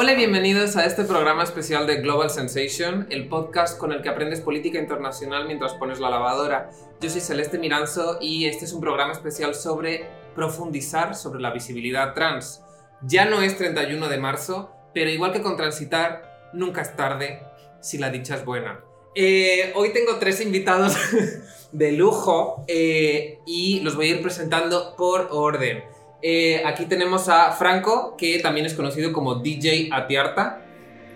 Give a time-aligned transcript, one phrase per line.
[0.00, 4.08] Hola y bienvenidos a este programa especial de Global Sensation, el podcast con el que
[4.08, 6.70] aprendes política internacional mientras pones la lavadora.
[7.00, 12.14] Yo soy Celeste Miranzo y este es un programa especial sobre profundizar sobre la visibilidad
[12.14, 12.62] trans.
[13.02, 17.42] Ya no es 31 de marzo, pero igual que con transitar, nunca es tarde
[17.80, 18.78] si la dicha es buena.
[19.16, 20.96] Eh, hoy tengo tres invitados
[21.72, 25.82] de lujo eh, y los voy a ir presentando por orden.
[26.22, 30.62] Eh, aquí tenemos a Franco, que también es conocido como DJ Atiarta.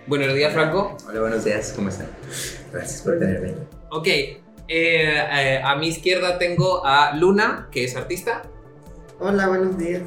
[0.07, 0.97] Buenos días, Franco.
[1.07, 2.07] Hola, buenos días, ¿cómo están?
[2.71, 3.53] Gracias por tenerme.
[3.89, 4.07] Ok,
[5.63, 8.43] a mi izquierda tengo a Luna, que es artista.
[9.19, 10.01] Hola, buenos días.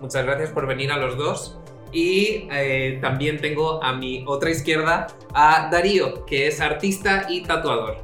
[0.00, 1.58] Muchas gracias por venir a los dos.
[1.92, 7.96] Y eh, también tengo a mi otra izquierda a Darío, que es artista y tatuador.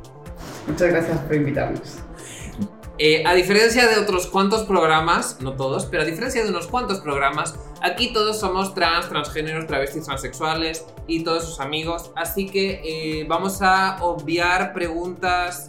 [0.66, 2.03] Muchas gracias por invitarnos.
[2.96, 7.00] Eh, a diferencia de otros cuantos programas, no todos, pero a diferencia de unos cuantos
[7.00, 12.12] programas, aquí todos somos trans, transgéneros, travestis, transexuales y todos sus amigos.
[12.14, 15.66] Así que eh, vamos a obviar preguntas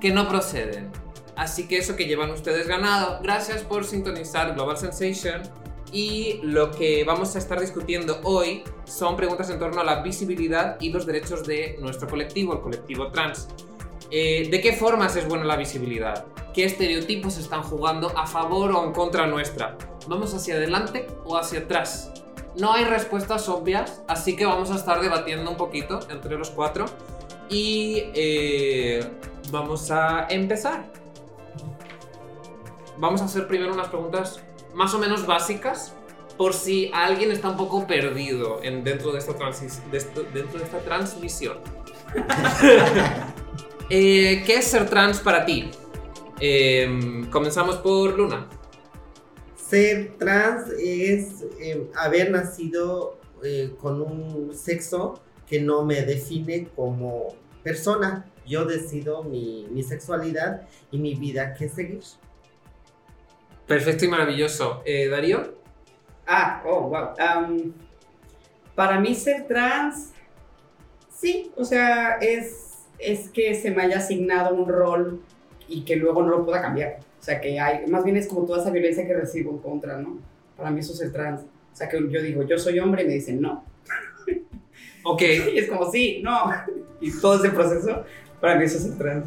[0.00, 0.90] que no proceden.
[1.36, 3.20] Así que eso que llevan ustedes ganado.
[3.22, 5.42] Gracias por sintonizar Global Sensation.
[5.92, 10.76] Y lo que vamos a estar discutiendo hoy son preguntas en torno a la visibilidad
[10.80, 13.48] y los derechos de nuestro colectivo, el colectivo trans.
[14.10, 16.24] Eh, ¿De qué formas es buena la visibilidad?
[16.54, 19.76] ¿Qué estereotipos están jugando a favor o en contra nuestra?
[20.06, 22.12] ¿Vamos hacia adelante o hacia atrás?
[22.56, 26.86] No hay respuestas obvias, así que vamos a estar debatiendo un poquito entre los cuatro
[27.50, 29.06] y eh,
[29.50, 30.90] vamos a empezar.
[32.96, 34.40] Vamos a hacer primero unas preguntas
[34.74, 35.94] más o menos básicas
[36.38, 41.58] por si alguien está un poco perdido en, dentro, de esta dentro de esta transmisión.
[43.90, 45.70] Eh, ¿Qué es ser trans para ti?
[46.40, 48.46] Em, comenzamos por Luna.
[49.56, 57.34] Ser trans es em, haber nacido eh, con un sexo que no me define como
[57.62, 58.26] persona.
[58.46, 62.00] Yo decido mi, mi sexualidad y mi vida que seguir.
[63.66, 64.82] Perfecto y maravilloso.
[64.84, 65.54] Eh, ¿Darío?
[66.26, 67.72] Ah, oh, wow.
[68.74, 70.12] para mí ser trans,
[71.10, 72.67] sí, o sea, es,
[72.98, 75.20] es que se me haya asignado un rol
[75.68, 76.98] y que luego no lo pueda cambiar.
[77.18, 79.98] O sea, que hay, más bien es como toda esa violencia que recibo en contra,
[79.98, 80.18] ¿no?
[80.56, 81.42] Para mí eso es ser trans.
[81.42, 83.64] O sea, que yo digo, yo soy hombre y me dicen no.
[85.04, 85.22] Ok.
[85.54, 86.50] y es como, sí, no.
[87.00, 88.04] Y todo ese proceso,
[88.40, 89.26] para mí eso es ser trans.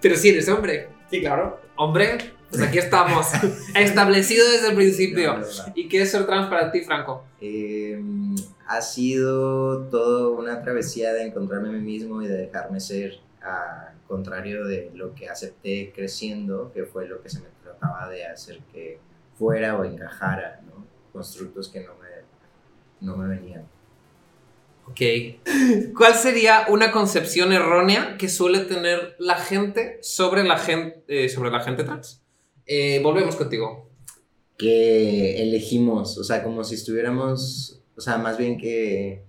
[0.00, 0.88] Pero si eres hombre.
[1.10, 1.60] Sí, claro.
[1.76, 2.16] Hombre,
[2.54, 3.26] pues aquí estamos,
[3.74, 5.40] establecido desde el principio.
[5.74, 7.24] ¿Y qué es ser trans para ti, Franco?
[7.40, 8.34] Em,
[8.66, 13.92] ha sido todo una travesía de encontrarme a mí mismo y de dejarme ser, a
[14.06, 18.60] contrario de lo que acepté creciendo, que fue lo que se me trataba de hacer
[18.72, 18.98] que
[19.38, 20.86] fuera o encajara, ¿no?
[21.12, 22.08] Constructos que no me,
[23.00, 23.66] no me venían.
[24.86, 25.00] Ok.
[25.96, 31.50] ¿Cuál sería una concepción errónea que suele tener la gente sobre la gente, eh, sobre
[31.50, 32.23] la gente trans?
[32.66, 33.90] Eh, volvemos contigo.
[34.56, 39.24] Que elegimos, o sea, como si estuviéramos, o sea, más bien que...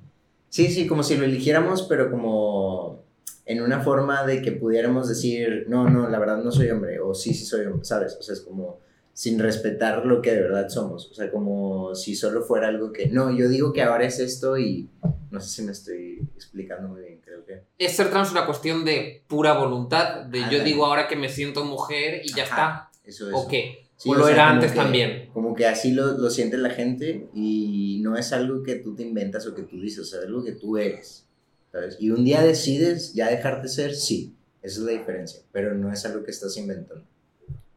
[0.49, 3.03] Sí, sí, como si lo eligiéramos, pero como
[3.45, 7.13] en una forma de que pudiéramos decir, no, no, la verdad no soy hombre, o
[7.13, 8.17] sí, sí soy hombre, ¿sabes?
[8.19, 8.79] O sea, es como
[9.13, 13.07] sin respetar lo que de verdad somos, o sea, como si solo fuera algo que,
[13.07, 14.89] no, yo digo que ahora es esto y
[15.31, 17.63] no sé si me estoy explicando muy bien, creo que...
[17.77, 21.63] Es ser trans una cuestión de pura voluntad, de yo digo ahora que me siento
[21.63, 22.89] mujer y ya está.
[23.05, 23.35] Eso es.
[23.35, 23.85] ¿O qué?
[24.05, 25.29] o, lo era antes también.
[25.33, 29.03] Como que así lo, lo, siente la gente y no es algo que tú te
[29.03, 31.25] inventas o que tú dices, o sea, es algo que tú eres.
[31.71, 31.97] ¿sabes?
[31.99, 36.05] Y un día decides ya dejarte ser, sí, esa es la diferencia, pero no es
[36.05, 37.03] algo que estás inventando.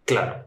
[0.04, 0.46] Claro.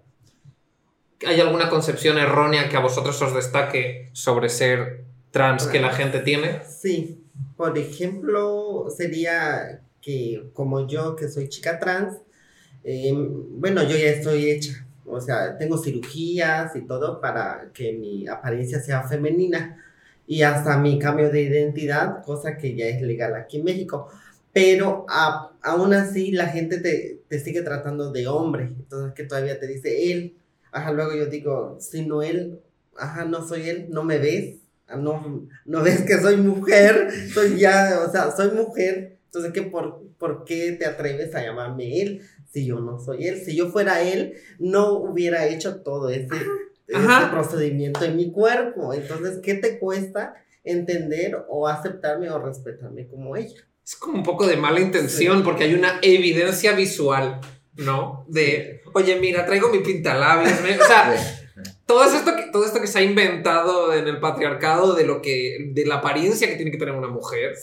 [1.26, 6.20] ¿Hay alguna concepción errónea que a vosotros os destaque sobre ser trans que la gente
[6.20, 6.62] tiene?
[6.68, 7.24] Sí,
[7.56, 12.18] por ejemplo, sería que como yo, que soy chica trans,
[12.84, 18.28] Em, bueno, yo ya estoy hecha, o sea, tengo cirugías y todo para que mi
[18.28, 19.78] apariencia sea femenina.
[20.28, 24.10] Y hasta mi cambio de identidad, cosa que ya es legal aquí en México.
[24.54, 29.68] Pero aún así la gente te, te, sigue tratando de hombre, entonces que todavía te
[29.68, 30.36] dice él,
[30.72, 32.60] ajá, luego yo digo, si no él,
[32.98, 34.58] ajá, no soy él, no me ves,
[34.88, 39.62] ah, no, no ves que soy mujer, soy ya, o sea, soy mujer, entonces, ¿qué
[39.62, 42.22] por, ¿por qué te atreves a llamarme él?
[42.52, 43.42] Si yo no soy él.
[43.44, 46.30] Si yo fuera él, no hubiera hecho todo ese,
[47.32, 48.94] procedimiento en mi cuerpo.
[48.94, 53.62] Entonces, ¿qué te cuesta entender o aceptarme o respetarme como ella?
[53.84, 57.40] Es como un poco de mala intención porque hay una evidencia visual,
[57.78, 58.26] ¿no?
[58.28, 60.54] De, oye, mira, traigo mi pintalabios.
[60.54, 61.16] o sea,
[61.86, 65.72] todo esto, que, todo esto que se ha inventado en el patriarcado de lo que.
[65.74, 67.54] de la apariencia que tiene que tener una mujer.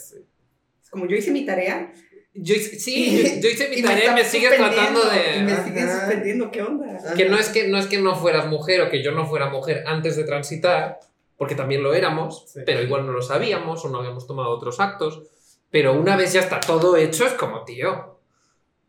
[0.89, 1.93] Como yo hice mi tarea.
[2.33, 5.43] Yo hice- sí, yo, yo hice mi y tarea y me sigue tratando suspendiendo, Y
[5.43, 5.81] me de.
[5.81, 5.99] Ajá.
[6.05, 7.13] suspendiendo, ¿qué onda?
[7.17, 9.49] Que no, es que no es que no fueras mujer o que yo no fuera
[9.49, 10.99] mujer antes de transitar,
[11.37, 12.61] porque también lo éramos, Sí.
[12.65, 15.23] pero igual no lo sabíamos o no habíamos tomado otros actos.
[15.71, 18.19] Pero una vez ya está todo hecho, es como, tío,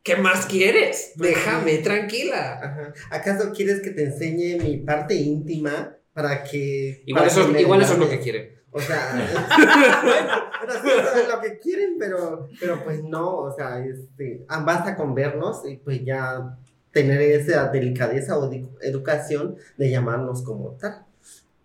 [0.02, 1.12] ¿qué más quieres?
[1.16, 2.58] Déjame tranquila.
[2.62, 2.94] Ajá.
[3.10, 7.02] ¿Acaso quieres que te enseñe mi parte íntima para que...
[7.06, 8.59] Igual, para eso, que igual eso es lo que quiere.
[8.72, 9.12] O sea,
[10.02, 14.62] bueno, sí, eso es lo que quieren, pero, pero pues no, o sea, este, ah,
[14.64, 16.56] basta con vernos y pues ya
[16.92, 18.50] tener esa delicadeza o
[18.80, 21.04] educación de llamarnos como tal.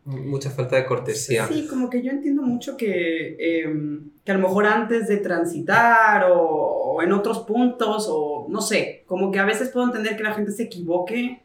[0.06, 1.48] Mucha falta de cortesía.
[1.48, 6.30] Sí, como que yo entiendo mucho que, em, que a lo mejor antes de transitar
[6.32, 10.24] o, o en otros puntos o no sé, como que a veces puedo entender que
[10.24, 11.45] la gente se equivoque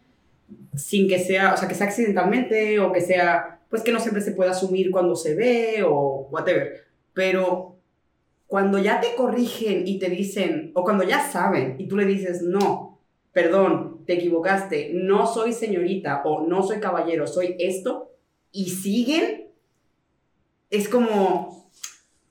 [0.74, 4.22] sin que sea, o sea, que sea accidentalmente o que sea, pues que no siempre
[4.22, 6.84] se puede asumir cuando se ve o whatever.
[7.12, 7.76] Pero
[8.46, 12.42] cuando ya te corrigen y te dicen, o cuando ya saben y tú le dices,
[12.42, 12.98] no,
[13.32, 18.10] perdón, te equivocaste, no soy señorita o no soy caballero, soy esto,
[18.50, 19.48] y siguen,
[20.68, 21.70] es como,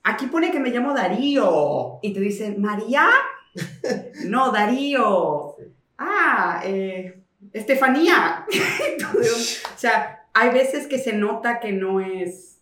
[0.03, 3.07] aquí pone que me llamo Darío, y te dicen, María,
[4.25, 5.55] no, Darío,
[5.97, 7.18] ah, eh,
[7.53, 8.45] Estefanía.
[8.87, 12.59] Entonces, o sea, hay veces que se nota que no es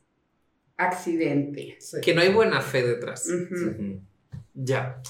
[0.78, 1.78] accidente.
[1.80, 1.98] Sí.
[2.02, 3.28] Que no hay buena fe detrás.
[4.54, 5.02] Ya.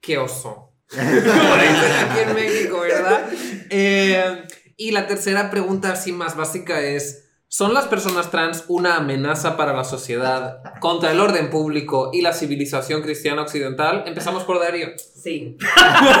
[0.00, 0.72] Qué oso.
[0.92, 3.28] Aquí en México, ¿verdad?
[3.70, 4.42] Eh,
[4.76, 9.74] y la tercera pregunta, así más básica, es: ¿son las personas trans una amenaza para
[9.74, 14.04] la sociedad, contra el orden público y la civilización cristiana occidental?
[14.06, 14.90] Empezamos por Darío.
[14.96, 15.58] Sí.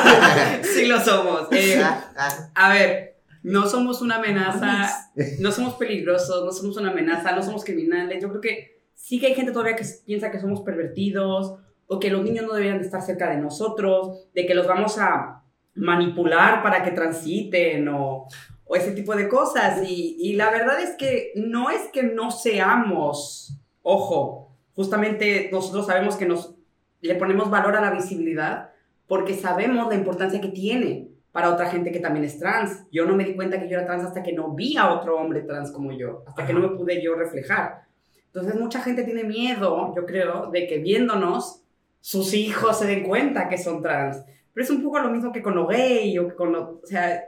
[0.74, 1.46] sí lo somos.
[1.52, 4.90] Eh, Ah, ah, a ver, no somos una amenaza,
[5.38, 8.20] no somos peligrosos, no somos una amenaza, no somos criminales.
[8.20, 11.54] Yo creo que sí que hay gente todavía que piensa que somos pervertidos
[11.86, 14.98] o que los niños no deberían de estar cerca de nosotros, de que los vamos
[14.98, 15.44] a
[15.74, 18.26] manipular para que transiten o,
[18.70, 19.82] o ese tipo de cosas.
[19.84, 26.14] Y, y la verdad es que no es que no seamos, ojo, justamente nosotros sabemos
[26.14, 26.54] que nos
[27.00, 28.70] le ponemos valor a la visibilidad
[29.08, 32.86] porque sabemos la importancia que tiene para otra gente que también es trans.
[32.92, 35.18] Yo no me di cuenta que yo era trans hasta que no vi a otro
[35.18, 37.82] hombre trans como yo, hasta que no me pude yo reflejar.
[38.26, 41.64] Entonces mucha gente tiene miedo, yo creo, de que viéndonos
[41.98, 44.22] sus hijos se den cuenta que son trans.
[44.52, 46.80] Pero es un poco lo mismo que con lo gay o que con lo...
[46.80, 47.20] O sea,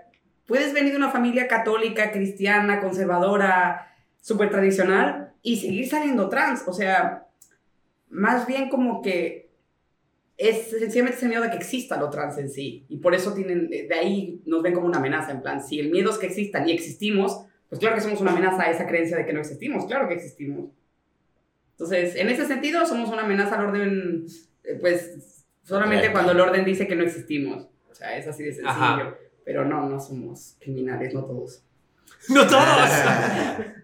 [0.46, 6.64] puedes venir de una familia católica, cristiana, conservadora, súper tradicional y seguir saliendo trans.
[6.66, 7.26] O sea,
[8.08, 9.50] más bien como que
[10.36, 12.84] es sencillamente ese miedo de que exista lo trans en sí.
[12.88, 15.90] Y por eso tienen, de ahí nos ven como una amenaza, en plan, si el
[15.90, 19.16] miedo es que existan y existimos, pues claro que somos una amenaza a esa creencia
[19.16, 20.70] de que no existimos, claro que existimos.
[21.72, 24.26] Entonces, en ese sentido, somos una amenaza al orden,
[24.64, 27.68] eh, pues, solamente cuando el orden dice que no existimos.
[27.90, 28.70] O sea, es así de sencillo.
[28.70, 29.16] Ajá.
[29.44, 31.62] Pero no, no somos criminales, no todos.
[32.28, 32.90] ¡No todos!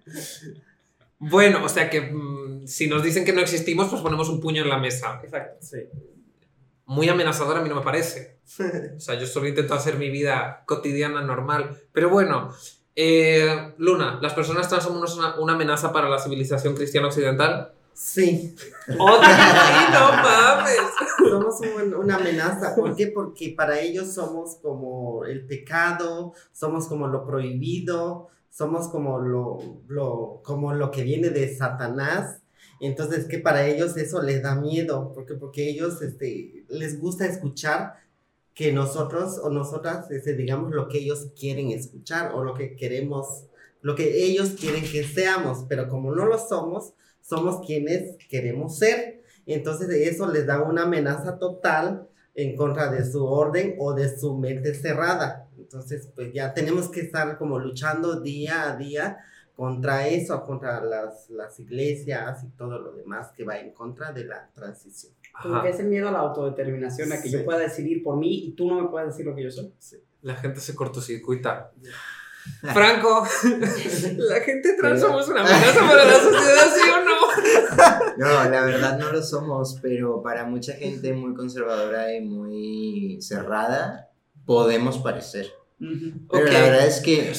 [1.19, 4.63] bueno, o sea que mm, si nos dicen que no existimos, pues ponemos un puño
[4.63, 5.21] en la mesa.
[5.23, 5.59] Exacto.
[5.61, 5.79] Sí.
[6.87, 8.39] Muy amenazador a mí no me parece.
[8.97, 11.79] O sea, yo solo intento hacer mi vida cotidiana normal.
[11.93, 12.55] Pero bueno,
[12.97, 17.73] eh, Luna, ¿las personas trans somos una, una amenaza para la civilización cristiana occidental?
[18.01, 18.55] Sí,
[18.97, 19.29] ¡Otra!
[19.29, 20.77] sí, ¡No mames!
[21.29, 22.77] somos un- una amenaza.
[22.77, 23.09] ¿Por qué?
[23.09, 30.41] Porque para ellos somos como el pecado, somos como lo prohibido, somos como lo, lo,
[30.45, 32.41] como lo que viene de Satanás.
[32.81, 37.95] Entonces, que para ellos eso les da miedo, porque, porque ellos este, les gusta escuchar
[38.55, 43.45] que nosotros o nosotras este, digamos lo que ellos quieren escuchar o lo que queremos,
[43.83, 46.93] lo que ellos quieren que seamos, pero como no lo somos,
[47.29, 49.23] somos quienes queremos ser.
[49.47, 54.37] Entonces eso les da una amenaza total en contra de su orden o de su
[54.39, 55.49] mente cerrada.
[55.59, 59.19] Entonces, pues ya tenemos que estar como luchando día a día
[59.57, 64.25] contra eso, contra las, las iglesias y todo lo demás que va en contra de
[64.25, 65.13] la transición.
[65.43, 65.65] Como Ajá.
[65.65, 67.45] que es el miedo a la autodeterminación, a que yo Sí.
[67.45, 69.73] pueda decidir por mí y tú no me puedas decir lo que yo soy.
[70.23, 71.73] La gente se cortocircuita.
[72.61, 73.27] Franco,
[74.17, 77.19] ¿la gente trans somos una amenaza para la sociedad, sí o no?
[78.19, 84.11] No, la verdad no lo somos, pero para mucha gente muy conservadora y muy cerrada,
[84.45, 85.47] podemos parecer.
[85.79, 87.33] Pero la verdad es que,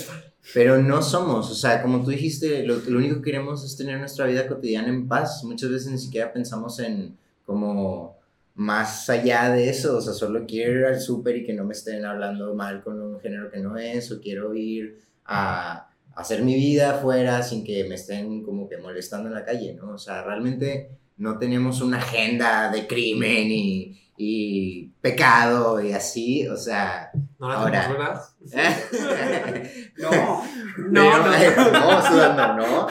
[0.54, 4.00] pero no somos, o sea, como tú dijiste, lo, lo único que queremos es tener
[4.00, 5.44] nuestra vida cotidiana en paz.
[5.44, 8.19] Muchas veces ni siquiera pensamos en como
[8.60, 11.72] más allá de eso, o sea, solo quiero ir al súper y que no me
[11.72, 16.56] estén hablando mal con un género que no es, o quiero ir a hacer mi
[16.56, 19.92] vida afuera sin que me estén como que molestando en la calle, ¿no?
[19.94, 26.58] O sea, realmente no tenemos una agenda de crimen y, y pecado y así, o
[26.58, 27.88] sea, ¿No la Ahora.
[27.88, 28.22] ¿verdad?
[29.98, 30.44] No, Pero-
[30.90, 31.72] no, no.
[31.72, 32.88] no, sudando, no.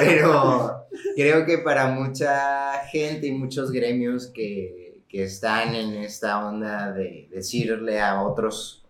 [0.00, 0.83] Pero
[1.16, 7.28] creo que para mucha gente y muchos gremios que, que están en esta onda de
[7.30, 8.84] decirle a otros,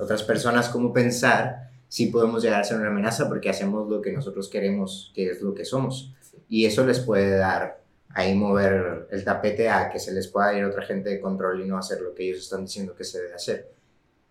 [0.00, 4.12] otras personas cómo pensar, sí podemos llegar a ser una amenaza porque hacemos lo que
[4.12, 6.14] nosotros queremos, que es lo que somos.
[6.48, 7.80] Y eso les puede dar
[8.10, 11.68] ahí mover el tapete a que se les pueda ir otra gente de control y
[11.68, 13.80] no hacer lo que ellos están diciendo que se debe hacer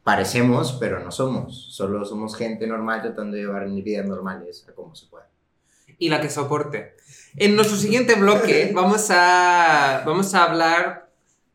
[0.09, 1.67] parecemos, pero no somos.
[1.71, 5.27] Solo somos gente normal tratando de llevar vidas normales a como se pueda.
[5.99, 6.95] Y la que soporte.
[7.37, 11.11] En nuestro siguiente bloque vamos a, vamos a hablar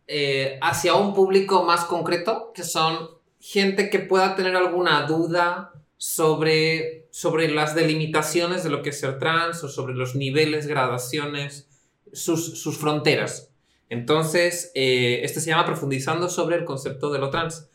[0.06, 3.10] eh, hacia un público más concreto, que son
[3.40, 9.18] gente que pueda tener alguna duda sobre, sobre las delimitaciones de lo que es ser
[9.18, 11.68] trans o sobre los niveles, gradaciones,
[12.12, 13.50] sus, sus fronteras.
[13.88, 17.68] Entonces, eh, este se llama Profundizando sobre el concepto de lo trans.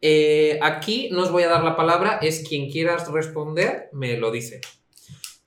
[0.00, 4.30] Eh, aquí no os voy a dar la palabra, es quien quieras responder, me lo
[4.30, 4.60] dice.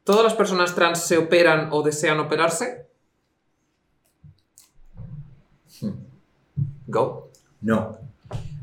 [0.09, 2.87] ¿Todas las personas trans se operan o desean operarse?
[5.79, 5.91] Hmm.
[6.87, 7.29] Go.
[7.61, 7.99] No.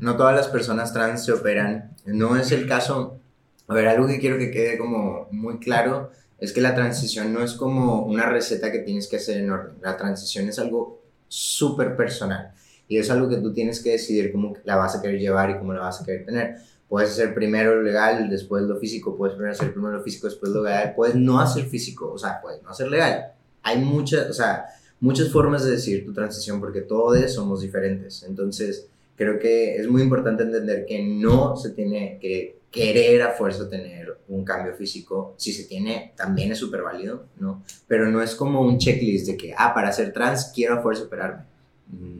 [0.01, 1.95] No todas las personas trans se operan.
[2.03, 3.21] No es el caso.
[3.69, 7.41] A ver, algo que quiero que quede como muy claro es que la transición no
[7.41, 9.75] es como una receta que tienes que hacer en orden.
[9.81, 10.99] La transición es algo
[11.29, 12.51] súper personal.
[12.89, 15.57] Y es algo que tú tienes que decidir cómo la vas a querer llevar y
[15.57, 16.57] cómo la vas a querer tener.
[16.89, 20.51] Puedes hacer primero lo legal, después lo físico, puedes primero hacer primero lo físico, después
[20.51, 23.33] lo legal, puedes no hacer físico, o sea, puedes no hacer legal.
[23.63, 24.65] Hay muchas, o sea,
[24.99, 28.23] muchas formas de decidir tu transición porque todos somos diferentes.
[28.23, 33.69] Entonces, creo que es muy importante entender que no se tiene que querer a fuerza
[33.69, 35.33] tener un cambio físico.
[35.37, 37.63] Si se tiene, también es súper válido, ¿no?
[37.87, 41.03] Pero no es como un checklist de que, ah, para ser trans quiero a fuerza
[41.03, 41.43] operarme.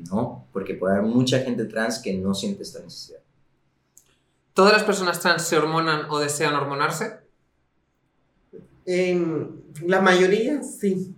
[0.10, 3.20] No, porque puede haber mucha gente trans que no siente esta necesidad.
[4.58, 7.20] ¿Todas las personas trans se hormonan o desean hormonarse?
[9.86, 11.16] La mayoría sí.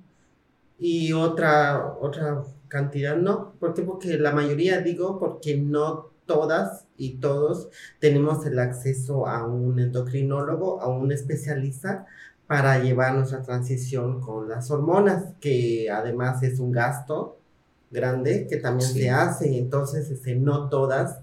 [0.77, 3.53] Y otra, otra cantidad no.
[3.57, 3.83] ¿Por qué?
[3.83, 7.69] Porque la mayoría digo porque no todas y todos
[7.99, 12.07] tenemos el acceso a un endocrinólogo, a un especialista
[12.45, 17.37] para llevar nuestra transición con las hormonas, que además es un gasto
[17.89, 18.99] grande que también Sí.
[19.03, 19.57] se hace.
[19.57, 21.19] Entonces, este, no todas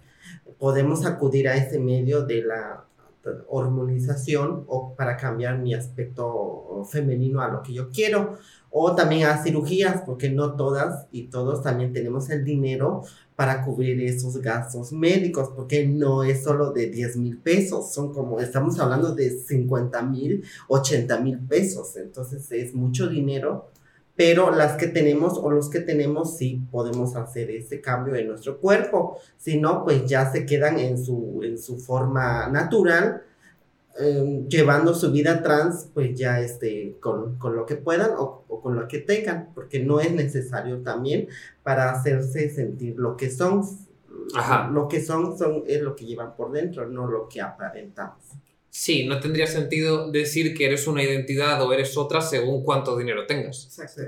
[0.59, 2.87] podemos acudir a ese medio de la
[3.49, 8.39] hormonización o para cambiar mi aspecto femenino a lo que yo quiero.
[8.71, 13.03] O también a cirugías porque no todas y todos también tenemos el dinero
[13.35, 18.41] para cubrir esos gastos médicos porque no es solo de 10 mil pesos son como
[18.41, 21.97] estamos hablando de 50 mil 80 mil pesos.
[21.97, 23.71] Entonces es mucho dinero
[24.17, 28.59] pero las que tenemos o los que tenemos sí podemos hacer ese cambio en nuestro
[28.59, 33.23] cuerpo si no, pues ya se quedan en su, en su forma natural,
[33.99, 38.61] eh, llevando su vida trans, pues ya este, con, con lo que puedan o, o
[38.61, 41.29] con lo que tengan, porque no es necesario también
[41.63, 43.63] para hacerse sentir lo que son.
[44.35, 44.69] Ajá.
[44.71, 48.37] Lo que son, son es lo que llevan por dentro, no lo que aparentamos.
[48.78, 53.25] Sí, no tendría sentido decir que eres una identidad o eres otra según cuánto dinero
[53.26, 53.64] tengas.
[53.64, 54.02] Exacto.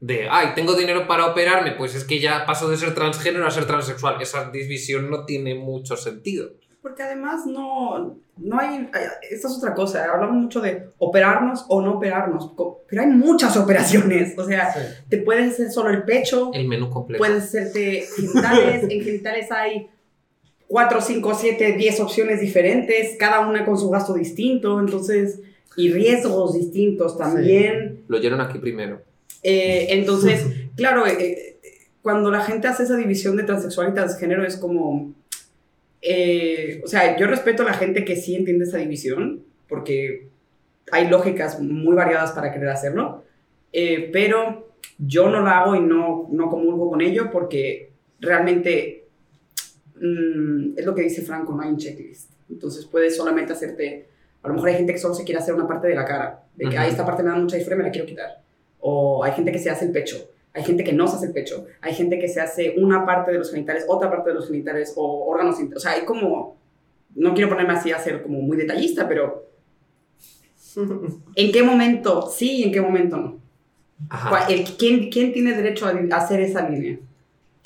[0.00, 3.50] De, ay, tengo dinero para operarme, pues es que ya paso de ser transgénero a
[3.50, 4.20] ser transexual.
[4.22, 6.52] Esa división no tiene mucho sentido.
[6.80, 8.88] Porque además no, no hay,
[9.30, 12.52] esta es otra cosa, hablamos mucho de operarnos o no operarnos,
[12.88, 14.80] pero hay muchas operaciones, o sea, Sí.
[15.10, 17.18] te puedes hacer solo el pecho, El menú completo.
[17.18, 19.88] puedes hacerte genitales, en genitales hay
[20.74, 25.38] 4, 5, 7, 10 opciones diferentes, cada una con su gasto distinto, entonces,
[25.76, 28.02] y riesgos distintos también.
[28.08, 29.00] Lo oyeron aquí primero.
[29.44, 31.58] Eh, entonces, claro, eh,
[32.02, 35.14] cuando la gente hace esa división de transexual y transgénero es como...
[36.02, 40.26] eh, o sea, yo respeto a la gente que sí entiende esa división, porque
[40.90, 43.22] hay lógicas muy variadas para querer hacerlo,
[43.72, 49.03] eh, pero yo no la hago y no, no comulgo con ello porque realmente
[50.00, 52.30] mm, es lo que dice Franco, no hay un checklist.
[52.50, 54.08] Entonces puedes solamente hacerte,
[54.42, 56.44] a lo mejor hay gente que solo se quiere hacer una parte de la cara,
[56.56, 56.76] de que.
[56.78, 58.42] "Ay, esta parte me da mucha disforia, me la quiero quitar.
[58.80, 61.32] O hay gente que se hace el pecho, hay gente que no se hace el
[61.32, 64.46] pecho, hay gente que se hace una parte de los genitales, otra parte de los
[64.46, 66.56] genitales o órganos, o sea, hay como,
[67.14, 69.48] no quiero ponerme así a ser como muy detallista, pero
[71.34, 73.38] ¿en qué momento sí y en qué momento no?
[74.10, 74.28] Ajá.
[74.28, 76.98] ¿Cuál- el- ¿quién, ¿Quién tiene derecho a hacer esa línea?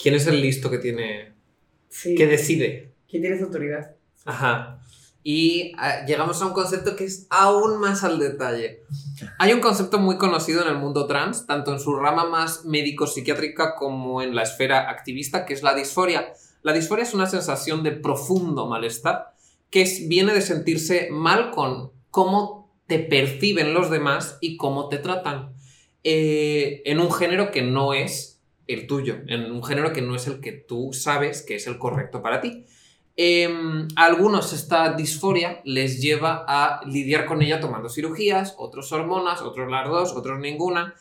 [0.00, 1.32] ¿Quién es el listo que tiene.
[1.88, 2.14] Sí.
[2.14, 2.92] que decide?
[3.09, 3.92] ¿Quién tiene esa autoridad?
[4.25, 4.80] Ajá.
[5.25, 8.83] Y ah, llegamos a un concepto que es aún más al detalle.
[9.38, 13.75] Hay un concepto muy conocido en el mundo trans, tanto en su rama más médico-psiquiátrica
[13.75, 16.33] como en la esfera activista, que es la disforia.
[16.62, 19.35] La disforia es una sensación de profundo malestar
[19.71, 24.99] que es- viene de sentirse mal con cómo te perciben los demás y cómo te
[24.99, 25.52] tratan.
[26.04, 28.38] Eh, en un género que no es
[28.68, 31.78] el tuyo, en un género que no es el que tú sabes que es el
[31.78, 32.64] correcto para ti.
[33.16, 39.42] Em, a algunos esta disforia les lleva a lidiar con ella tomando cirugías, otros hormonas,
[39.42, 40.94] otros las dos, otros ninguna.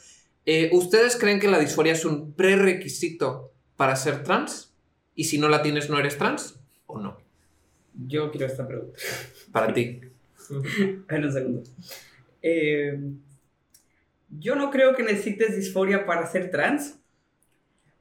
[0.45, 4.74] Eh, ¿Ustedes creen que la disforia es un prerequisito para ser trans?
[5.13, 6.59] Y si no la tienes, ¿no eres trans?
[6.88, 7.17] ¿O no?
[8.07, 8.97] Yo quiero esta pregunta.
[9.51, 10.00] Para ti.
[11.07, 11.63] Ver, un segundo.
[12.41, 12.97] Eh,
[14.29, 17.00] yo no creo que necesites disforia para ser trans,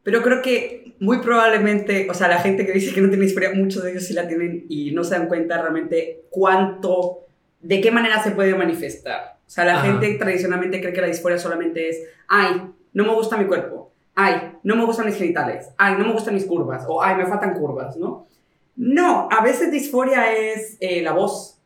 [0.07, 3.51] pero creo que muy probablemente, o sea, la gente que dice que no tiene disforia,
[3.53, 7.25] muchos de ellos sí la tienen y no se dan cuenta realmente cuánto,
[7.61, 9.39] de qué manera se puede manifestar.
[9.45, 9.87] O sea, la Ajá.
[9.87, 14.53] gente tradicionalmente cree que la disforia solamente es, ay, no me gusta mi cuerpo, ay,
[14.63, 17.55] no me gustan mis genitales, ay, no me gustan mis curvas, o ay, me faltan
[17.55, 18.29] curvas, ¿no?
[18.77, 21.61] No, a veces disforia es eh, la voz,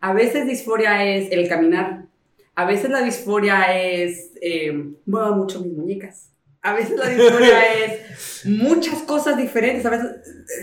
[0.00, 2.06] a veces disforia es el caminar.
[2.54, 4.72] A veces la disforia es eh,
[5.04, 6.33] muevo mucho mis muñecas.
[6.64, 9.86] A veces la disforia es muchas cosas diferentes.
[9.86, 10.10] A veces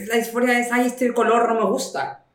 [0.08, 2.26] la disforia es, ay, este color no me gusta.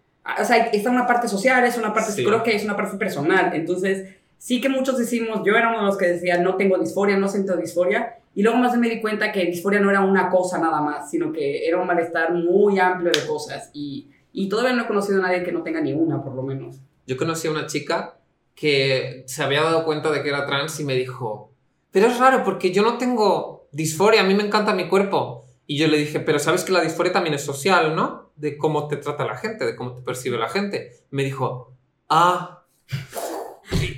[0.40, 2.16] O sea, está una parte social, es una parte Sí.
[2.18, 3.50] psicológica y es una parte personal.
[3.54, 4.08] Entonces,
[4.38, 7.28] sí que muchos decimos, yo era uno de los que decía, no tengo disforia, no
[7.28, 8.16] siento disforia.
[8.34, 11.32] Y luego más me di cuenta que disforia no era una cosa nada más, sino
[11.32, 13.70] que era un malestar muy amplio de cosas.
[13.72, 16.42] Y, y todavía no he conocido a nadie que no tenga ni una, por lo
[16.42, 16.76] menos.
[17.06, 18.16] Yo conocí a una chica
[18.54, 21.50] que se había dado cuenta de que era trans y me dijo,
[21.90, 25.44] pero es raro porque yo no tengo disforia, a mí me encanta mi cuerpo.
[25.66, 28.32] Y yo le dije, pero sabes que la disforia también es social, ¿no?
[28.36, 30.92] De cómo te trata la gente, de cómo te percibe la gente.
[31.10, 31.74] Me dijo,
[32.08, 32.64] ah.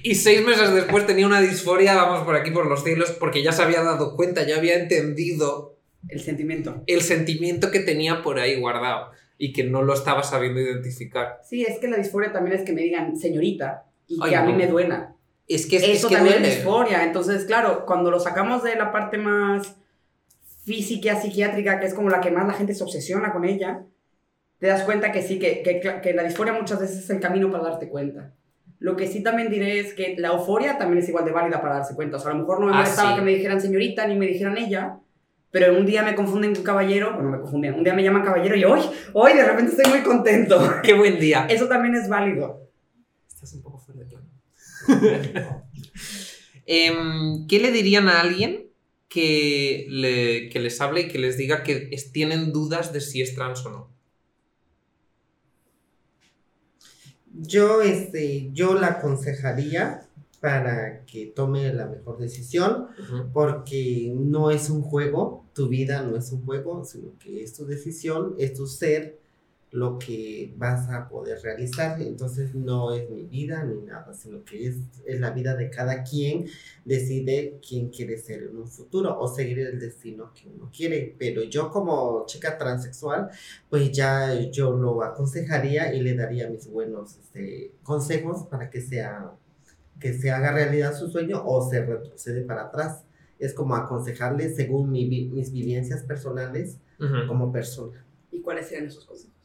[0.03, 3.53] Y, seis meses después tenía una disforia, vamos por aquí por los cielos, porque ya
[3.53, 5.77] se había dado cuenta, ya había entendido
[6.09, 6.83] El sentimiento.
[6.87, 11.41] el sentimiento que tenía por ahí guardado y que no lo estaba sabiendo identificar.
[11.47, 14.43] Sí, es que la disforia también es que me digan señorita y Ay, que a
[14.45, 14.59] mí no.
[14.59, 15.15] me duela.
[15.49, 16.49] Es que es, es Eso que también duele.
[16.51, 17.05] es disforia.
[17.05, 19.77] Entonces, claro, cuando lo sacamos de la parte más
[20.65, 23.83] física, psiquiátrica, que es como la que más la gente se obsesiona con ella,
[24.59, 27.51] te das cuenta que sí, que, que, que la disforia muchas veces es el camino
[27.51, 28.33] para darte cuenta.
[28.81, 31.75] Lo que sí también diré es que la euforia también es igual de válida para
[31.77, 32.17] darse cuenta.
[32.19, 33.17] O sea, a lo mejor no me Ah, molestaba sí.
[33.17, 34.99] que me dijeran señorita ni me dijeran ella,
[35.51, 38.55] pero un día me confunden con caballero, bueno, me confunden, un día me llaman caballero
[38.55, 38.81] y hoy,
[39.15, 40.61] hoy de repente estoy muy contento.
[40.83, 41.47] Qué buen día.
[41.49, 42.69] Eso también es válido.
[43.27, 43.78] Estás un poco
[46.67, 48.69] Em, ¿Qué le dirían a alguien
[49.09, 53.23] que, le- que les hable y que les diga que es- tienen dudas de si
[53.23, 53.91] es trans o no?
[57.35, 60.07] Yo, este, yo la aconsejaría
[60.41, 62.87] para que tome la mejor decisión,
[63.33, 67.67] porque no es un juego, tu vida no es un juego, sino que es tu
[67.67, 69.19] decisión, es tu ser
[69.71, 72.01] lo que vas a poder realizar.
[72.01, 76.03] Entonces no es mi vida ni nada, sino que es, es la vida de cada
[76.03, 76.47] quien,
[76.85, 81.15] decide quién quiere ser en un futuro o seguir el destino que uno quiere.
[81.19, 83.31] Pero yo como chica transexual,
[83.69, 89.33] pues ya yo lo aconsejaría y le daría mis buenos este, consejos para que sea
[90.01, 93.03] que se haga realidad su sueño o se retrocede para atrás.
[93.41, 96.79] Es como aconsejarle según mi mis vivencias personales
[97.29, 98.05] como persona.
[98.33, 99.38] ¿Y cuáles serían esos consejos?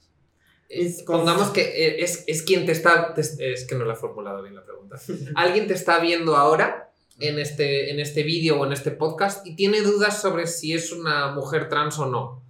[0.69, 3.13] Es Pongamos que eh, es, es quien te está.
[3.13, 3.21] te-
[3.53, 4.99] es que no la he formulado bien la pregunta.
[5.35, 9.55] Alguien te está viendo ahora en este, en este vídeo o en este podcast y
[9.55, 12.43] tiene dudas sobre si es una mujer trans o no.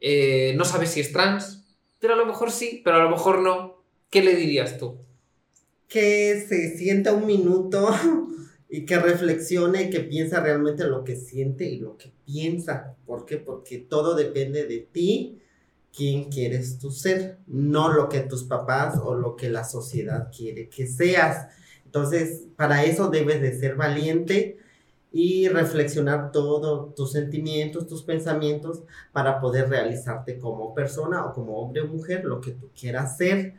[0.00, 1.64] Eh, no sabe si es trans,
[2.00, 3.82] pero a lo mejor sí, pero a lo mejor no.
[4.10, 4.98] ¿Qué le dirías tú?
[5.88, 7.94] que se sienta un minuto
[8.70, 12.96] y que reflexione y que piensa realmente lo que siente y lo que piensa.
[13.04, 13.36] ¿Por qué?
[13.36, 15.41] Porque todo depende de ti,
[15.94, 20.68] quién quieres tú ser, no lo que tus papás o lo que la sociedad quiere
[20.68, 21.48] que seas.
[21.84, 24.58] Entonces, para eso debes de ser valiente
[25.12, 31.82] y reflexionar todos tus sentimientos, tus pensamientos para poder realizarte como persona o como hombre
[31.82, 33.54] o mujer, lo que tú quieras ser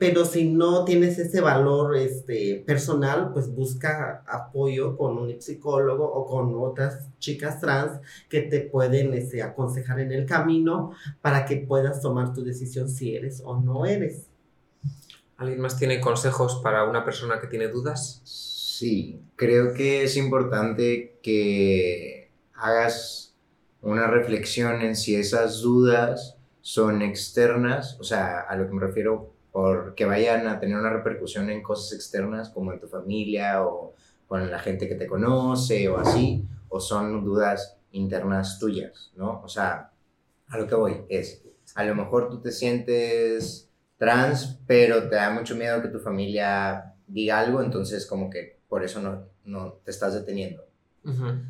[0.00, 6.24] pero si no tienes ese valor este, personal, pues busca apoyo con un psicólogo o
[6.24, 12.00] con otras chicas trans que te pueden este, aconsejar en el camino para que puedas
[12.00, 14.24] tomar tu decisión si eres o no eres.
[15.36, 18.22] ¿Alguien más tiene consejos para una persona que tiene dudas?
[18.24, 23.34] Sí, creo que es importante que hagas
[23.82, 29.34] una reflexión en si esas dudas son externas, o sea, a lo que me refiero,
[29.52, 33.94] por que vayan a tener una repercusión en cosas externas como en tu familia o
[34.26, 39.42] con la gente que te conoce o así, o son dudas internas tuyas, ¿no?
[39.42, 39.90] O sea,
[40.48, 41.42] a lo que voy es,
[41.74, 46.94] a lo mejor tú te sientes trans, pero te da mucho miedo que tu familia
[47.06, 50.64] diga algo, entonces como que por eso no, no te estás deteniendo.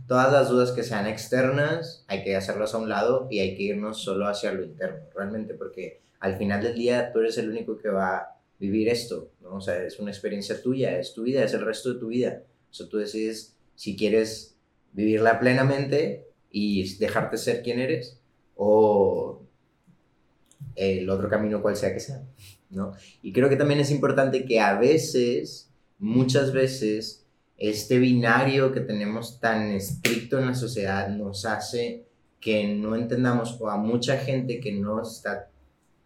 [0.06, 3.64] Todas las dudas que sean externas hay que hacerlas a un lado y hay que
[3.64, 7.76] irnos solo hacia lo interno, realmente, porque al final del día tú eres el único
[7.78, 9.56] que va a vivir esto, ¿no?
[9.56, 12.42] O sea, es una experiencia tuya, es tu vida, es el resto de tu vida.
[12.70, 14.56] O sea, tú decides si quieres
[14.92, 18.20] vivirla plenamente y dejarte ser quien eres
[18.54, 19.42] o
[20.76, 22.22] el otro camino cual sea que sea,
[22.68, 22.92] ¿no?
[23.22, 27.24] Y creo que también es importante que a veces, muchas veces,
[27.56, 32.04] este binario que tenemos tan estricto en la sociedad nos hace
[32.40, 35.50] que no entendamos o a mucha gente que no está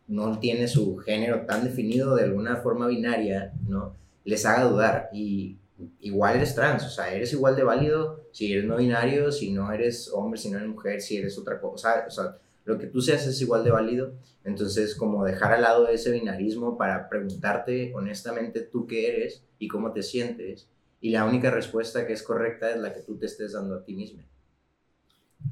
[0.07, 3.95] no tiene su género tan definido de alguna forma binaria, ¿no?
[4.25, 5.57] Les haga dudar y
[6.01, 9.73] igual eres trans, o sea, eres igual de válido si eres no binario, si no
[9.73, 13.01] eres hombre, si no eres mujer, si eres otra cosa, o sea, lo que tú
[13.01, 14.13] seas es igual de válido,
[14.45, 19.93] entonces como dejar al lado ese binarismo para preguntarte honestamente tú qué eres y cómo
[19.93, 20.69] te sientes
[21.01, 23.85] y la única respuesta que es correcta es la que tú te estés dando a
[23.85, 24.23] ti mismo.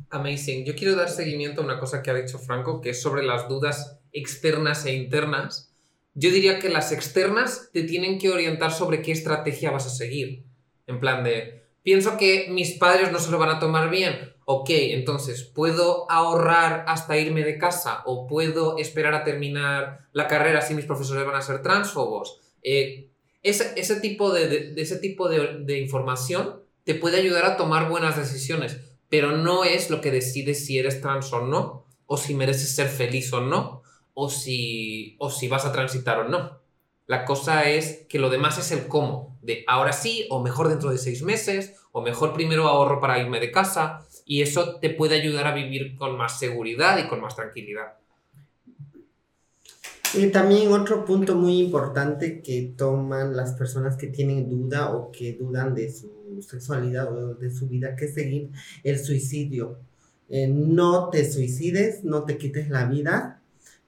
[0.09, 0.65] Amazing.
[0.65, 3.49] Yo quiero dar seguimiento a una cosa que ha dicho Franco, que es sobre las
[3.49, 5.73] dudas externas e internas.
[6.15, 10.45] Yo diría que las externas te tienen que orientar sobre qué estrategia vas a seguir.
[10.87, 14.33] En plan de, pienso que mis padres no se lo van a tomar bien.
[14.45, 18.03] Ok, entonces, ¿puedo ahorrar hasta irme de casa?
[18.07, 22.41] ¿O puedo esperar a terminar la carrera si mis profesores van a ser transfobos?
[22.63, 23.09] Eh,
[23.43, 29.37] ese, tipo, de, ese tipo de, información te puede ayudar a tomar buenas decisiones, pero
[29.37, 33.33] no es lo que decides si eres trans o no, o si mereces ser feliz
[33.33, 33.82] o no,
[34.15, 36.61] o si, o si vas a transitar o no.
[37.07, 40.91] La cosa es que lo demás es el cómo, de ahora sí, o mejor dentro
[40.91, 45.17] de seis meses, o mejor primero ahorro para irme de casa, y eso te puede
[45.17, 47.95] ayudar a vivir con más seguridad y con más tranquilidad.
[50.15, 55.33] Y también otro punto muy importante que toman las personas que tienen duda o que
[55.33, 58.51] dudan de su sexualidad o de su vida, que es seguir
[58.85, 59.79] el suicidio.
[60.29, 63.42] Eh, no te suicides, no te quites la vida,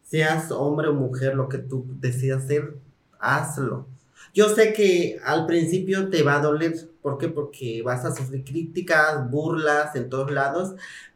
[0.04, 2.76] seas hombre o mujer, lo que tú decidas hacer,
[3.18, 3.86] hazlo.
[4.32, 7.28] Yo sé que al principio te va a doler, ¿por qué?
[7.28, 10.74] Porque vas a sufrir críticas, burlas en todos lados,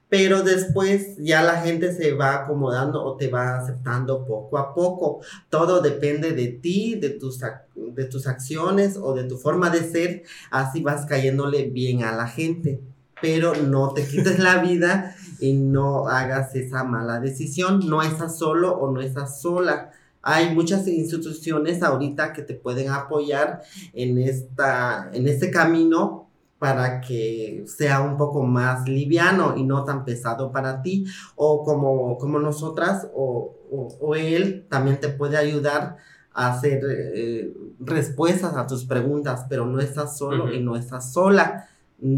[0.08, 5.20] pero después ya la gente se va acomodando o te va aceptando poco a poco.
[5.50, 7.40] Todo depende de ti, de tus,
[7.74, 12.26] de tus acciones o de tu forma de ser, así vas cayéndole bien a la
[12.26, 12.80] gente.
[13.20, 17.88] Pero no te quites la vida y no hagas esa mala decisión.
[17.88, 19.92] No estás solo o no estás sola.
[20.22, 27.64] Hay muchas instituciones ahorita que te pueden apoyar en, esta, en este camino para que
[27.66, 33.08] sea un poco más liviano y no tan pesado para ti, o como, como nosotras
[33.14, 33.54] o,
[34.00, 35.96] o, él también te puede ayudar
[36.32, 41.68] a hacer eh, respuestas a tus preguntas, pero no estás solo y no estás sola,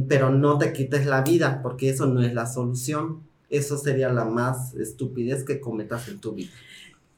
[0.08, 3.22] pero no te quites la vida, porque eso no es la solución.
[3.48, 6.50] Eso sería la más estupidez que cometas en tu vida.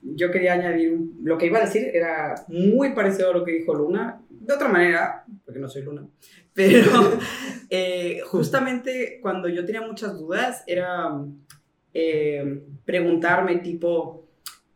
[0.03, 3.75] Yo quería añadir, lo que iba a decir era muy parecido a lo que dijo
[3.75, 6.07] Luna, de otra manera, porque no soy Luna,
[6.55, 6.91] pero
[7.71, 11.23] eh, justamente cuando yo tenía muchas dudas era
[11.95, 14.27] eh, preguntarme tipo,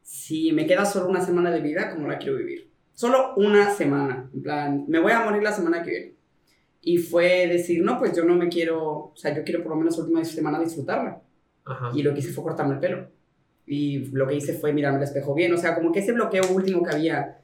[0.02, 2.70] si me queda solo una semana de vida, ¿cómo la quiero vivir?
[2.94, 6.15] Solo una semana, en plan, me voy a morir la semana que viene.
[6.88, 9.76] Y fue decir, no, pues yo no me quiero, o sea, yo quiero por lo
[9.76, 11.20] menos la última semana disfrutarla.
[11.92, 13.08] Y lo que hice fue cortarme el pelo.
[13.66, 16.44] Y lo que hice fue mirarme al espejo bien, o sea, como que ese bloqueo
[16.54, 17.40] último que había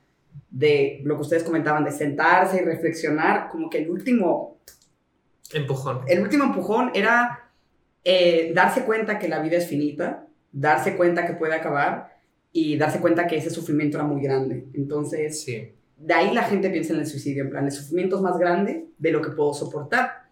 [0.49, 4.61] de lo que ustedes comentaban, de sentarse y reflexionar, como que el último...
[5.53, 6.03] Empujón.
[6.07, 7.51] El último empujón era
[8.05, 12.17] eh, darse cuenta que la vida es finita, darse cuenta que puede acabar
[12.53, 14.69] y darse cuenta que ese sufrimiento era muy grande.
[14.73, 15.75] Entonces, sí.
[16.03, 18.87] De ahí la gente piensa en el suicidio, en plan, el sufrimiento es más grande
[18.99, 20.23] de lo que puedo soportar.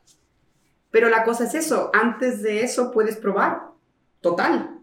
[0.90, 3.60] Pero la cosa es eso, antes de eso puedes probar,
[4.20, 4.80] total,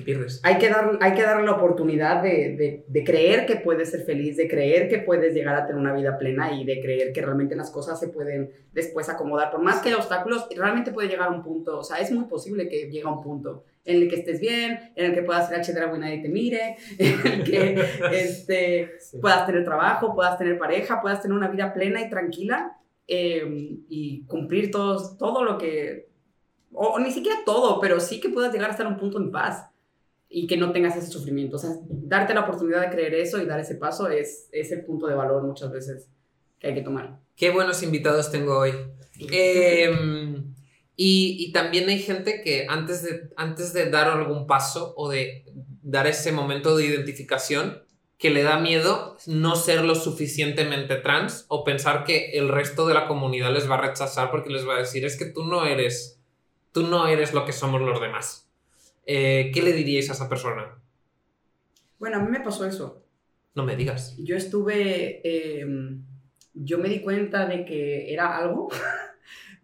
[0.00, 0.40] pierdes.
[0.42, 4.36] Hay que, dar, hay que darle la oportunidad de, de, creer que puedes ser feliz,
[4.36, 7.56] de creer que puedes llegar a tener una vida plena y de creer que realmente
[7.56, 9.50] las cosas se pueden después acomodar.
[9.50, 12.68] Por más que obstáculos, realmente puede llegar a un punto, o sea, es muy posible
[12.68, 15.60] que llegue a un punto en el que estés bien, en el que puedas ser
[15.60, 17.80] H y nadie te mire, en el que
[18.12, 23.84] este, puedas tener trabajo, puedas tener pareja, puedas tener una vida plena y tranquila em,
[23.88, 26.08] y cumplir todos, todo lo que
[26.72, 29.30] o, o ni siquiera todo, pero sí que puedas llegar a estar un punto en
[29.30, 29.70] paz
[30.28, 31.56] y que no tengas ese sufrimiento.
[31.56, 34.84] O sea, darte la oportunidad de creer eso y dar ese paso es, es el
[34.84, 36.10] punto de valor muchas veces
[36.58, 37.20] que hay que tomar.
[37.36, 38.72] Qué buenos invitados tengo hoy.
[39.32, 39.88] Eh,
[40.96, 45.44] y, y también hay gente que antes de, antes de dar algún paso o de
[45.82, 47.82] dar ese momento de identificación,
[48.18, 52.94] que le da miedo no ser lo suficientemente trans o pensar que el resto de
[52.94, 55.66] la comunidad les va a rechazar porque les va a decir es que tú no
[55.66, 56.18] eres,
[56.72, 58.48] tú no eres lo que somos los demás.
[59.04, 60.78] Eh, ¿Qué le diríais a esa persona?
[61.98, 63.02] Bueno, a mí me pasó eso.
[63.54, 64.16] No me digas.
[64.18, 65.66] Yo estuve, eh,
[66.54, 68.68] yo me di cuenta de que era algo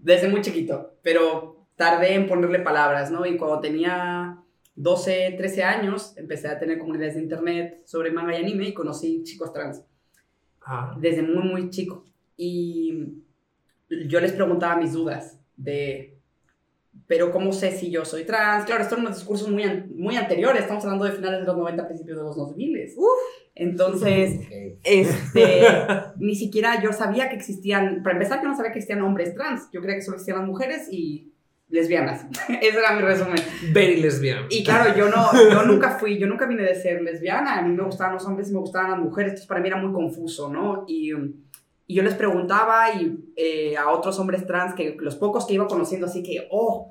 [0.02, 3.24] desde muy chiquito, pero tardé en ponerle palabras, ¿no?
[3.24, 4.38] Y cuando tenía
[4.74, 9.22] 12, 13 años, empecé a tener comunidades de internet sobre manga y anime y conocí
[9.24, 9.82] chicos trans
[10.64, 12.04] Ah, desde muy, muy chico.
[12.36, 13.22] Y
[14.08, 16.11] yo les preguntaba mis dudas de,
[17.06, 18.64] pero ¿cómo sé si yo soy trans?
[18.64, 21.56] Claro, esto en unos discursos muy, an- muy anteriores, estamos hablando de finales de los
[21.56, 22.76] 90, principios de los 2000.
[23.54, 24.78] Entonces, Ok.
[24.84, 25.62] este,
[26.18, 29.68] ni siquiera yo sabía que existían, para empezar, yo no sabía que existían hombres trans,
[29.72, 31.32] yo creía que solo existían las mujeres y
[31.68, 32.26] lesbianas.
[32.62, 33.36] Ese era mi resumen.
[33.72, 34.44] very lesbian.
[34.50, 37.74] Y claro, yo no, yo nunca fui, yo nunca vine de ser lesbiana, a mí
[37.74, 40.50] me gustaban los hombres y me gustaban las mujeres, entonces para mí era muy confuso,
[40.50, 40.84] ¿no?
[40.86, 41.32] Y, um,
[41.92, 45.66] y yo les preguntaba y, eh, a otros hombres trans, que los pocos que iba
[45.66, 46.90] conociendo, así que, oh,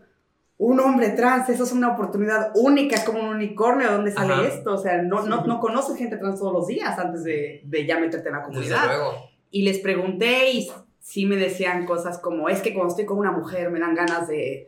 [0.60, 4.34] un hombre trans, eso es una oportunidad única, es como un unicornio, ¿de dónde sale
[4.34, 4.44] Ajá.
[4.48, 4.76] esto?
[4.76, 8.00] O sea, no, no, no conoces gente trans todos los días antes de, de ya
[8.00, 8.86] meterte en la Desde comunidad.
[8.86, 9.14] luego.
[9.50, 13.32] Y les pregunté y sí me decían cosas como, es que cuando estoy con una
[13.32, 14.68] mujer me dan ganas de,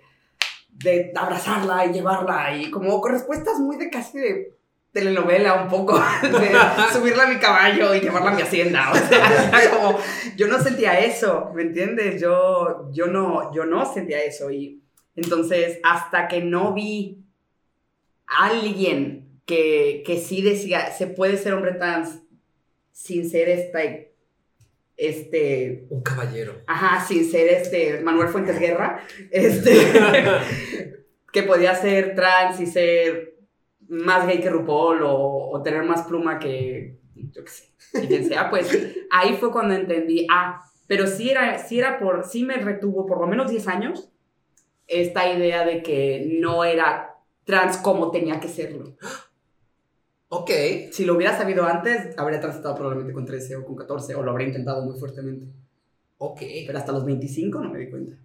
[0.71, 4.53] de abrazarla y llevarla y como con respuestas muy de casi de
[4.93, 9.49] telenovela un poco, de subirla a mi caballo y llevarla a mi hacienda, o sea,
[9.61, 9.99] era como,
[10.37, 12.21] yo no sentía eso, ¿me entiendes?
[12.21, 14.81] Yo, yo, no, yo no sentía eso y
[15.15, 17.23] entonces hasta que no vi
[18.27, 22.19] a alguien que, que sí decía, se puede ser hombre trans
[22.91, 23.81] sin ser esta
[24.95, 26.61] este, Un caballero.
[26.67, 29.73] ajá, sin ser este Manuel Fuentes Guerra, este,
[31.33, 33.32] que podía ser trans y ser
[33.89, 37.69] más gay que RuPaul o, o tener más pluma que, yo qué sé,
[38.07, 42.43] quien sea, pues ahí fue cuando entendí, ah, pero sí era, sí era por, sí
[42.43, 44.09] me retuvo por lo menos 10 años
[44.87, 47.15] esta idea de que no era
[47.45, 48.95] trans como tenía que serlo.
[50.29, 50.49] Ok.
[50.91, 54.31] Si lo hubiera sabido antes, habría transitado probablemente con 13 o con 14, o lo
[54.31, 55.45] habría intentado muy fuertemente.
[56.17, 56.41] Ok.
[56.65, 58.15] Pero hasta los 25 no me di cuenta.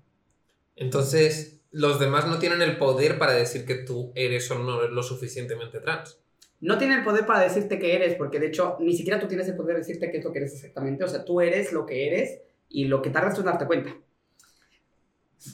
[0.77, 4.90] Entonces, los demás no tienen el poder para decir que tú eres o no eres
[4.92, 6.18] lo suficientemente trans.
[6.61, 9.46] No tiene el poder para decirte que eres, porque de hecho ni siquiera tú tienes
[9.48, 11.04] el poder de decirte qué es lo que eres exactamente.
[11.04, 13.94] O sea, tú eres lo que eres y lo que tardas tú en darte cuenta.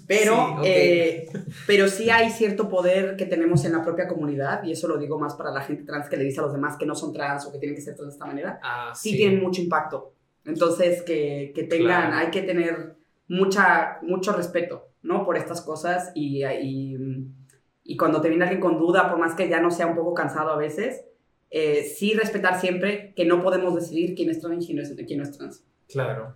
[0.07, 1.27] Pero, Sí, eh,
[1.67, 5.19] pero sí hay cierto poder que tenemos en la propia comunidad, y eso lo digo
[5.19, 7.45] más para la gente trans que le dice a los demás que no son trans
[7.47, 8.59] o que tienen que ser trans de esta manera.
[8.63, 10.15] Ah, sí, tienen mucho impacto.
[10.47, 12.17] Entonces, que, que tengan, Claro.
[12.17, 12.95] hay que tener
[13.29, 15.25] mucha, mucho respeto, ¿no?
[15.25, 16.97] Por estas cosas y, y,
[17.85, 20.15] y cuando te viene alguien con duda, por más que ya no sea un poco
[20.15, 21.05] cansado a veces,
[21.51, 25.07] eh, sí respetar siempre que no podemos decidir quién es trans y quién no es,
[25.07, 25.63] quién no es trans.
[25.89, 26.35] Claro.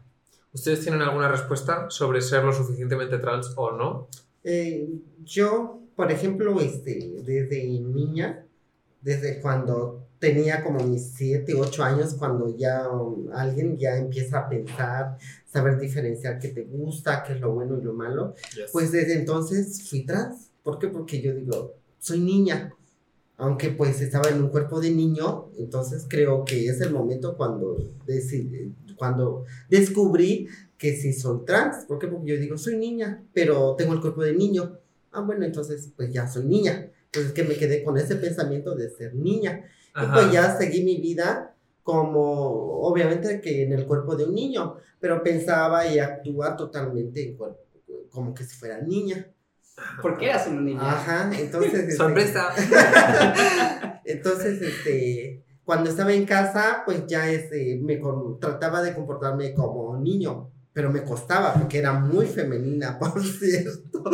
[0.53, 4.09] ¿Ustedes tienen alguna respuesta sobre ser lo suficientemente trans o no?
[4.45, 4.89] Eh,
[5.25, 8.45] yo, por ejemplo, este, desde niña,
[9.01, 14.49] desde cuando tenía como mis 7, 8 años, cuando ya um, alguien ya empieza a
[14.49, 18.35] pensar, saber diferenciar qué te gusta, qué es lo bueno y lo malo,
[18.73, 20.51] pues desde entonces fui trans.
[20.63, 20.89] ¿Por qué?
[20.89, 22.75] Porque yo digo, soy niña.
[23.41, 27.77] Aunque pues estaba en un cuerpo de niño, entonces creo que es el momento cuando,
[28.05, 31.85] decidí, cuando descubrí que sí soy trans.
[31.87, 32.09] ¿Por qué?
[32.09, 34.79] Porque yo digo, soy niña, pero tengo el cuerpo de niño.
[35.13, 36.91] Ah, bueno, entonces pues ya soy niña.
[37.07, 39.65] Entonces que me quedé con ese pensamiento de ser niña.
[39.97, 40.13] Y Ajá.
[40.15, 45.23] pues ya seguí mi vida como, obviamente que en el cuerpo de un niño, pero
[45.23, 47.61] pensaba y actuaba totalmente en cuerpo,
[48.11, 49.27] como que si fuera niña.
[50.03, 50.81] ¿Por qué eras una niña?
[50.83, 51.75] Ajá, entonces...
[51.81, 52.49] este, Sorpresa.
[54.05, 59.97] entonces, este, cuando estaba en casa, pues ya este, me con- trataba de comportarme como
[59.99, 64.05] niño, pero me costaba porque era muy femenina, por cierto.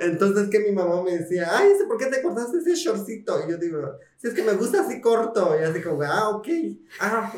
[0.00, 3.40] Entonces que mi mamá me decía, ay, ¿ese ¿por qué te cortaste ese shortcito?
[3.46, 3.80] Y yo digo,
[4.18, 5.56] si es que me gusta así corto.
[5.58, 6.48] Y así como, ah, ok.
[7.00, 7.32] Ah,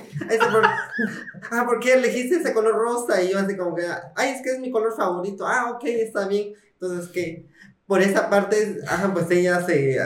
[0.50, 0.64] por,
[1.50, 3.22] ah, ¿por qué elegiste ese color rosa?
[3.22, 5.46] Y yo así como que, ay, es que es mi color favorito.
[5.46, 6.54] Ah, ok, está bien.
[6.72, 7.46] Entonces que
[7.86, 9.98] por esa parte, ajá, pues ella se,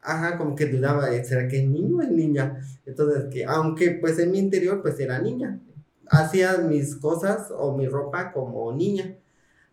[0.00, 2.60] ajá, como que dudaba, ¿será que es niño o es niña?
[2.86, 5.60] Entonces que, aunque pues en mi interior pues era niña,
[6.10, 9.16] hacía mis cosas o mi ropa como niña.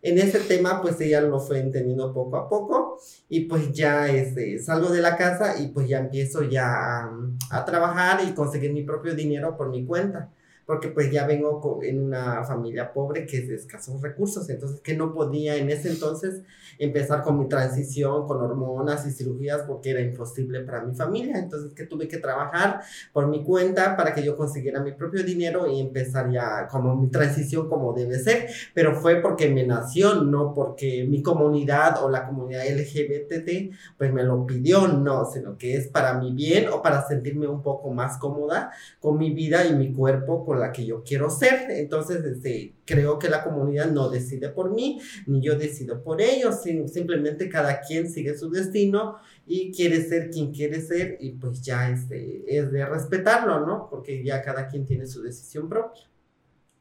[0.02, 4.58] en ese tema, pues ella lo fue entendiendo poco a poco y pues ya este,
[4.58, 7.10] salgo de la casa y pues ya empiezo ya a,
[7.50, 10.30] a trabajar y conseguir mi propio dinero por mi cuenta
[10.66, 14.96] porque pues ya vengo en una familia pobre que es de escasos recursos, entonces que
[14.96, 16.42] no podía en ese entonces
[16.78, 21.72] empezar con mi transición con hormonas y cirugías porque era imposible para mi familia, entonces
[21.74, 22.80] que tuve que trabajar
[23.12, 27.08] por mi cuenta para que yo consiguiera mi propio dinero y empezar ya como mi
[27.08, 32.26] transición como debe ser, pero fue porque me nació, no porque mi comunidad o la
[32.26, 37.06] comunidad LGBT pues me lo pidió, no, sino que es para mi bien o para
[37.06, 41.30] sentirme un poco más cómoda con mi vida y mi cuerpo, la que yo quiero
[41.30, 41.70] ser.
[41.70, 46.62] Entonces, este, creo que la comunidad no decide por mí, ni yo decido por ellos,
[46.62, 51.90] simplemente cada quien sigue su destino y quiere ser quien quiere ser y pues ya
[51.90, 53.88] este, es de respetarlo, ¿no?
[53.90, 56.02] Porque ya cada quien tiene su decisión propia.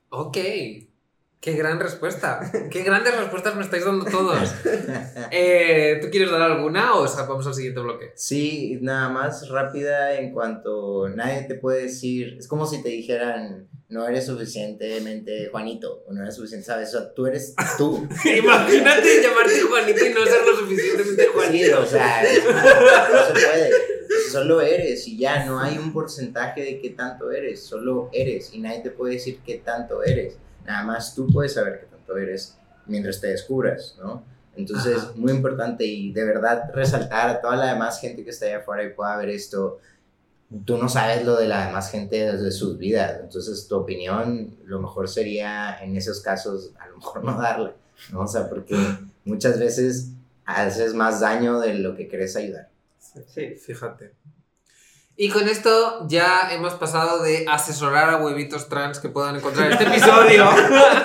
[0.09, 0.37] Ok,
[1.43, 2.39] Qué gran respuesta.
[2.71, 4.49] Qué grandes respuestas me estáis dando todos.
[5.35, 8.11] Eh, ¿Tú quieres dar alguna o vamos al siguiente bloque?
[8.15, 13.67] Sí, nada más rápida en cuanto nadie te puede decir, es como si te dijeran,
[13.89, 16.93] no eres suficientemente Juanito, o no eres suficiente, ¿sabes?
[16.93, 18.07] O sea, tú eres tú.
[18.25, 21.65] Imagínate llamarte Juanito y no ser lo suficientemente Juanito.
[21.65, 22.23] Sí, o sea,
[23.11, 23.71] no se puede.
[24.31, 28.59] Solo eres y ya, no hay un porcentaje de qué tanto eres, solo eres y
[28.59, 30.37] nadie te puede decir qué tanto eres.
[30.65, 34.23] Nada más tú puedes saber qué tanto eres mientras te descubras, ¿no?
[34.55, 38.57] Entonces, muy importante y de verdad resaltar a toda la demás gente que está allá
[38.59, 39.79] afuera y pueda ver esto.
[40.65, 44.79] Tú no sabes lo de la demás gente desde sus vidas, entonces tu opinión lo
[44.79, 47.73] mejor sería en esos casos a lo mejor no darla,
[48.11, 48.21] ¿no?
[48.21, 48.77] O sea, porque
[49.25, 50.11] muchas veces
[50.45, 52.69] haces más daño de lo que querés ayudar.
[53.27, 54.13] Sí, fíjate.
[55.15, 59.83] Y con esto ya hemos pasado de asesorar a huevitos trans que puedan encontrar este
[59.83, 60.49] episodio.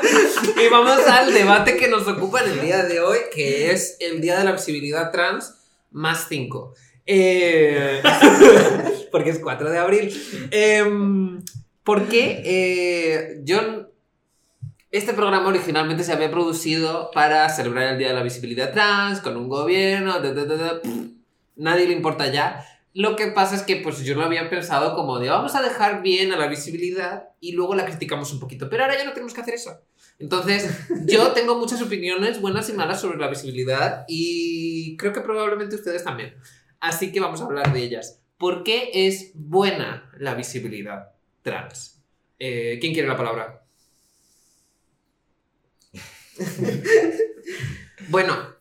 [0.64, 4.22] y vamos al debate que nos ocupa en el día de hoy, que es el
[4.22, 5.56] Día de la Visibilidad Trans
[5.90, 6.74] más 5.
[7.04, 8.02] Eh,
[9.12, 10.48] porque es 4 de abril.
[10.50, 11.42] Em,
[11.84, 13.88] porque eh, yo...
[14.90, 19.36] Este programa originalmente se había producido para celebrar el Día de la Visibilidad Trans, con
[19.36, 20.14] un gobierno,
[21.56, 22.64] nadie le importa ya.
[22.98, 26.02] Lo que pasa es que pues yo lo había pensado como de vamos a dejar
[26.02, 29.32] bien a la visibilidad y luego la criticamos un poquito, pero ahora ya no tenemos
[29.32, 29.80] que hacer eso.
[30.18, 30.68] Entonces,
[31.06, 36.02] yo tengo muchas opiniones buenas y malas sobre la visibilidad y creo que probablemente ustedes
[36.02, 36.34] también.
[36.80, 38.20] Así que vamos a hablar de ellas.
[38.36, 42.02] ¿Por qué es buena la visibilidad trans?
[42.40, 43.62] Eh, ¿Quién quiere la palabra?
[48.08, 48.57] bueno,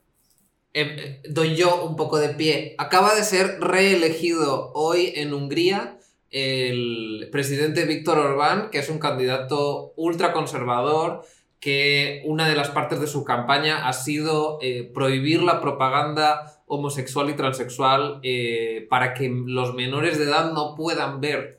[0.79, 2.75] eh, doy yo un poco de pie.
[2.77, 5.97] Acaba de ser reelegido hoy en Hungría
[6.29, 11.23] el presidente Víctor Orbán, que es un candidato ultraconservador,
[11.59, 17.29] que una de las partes de su campaña ha sido eh, prohibir la propaganda homosexual
[17.29, 21.56] y transexual eh, para que los menores de edad no puedan ver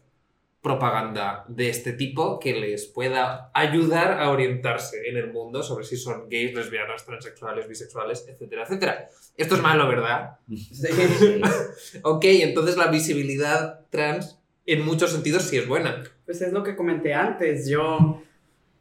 [0.62, 5.96] propaganda de este tipo que les pueda ayudar a orientarse en el mundo sobre si
[5.96, 9.08] son gays, lesbianas, transexuales, bisexuales, etcétera, etcétera.
[9.36, 10.38] Esto es malo, ¿verdad?
[10.48, 10.88] Sí.
[12.02, 16.02] ok, entonces la visibilidad trans en muchos sentidos sí es buena.
[16.26, 18.22] Pues es lo que comenté antes, yo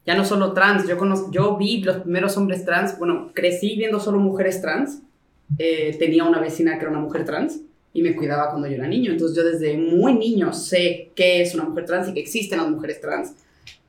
[0.05, 3.99] ya no solo trans, yo, conozco, yo vi los primeros hombres trans, bueno, crecí viendo
[3.99, 5.01] solo mujeres trans,
[5.59, 7.61] eh, tenía una vecina que era una mujer trans,
[7.93, 9.12] y me cuidaba cuando yo era niño.
[9.12, 12.69] Entonces yo desde muy niño sé qué es una mujer trans y que existen las
[12.69, 13.34] mujeres trans.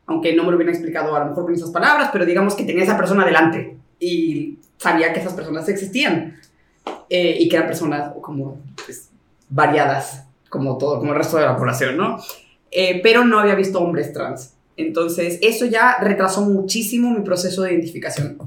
[0.07, 2.65] Aunque no me lo hubieran explicado a lo mejor con esas palabras, pero digamos que
[2.65, 6.37] tenía esa persona delante y sabía que esas personas existían
[7.11, 9.11] eh, y que eran personas como pues,
[9.51, 12.19] variadas, como todo, como el resto de la población, ¿no?
[12.71, 14.55] Eh, pero no había visto hombres trans.
[14.77, 18.39] Entonces eso ya retrasó muchísimo mi proceso de identificación.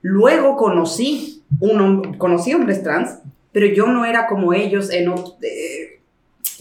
[0.00, 3.18] Luego conocí, un, conocí hombres trans
[3.52, 5.12] pero yo no era como ellos, en,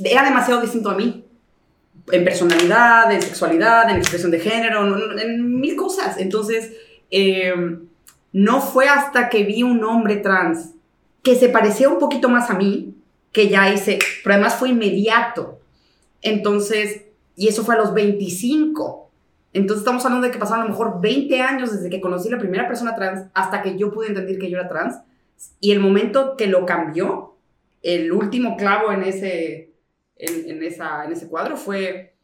[0.03, 1.25] era demasiado distinto a mí,
[2.11, 4.83] en personalidad, en sexualidad, en expresión de género,
[5.19, 6.17] en, mil cosas.
[6.17, 6.73] Entonces,
[7.09, 7.87] em,
[8.33, 10.71] no fue hasta que vi un hombre trans
[11.23, 12.95] que se parecía un poquito más a mí,
[13.31, 15.59] que ya hice, pero además fue inmediato.
[16.21, 17.03] Entonces,
[17.35, 19.09] y eso fue a los 25.
[19.53, 22.39] Entonces estamos hablando de que pasaron a lo mejor 20 años desde que conocí la
[22.39, 24.95] primera persona trans hasta que yo pude entender que yo era trans.
[25.59, 27.35] Y el momento que lo cambió,
[27.81, 29.73] el último clavo en ese,
[30.17, 32.15] en, esa, en ese cuadro fue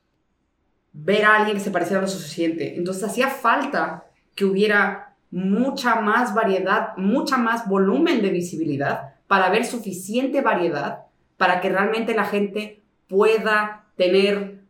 [0.93, 2.75] ver a alguien que se pareciera lo suficiente.
[2.75, 4.05] Entonces hacía falta
[4.35, 11.05] que hubiera mucha más variedad, mucha más volumen de visibilidad para ver suficiente variedad
[11.37, 14.61] para que realmente la gente pueda tener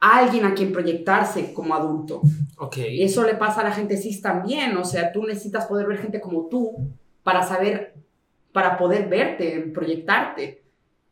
[0.00, 2.22] alguien a quien proyectarse como adulto.
[2.58, 2.78] Ok.
[2.78, 5.98] Y eso le pasa a la gente cis también, o sea, tú necesitas poder ver
[5.98, 6.90] gente como tú
[7.26, 7.94] para saber,
[8.52, 10.62] para poder verte, proyectarte.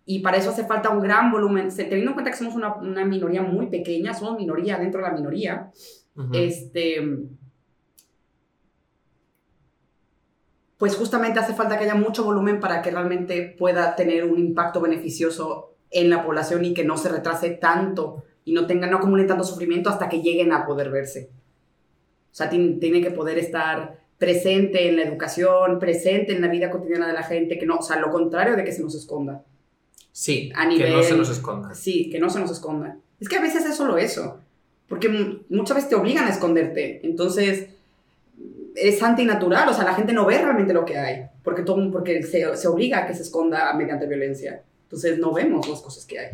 [0.06, 3.04] Y para eso hace falta un gran volumen, teniendo en cuenta que somos una, una
[3.04, 5.72] minoría muy pequeña, somos minoría dentro de la minoría,
[6.32, 7.02] este,
[10.78, 14.80] pues justamente hace falta que haya mucho volumen para que realmente pueda tener un impacto
[14.80, 19.26] beneficioso en la población y que no se retrase tanto y no tengan, no acumulen
[19.26, 21.28] tanto sufrimiento hasta que lleguen a poder verse.
[22.30, 26.70] O sea, tiene, tiene que poder estar presente en la educación, presente en la vida
[26.70, 29.42] cotidiana de la gente, que no, o sea, lo contrario de que se nos esconda.
[30.12, 31.74] Sí, a que no nivel- se nos esconda.
[31.74, 32.96] Sí, que no se nos esconda.
[33.20, 34.40] Es que a veces es solo eso,
[34.88, 37.68] porque mu- muchas veces te obligan a esconderte, entonces
[38.74, 42.22] es antinatural, o sea, la gente no ve realmente lo que hay, porque, todo, porque
[42.22, 46.18] se, se obliga a que se esconda mediante violencia, entonces no vemos las cosas que
[46.18, 46.28] hay.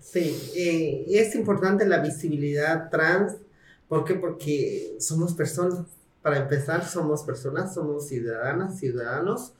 [0.00, 3.34] Sí, eh, es importante la visibilidad trans.
[3.88, 4.14] ¿Por qué?
[4.14, 5.84] Porque somos personas.
[6.22, 9.54] Para empezar, somos personas, somos ciudadanas, ciudadanos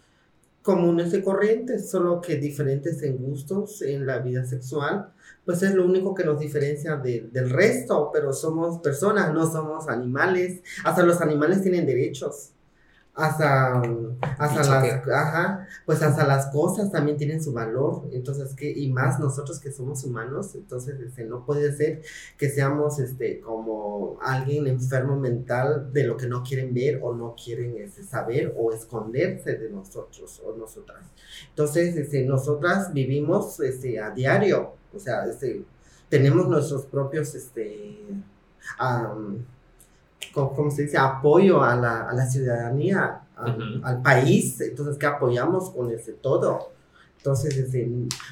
[0.63, 5.13] comunes y corrientes, solo que diferentes en gustos, en la vida sexual.
[5.45, 9.89] Pues es lo único que nos diferencia de- del resto, pero somos personas, no somos
[9.89, 10.63] animales.
[10.85, 12.51] Hasta los animales tienen derechos.
[13.15, 13.83] Hasta,
[14.39, 19.21] hasta las, ajá, pues hasta las cosas también tienen su valor, entonces que y más
[19.21, 22.01] nosotros que somos humanos, entonces este, no puede ser
[22.39, 27.35] que seamos este como alguien enfermo mental de lo que no quieren ver o no
[27.37, 31.05] quieren este, saber o esconderse de nosotros o nosotras.
[31.51, 35.65] Entonces, este, nosotras vivimos este, a diario, o sea, este,
[36.09, 37.99] tenemos nuestros propios este,
[40.33, 40.99] co- ¿cómo se dice?
[40.99, 43.63] Apoyo a la, a la ciudadanía, a- Ujú.
[43.85, 46.71] al país, entonces que apoyamos con ese todo.
[47.19, 47.89] Entonces, este,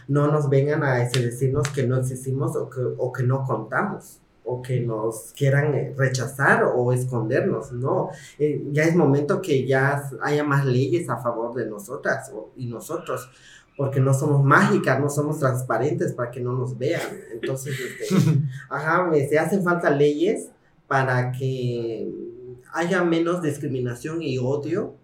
[0.09, 4.19] no nos vengan a ese, decirnos que no existimos o que, o que no contamos
[4.43, 8.09] o que nos quieran eh, rechazar o escondernos, no.
[8.39, 12.67] Eh, ya es momento que ya haya más leyes a favor de nosotras o- y
[12.67, 13.31] nosotros,
[13.77, 17.03] porque no somos mágicas, no somos transparentes para que no nos vean.
[17.33, 18.13] Entonces, este,
[18.71, 20.49] Ajá, me- se hacen falta leyes
[20.91, 22.11] para que
[22.73, 24.97] haya menos discriminación y odio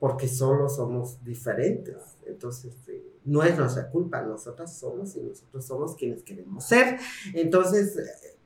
[0.00, 1.94] porque solo somos diferentes.
[2.26, 6.98] Entonces, eh, no es nuestra culpa, nosotras somos y nosotros somos quienes queremos ser.
[7.34, 7.96] Entonces,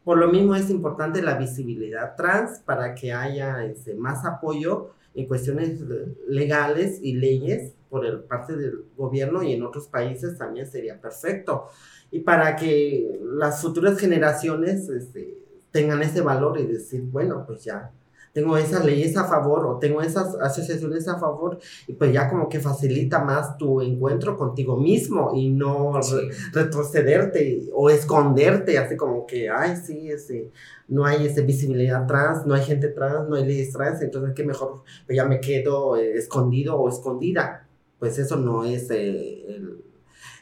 [0.05, 5.26] por lo mismo es importante la visibilidad trans para que haya este, más apoyo en
[5.26, 5.80] cuestiones
[6.28, 11.68] legales y leyes por el parte del gobierno y en otros países también sería perfecto
[12.11, 15.41] y para que las futuras generaciones este,
[15.73, 17.91] tengan ese valor y decir, bueno, pues ya
[18.33, 22.49] tengo esas leyes a favor o tengo esas asociaciones a favor y pues ya como
[22.49, 29.27] que facilita más tu encuentro contigo mismo y no re- retrocederte o esconderte, así como
[29.27, 30.51] que, ay, sí, ese,
[30.89, 34.45] no hay ese visibilidad trans, no hay gente trans, no hay leyes trans, entonces que
[34.45, 37.68] mejor pues, ya me quedo eh, escondido o escondida.
[37.99, 39.85] Pues eso no es eh, el,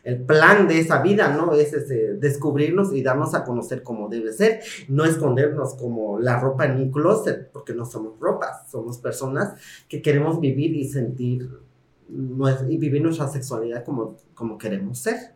[0.04, 1.52] el plan de esa vida, ¿no?
[1.54, 6.64] Es ese, descubrirnos y darnos a conocer como debe ser, no escondernos como la ropa
[6.64, 9.54] en un closet, porque no somos ropas, somos personas
[9.88, 11.50] que queremos vivir y sentir
[12.68, 15.34] y vivir nuestra sexualidad como, como queremos ser.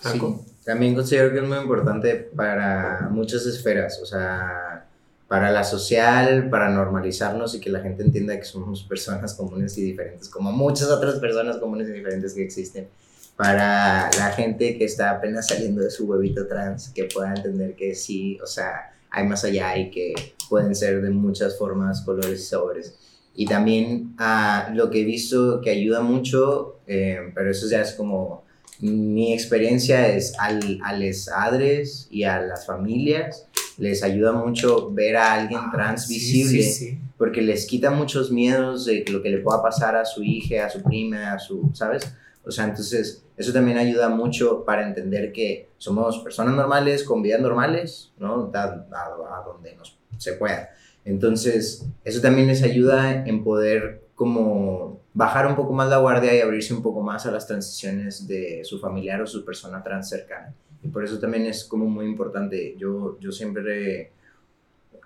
[0.00, 0.20] Sí,
[0.64, 4.86] también considero que es muy importante para muchas esferas, o sea,
[5.28, 9.82] para la social, para normalizarnos y que la gente entienda que somos personas comunes y
[9.82, 12.88] diferentes, como muchas otras personas comunes y diferentes que existen.
[13.36, 17.94] Para la gente que está apenas saliendo de su huevito trans, que pueda entender que
[17.94, 20.14] sí, o sea, hay más allá y que
[20.48, 22.94] pueden ser de muchas formas, colores y sabores.
[23.34, 27.92] Y también a lo que he visto que ayuda mucho, eh, pero eso ya es
[27.92, 28.44] como
[28.80, 33.46] mi experiencia es al, a los padres y a las familias
[33.78, 36.98] les ayuda mucho ver a alguien trans Ah, Sí, visible sí, sí.
[37.18, 40.70] porque les quita muchos miedos de lo que le pueda pasar a su hija, a
[40.70, 42.10] su prima, a su, ¿sabes?
[42.44, 47.40] O sea, entonces eso también ayuda mucho para entender que somos personas normales con vidas
[47.40, 48.50] normales, ¿no?
[48.54, 50.70] A, a- a donde nos, se pueda.
[51.04, 56.40] Entonces, eso también les ayuda en poder como bajar un poco más la guardia y
[56.40, 60.52] abrirse un poco más a las transiciones de su familiar o su persona trans cercana.
[60.82, 62.74] Y por eso también es como muy importante.
[62.78, 64.12] Yo, yo siempre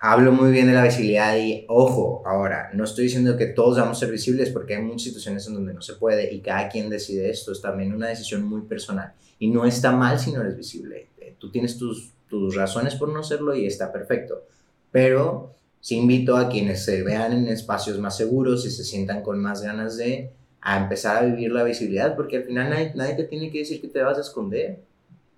[0.01, 3.97] hablo muy bien de la visibilidad y ojo, ahora, no estoy diciendo que todos vamos
[3.97, 6.89] a ser visibles porque hay muchas situaciones en donde no se puede y cada quien
[6.89, 10.57] decide esto, es también una decisión muy personal y no está mal si no eres
[10.57, 11.07] visible.
[11.19, 14.43] Eh, Tú tienes tus, tus razones por no serlo y está perfecto,
[14.91, 19.39] pero sí invito a quienes se vean en espacios más seguros y se sientan con
[19.41, 20.31] más ganas de
[20.61, 23.81] a empezar a vivir la visibilidad porque al final nadie, nadie te tiene que decir
[23.81, 24.79] que te vas a esconder,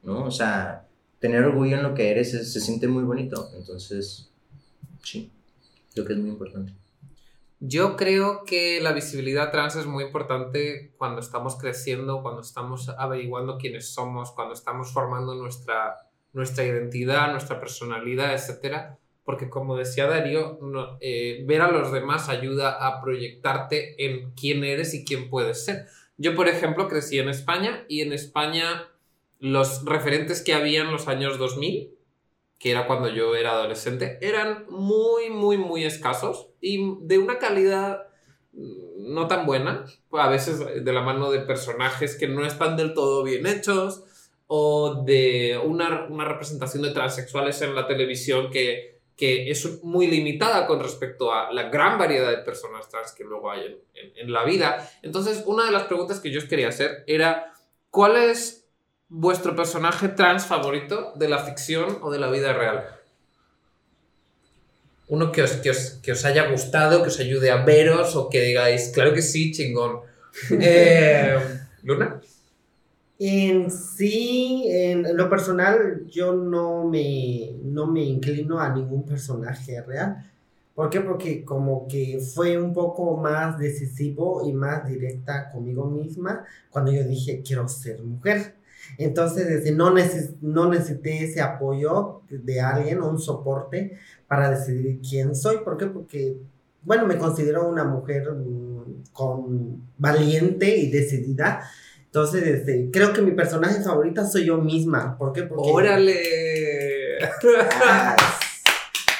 [0.03, 0.25] ¿no?
[0.25, 0.85] O sea,
[1.19, 3.49] tener orgullo en lo que eres es- se siente muy bonito.
[3.57, 4.29] Entonces,
[5.03, 5.31] sí,
[5.93, 6.73] creo que es muy importante.
[7.59, 13.57] Yo creo que la visibilidad trans es muy importante cuando estamos creciendo, cuando estamos averiguando
[13.57, 15.95] quiénes somos, cuando estamos formando nuestra,
[16.33, 18.97] nuestra identidad, nuestra personalidad, etc.
[19.23, 24.65] Porque como decía Darío, no- eh, ver a los demás ayuda a proyectarte en quién
[24.65, 25.85] eres y quién puedes ser.
[26.17, 28.89] Yo, por ejemplo, crecí en España y en España
[29.39, 31.92] los referentes que había en los años 2000
[32.63, 38.07] que era cuando yo era adolescente, eran muy, muy, muy escasos y de una calidad
[38.53, 39.83] mm, no tan buena,
[40.13, 44.05] a veces de la mano de personajes que no están del todo bien hechos
[44.47, 50.65] o de una, una representación de transexuales en la televisión que, que es muy limitada
[50.65, 54.31] con respecto a la gran variedad de personas trans que luego hay en, en- en
[54.31, 54.89] la vida.
[55.01, 57.51] Entonces, una de las preguntas que yo quería hacer era,
[57.89, 58.62] ¿cuál es
[59.09, 62.85] vuestro personaje trans favorito de la ficción o de la vida real?
[65.07, 68.29] Uno que os, que os, que os haya gustado, que os ayude a veros o
[68.29, 69.99] que digáis, claro que sí, chingón.
[70.49, 71.37] Eh,
[71.83, 72.19] ¿Luna?
[73.19, 80.29] En sí, en lo personal, yo no me, no me inclino a ningún personaje real.
[80.73, 81.01] ¿Por qué?
[81.01, 87.03] Porque como que fue un poco más decisivo y más directa conmigo misma cuando yo
[87.03, 88.55] dije, quiero ser mujer.
[88.97, 94.99] Entonces, este, no, neces- no necesité ese apoyo de alguien o un soporte para decidir
[95.07, 95.57] quién soy.
[95.63, 95.87] ¿Por qué?
[95.87, 96.37] Porque,
[96.83, 101.61] bueno, me considero una mujer mm, con valiente y decidida.
[102.05, 105.17] Entonces, este, creo que mi personaje favorita soy yo misma.
[105.17, 105.43] ¿Por qué?
[105.43, 106.15] Porque, ¡Órale!
[107.85, 108.15] Ah,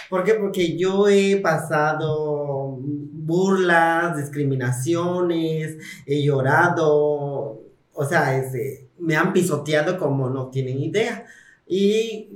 [0.09, 0.35] ¿Por qué?
[0.35, 7.61] Porque yo he pasado burlas, discriminaciones, he llorado,
[7.93, 11.25] o sea, este, me han pisoteado como no tienen idea.
[11.67, 12.29] Y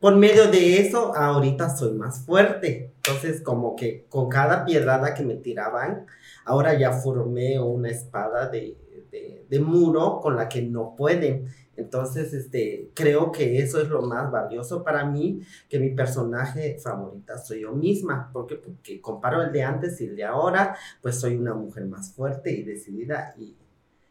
[0.00, 2.92] por medio de eso, ahorita soy más fuerte.
[2.96, 6.06] Entonces, como que con cada piedrada que me tiraban,
[6.44, 8.76] ahora ya formé una espada de,
[9.10, 11.46] de- de muro con la que no pueden.
[11.76, 17.38] Entonces, este, creo que eso es lo más valioso para mí, que mi personaje favorita
[17.38, 18.30] soy yo misma.
[18.32, 18.56] ¿Por qué?
[18.56, 22.50] Porque comparo el de antes y el de ahora, pues soy una mujer más fuerte
[22.52, 23.54] y decidida y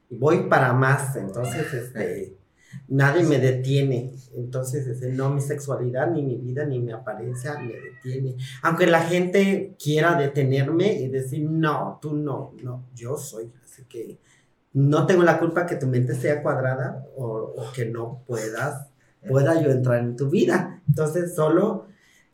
[0.10, 1.16] voy para más.
[1.16, 2.38] Entonces, este,
[2.88, 4.14] nadie me detiene.
[4.36, 8.36] Entonces, este, no mi sexualidad, ni mi vida, ni mi apariencia me detiene.
[8.62, 13.52] Aunque la gente quiera detenerme y decir, no, tú no, no, yo soy.
[13.64, 14.20] Así que
[14.74, 18.88] no tengo la culpa que tu mente sea cuadrada o, o que no puedas,
[19.28, 20.82] pueda yo entrar en tu vida.
[20.88, 21.88] Entonces, solo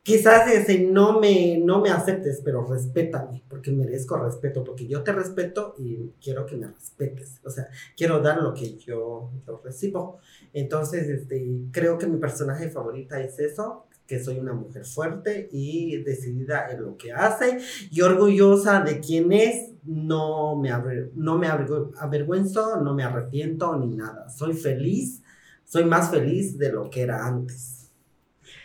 [0.03, 5.11] quizás ese no me, no me aceptes, pero respétame, porque merezco respeto, porque yo te
[5.11, 7.39] respeto y quiero que me respetes.
[7.43, 9.31] O sea, quiero dar lo que yo,
[9.63, 10.19] recibo.
[10.53, 15.97] Entonces, este, creo que mi personaje favorita es eso, que soy una mujer fuerte y
[16.03, 21.47] decidida en lo que hace y orgullosa de quién es, no me, aver- no me
[21.47, 24.29] avergü- avergüenzo, no me arrepiento ni nada.
[24.29, 25.21] Soy feliz,
[25.63, 27.80] soy más feliz de lo que era antes.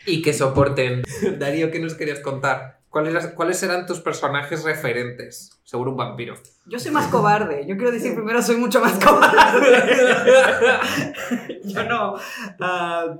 [0.06, 1.02] Y que soporten.
[1.38, 2.80] Darío, ¿qué nos querías contar?
[2.88, 5.50] ¿Cuáles, ¿Cuáles eran tus personajes referentes?
[5.64, 6.34] Seguro un vampiro.
[6.66, 7.66] Yo soy más cobarde.
[7.66, 9.82] Yo quiero decir primero, soy mucho más cobarde.
[11.64, 12.14] Yo no.
[12.60, 13.16] ah,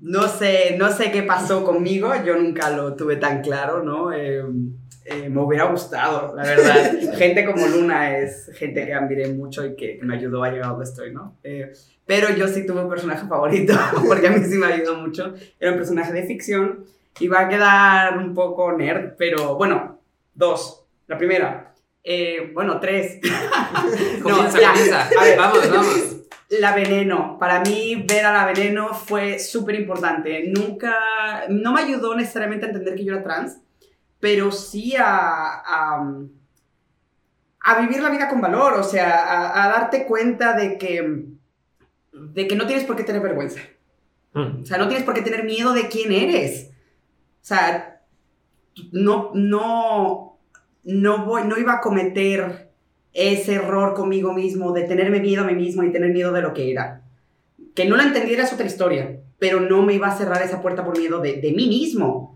[0.00, 2.12] no sé, no sé qué pasó conmigo.
[2.24, 4.12] Yo nunca lo tuve tan claro, ¿no?
[4.12, 4.44] Eh,
[5.04, 6.92] eh, me hubiera gustado, la verdad.
[7.16, 10.66] gente como Luna es gente que admiré mucho y que, que me ayudó a llegar
[10.66, 11.38] a donde estoy, ¿no?
[11.42, 11.72] Eh,
[12.06, 13.74] pero yo sí tuve un personaje favorito,
[14.06, 15.34] porque a mí sí me ayudó mucho.
[15.58, 16.84] Era un personaje de ficción.
[17.20, 20.00] Y va a quedar un poco nerd, pero bueno,
[20.34, 20.86] dos.
[21.06, 21.74] La primera.
[22.02, 23.20] Eh, bueno, tres.
[24.22, 25.08] Comienza, comienza.
[25.08, 25.38] A ver.
[25.38, 26.16] Vamos, vamos.
[26.48, 27.36] La Veneno.
[27.38, 30.44] Para mí, ver a La Veneno fue súper importante.
[30.48, 30.94] Nunca.
[31.48, 33.58] No me ayudó necesariamente a entender que yo era trans,
[34.22, 35.62] pero sí a.
[35.66, 36.16] a,
[37.64, 38.74] a vivir la vida con valor.
[38.74, 41.24] O sea, a, a darte cuenta de que.
[42.12, 43.58] de que no tienes por qué tener vergüenza.
[44.32, 44.62] Mm.
[44.62, 46.70] O sea, no tienes por qué tener miedo de quién eres.
[46.70, 48.00] O sea,
[48.92, 50.38] no, no,
[50.84, 52.70] no, voy, no iba a cometer
[53.12, 56.54] ese error conmigo mismo de tenerme miedo a mí mismo y tener miedo de lo
[56.54, 57.02] que era.
[57.74, 60.84] Que no la entendiera es otra historia, pero no me iba a cerrar esa puerta
[60.84, 62.31] por miedo de, de mí mismo.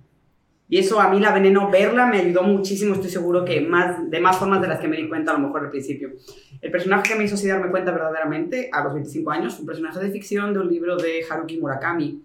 [0.69, 4.21] Y eso a mí la veneno, verla me ayudó muchísimo, estoy seguro que más, de
[4.21, 6.11] más formas de las que me di cuenta a lo mejor al principio.
[6.61, 10.01] El personaje que me hizo así darme cuenta verdaderamente a los 25 años, un personaje
[10.01, 12.21] de ficción de un libro de Haruki Murakami,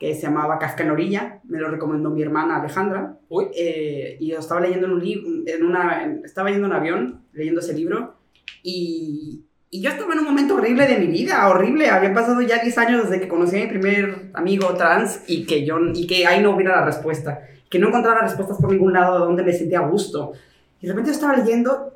[0.00, 3.46] que se llamaba Kafka en Orilla, me lo recomendó mi hermana Alejandra, Uy.
[3.54, 7.20] eh, y yo estaba leyendo en un libro, en una, en- estaba yendo en avión,
[7.32, 8.14] leyendo ese libro,
[8.62, 11.90] y, Y yo estaba en un momento horrible de mi vida, horrible.
[11.90, 15.66] Había pasado ya 10 años desde que conocí a mi primer amigo trans y que,
[15.66, 17.42] yo, y que ahí no hubiera la respuesta.
[17.68, 20.32] Que no encontraba respuestas por ningún lado donde me sentía a gusto.
[20.80, 21.94] Y de repente yo estaba leyendo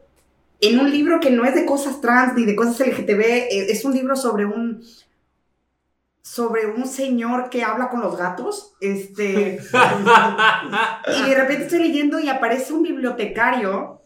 [0.60, 3.84] en un libro que no es de cosas trans ni de cosas LGTB, eh, es
[3.84, 4.82] un libro sobre un
[6.22, 9.58] sobre un señor que habla con los gatos, este,
[11.18, 14.00] y de repente estoy leyendo y aparece un bibliotecario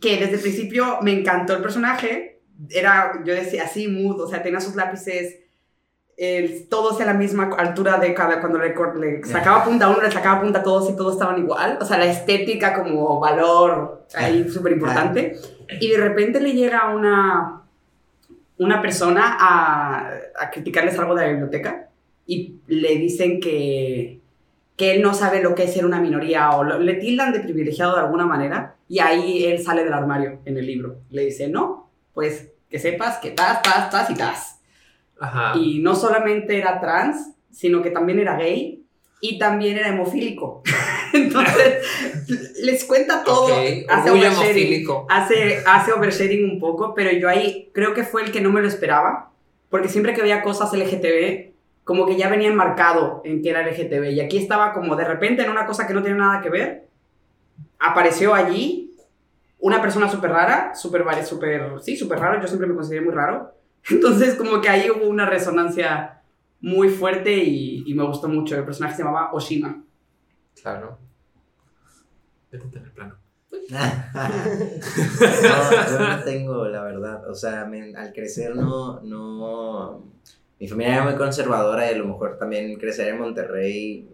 [0.00, 4.42] que desde el principio me encantó el personaje, era, yo decía así, mood, o sea,
[4.42, 5.36] tenía sus lápices
[6.16, 8.68] el, todos a la misma altura de cada, cuando le,
[9.00, 11.84] le sacaba punta a uno, le sacaba punta a todos y todos estaban igual, o
[11.84, 15.36] sea, la estética como valor ahí súper importante,
[15.80, 17.62] y de repente le llega una,
[18.58, 20.08] una persona a,
[20.40, 21.88] a criticarles algo de la biblioteca
[22.26, 24.20] y le dicen que,
[24.76, 27.40] que él no sabe lo que es ser una minoría o lo- le tildan de
[27.40, 30.96] privilegiado de alguna manera y ahí él sale del armario en el libro.
[31.10, 34.55] Le dice, no, pues que sepas que tas, tas, tas y tas.
[35.18, 35.58] Ajá.
[35.58, 38.82] Y no solamente era trans, sino que también era gay
[39.20, 40.62] y también era hemofílico.
[41.12, 41.82] Entonces,
[42.62, 43.48] les cuenta todo.
[43.88, 44.86] Hace oversharing.
[45.08, 48.60] Hace, hace oversharing un poco, pero yo ahí creo que fue el que no me
[48.60, 49.30] lo esperaba,
[49.70, 51.52] porque siempre que veía cosas LGTB,
[51.84, 55.42] como que ya venía enmarcado en que era LGTB, y aquí estaba como de repente
[55.42, 56.88] en una cosa que no tiene nada que ver,
[57.78, 58.92] apareció allí
[59.58, 63.52] una persona súper rara, súper, súper, sí, súper raro, yo siempre me consideré muy raro,
[63.90, 66.22] entonces como que ahí hubo una resonancia
[66.60, 69.82] muy fuerte y, y me gustó mucho, el personaje se llamaba Oshima.
[70.60, 70.98] Claro.
[72.50, 73.16] Métete en el plano.
[73.70, 73.78] no,
[75.90, 77.28] yo no tengo, la verdad.
[77.28, 80.02] O sea, me- al crecer no, no.
[80.58, 84.08] Mi familia era muy conservadora y a lo mejor también crecer en Monterrey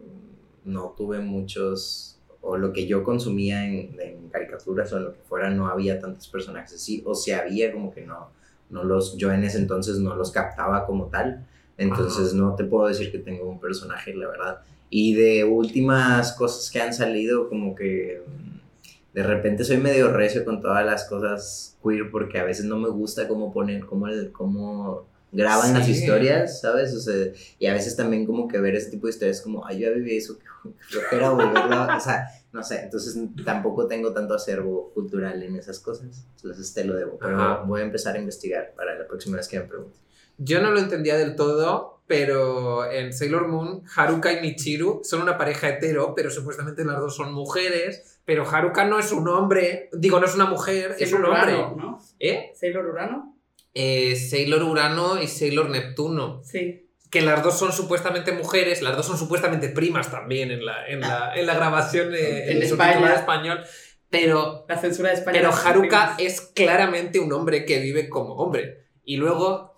[0.65, 2.19] no tuve muchos.
[2.41, 6.01] O lo que yo consumía en, en caricaturas o en lo que fuera, no había
[6.01, 7.01] tantos personajes así.
[7.07, 8.31] O si había, como que no.
[8.73, 11.47] No los, yo en ese entonces no los captaba como tal.
[11.79, 14.61] Entonces no te puedo decir que tengo un personaje, la verdad.
[14.91, 20.45] Y de últimas cosas que han salido, como que mm, de repente soy medio recio
[20.45, 24.33] con todas las cosas queer porque a veces no me gusta cómo ponen, cómo, el,
[24.33, 25.93] cómo graban las Sí.
[25.93, 26.95] historias, ¿sabes?
[26.95, 29.81] O sea, y a veces también como que ver ese tipo de historias como, ay,
[29.81, 30.39] yo ya viví eso,
[31.11, 36.25] qué volverla, o sea, no sé, entonces tampoco tengo tanto acervo cultural en esas cosas,
[36.37, 37.63] entonces te lo debo, pero Ajá.
[37.67, 40.01] voy a empezar a investigar para la próxima vez que me pregunten.
[40.39, 45.39] Yo no lo entendía del todo, pero en Sailor Moon, Haruka y Michiru son una
[45.39, 48.19] pareja hetero, pero supuestamente las dos son mujeres.
[48.25, 51.55] Pero Haruka no es un hombre, digo, no es una mujer, es un Sailor hombre.
[51.55, 52.01] Urano, ¿no?
[52.21, 52.53] ¿Eh?
[52.55, 53.32] Sailor Urano.
[53.75, 56.43] Eh, Sailor Urano y Sailor Neptuno.
[56.45, 56.89] Sí.
[57.11, 61.01] Que las dos son supuestamente mujeres, las dos son supuestamente primas también en la, en
[61.01, 63.15] la, en la grabación eh, En España.
[63.15, 63.61] español.
[64.09, 65.39] Pero La censura de España.
[65.39, 68.87] Pero Haruka es claramente un hombre que vive como hombre.
[69.05, 69.75] Y luego,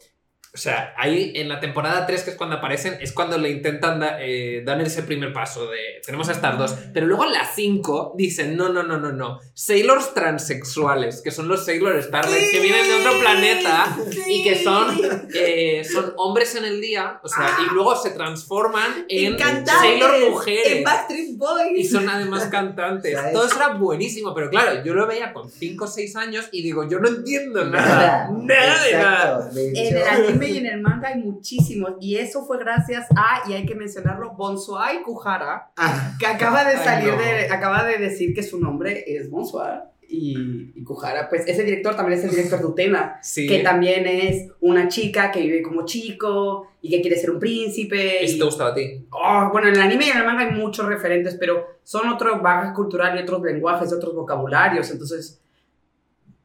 [0.55, 3.99] o sea, ahí en la temporada 3, que es cuando aparecen, es cuando le intentan
[3.99, 6.75] da- eh, dar ese primer paso de tenemos a estas dos.
[6.93, 9.41] Pero luego en la 5 dicen, no, no, no, no, no.
[9.55, 13.97] Sailors transexuales, que son los Sailor Starlights, que vienen de otro planeta
[14.29, 14.97] y que son,
[15.35, 19.37] eh, son hombres en el día, o sea, y luego se transforman en
[19.67, 20.73] Sailor mujeres.
[20.77, 21.79] En Backstreet Boys.
[21.79, 23.13] Y son además cantantes.
[23.19, 23.33] ¿Sabes?
[23.33, 26.63] Todo eso era buenísimo, pero claro, yo lo veía con 5 o 6 años y
[26.63, 28.29] digo, yo no entiendo nada.
[28.31, 29.51] Nada de nada.
[29.57, 31.93] En el anime y en el manga hay muchísimos.
[32.01, 36.77] Y eso fue gracias a, y hay que mencionarlo, Bonsoir Kuhara, Ah, que acaba de
[36.77, 37.19] salir no.
[37.21, 37.49] de.
[37.51, 39.81] Acaba de decir que su nombre es Bonsoir.
[40.07, 43.47] Y, y Kuhara, pues ese director también es el director de Utena, Sí.
[43.49, 48.23] que también es una chica que vive como chico y que quiere ser un príncipe.
[48.23, 49.07] y- ¿Esto te gustaba a ti?
[49.11, 52.41] Oh, bueno, en el anime y en el manga hay muchos referentes, pero son otro
[52.43, 54.91] bagaje cultural y otros lenguajes, otros vocabularios.
[54.91, 55.41] Entonces,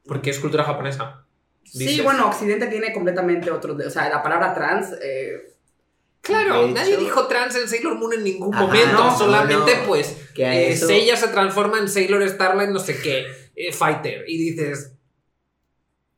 [0.06, 1.26] Porque es cultura japonesa.
[1.64, 2.04] Sí, Dices.
[2.04, 3.76] bueno, Occidente tiene completamente otro.
[3.76, 4.94] O sea, la palabra trans.
[5.02, 5.54] eh,
[6.22, 8.92] Claro, nadie dijo trans en Sailor Moon en ningún Ajá, momento.
[8.94, 9.84] no, solamente, no.
[9.88, 14.26] pues, eh, Seiya se transforma en Sailor Starlight, no sé qué, eh, Fighter.
[14.28, 14.92] Y dices.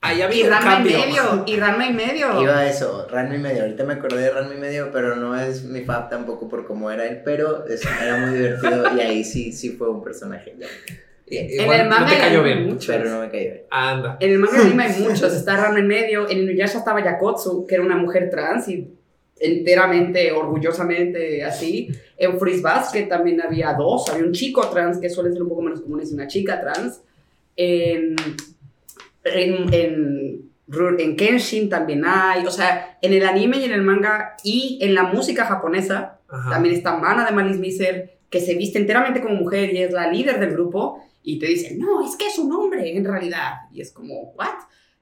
[0.04, 0.98] Ahí había y un Ranma y cambio.
[1.06, 1.44] medio.
[1.46, 2.42] Y Ranma y medio.
[2.42, 3.62] Iba a eso, Ranma y medio.
[3.62, 6.90] Ahorita me acordé de Ranma y medio, pero no es mi fab tampoco por cómo
[6.90, 10.56] era él, pero es- era muy divertido y ahí sí, sí fue un personaje.
[10.60, 10.68] ya.
[11.32, 12.66] Y En el manga no te cayó bien.
[12.66, 12.86] muchos.
[12.88, 13.62] Pero no me cayó bien.
[13.72, 14.18] Anda.
[14.20, 15.34] En el manga anime hay muchos.
[15.34, 16.30] Está en medio.
[16.30, 18.94] En Inuyasha estaba Yakotsu, que era una mujer trans y
[19.40, 21.90] enteramente, orgullosamente así.
[22.18, 24.10] En Freeze Basket también había dos.
[24.10, 27.02] Había un chico trans, que suele ser un poco menos común, es una chica trans.
[27.56, 28.16] En,
[29.24, 32.46] en, en, Ru- en Kenshin también hay.
[32.46, 36.50] O sea, en el anime y en el manga y en la música japonesa Ajá.
[36.52, 40.10] también está Mana de Malice Miser, que se viste enteramente como mujer y es la
[40.10, 43.54] líder del grupo, y te dice, no, es que es un hombre en realidad.
[43.72, 44.56] Y es como, ¿what?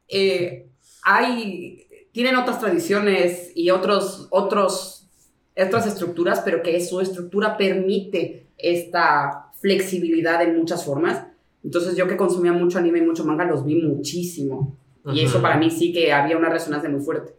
[0.07, 0.67] Eh,
[1.03, 5.07] hay, tienen otras tradiciones y otros, otros,
[5.55, 11.25] otras estructuras, pero que su estructura permite esta flexibilidad en muchas formas.
[11.63, 14.75] Entonces yo que consumía mucho anime y mucho manga, los vi muchísimo.
[15.13, 17.34] Y eso para mí sí que había una resonancia muy fuerte.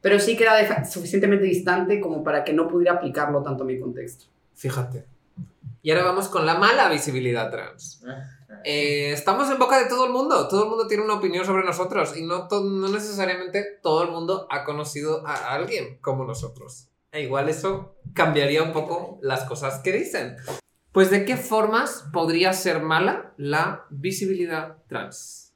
[0.00, 3.78] Pero sí que era suficientemente distante como para que no pudiera aplicarlo tanto a mi
[3.78, 4.26] contexto.
[4.54, 5.17] Fíjate.
[5.82, 8.02] Y ahora vamos con la mala visibilidad trans.
[8.06, 8.24] Ah,
[8.64, 10.48] Eh, estamos en boca de todo el mundo.
[10.48, 12.48] Todo el mundo tiene una opinión sobre nosotros y no
[12.92, 16.88] necesariamente todo el mundo ha conocido a alguien como nosotros.
[17.12, 20.36] E igual eso cambiaría un poco las cosas que dicen.
[20.92, 25.54] Pues de qué formas podría ser mala la visibilidad trans.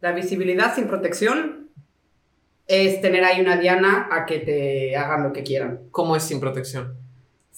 [0.00, 1.70] La visibilidad sin protección
[2.66, 5.88] es tener ahí una diana a que te hagan lo que quieran.
[5.90, 6.99] ¿Cómo es sin protección?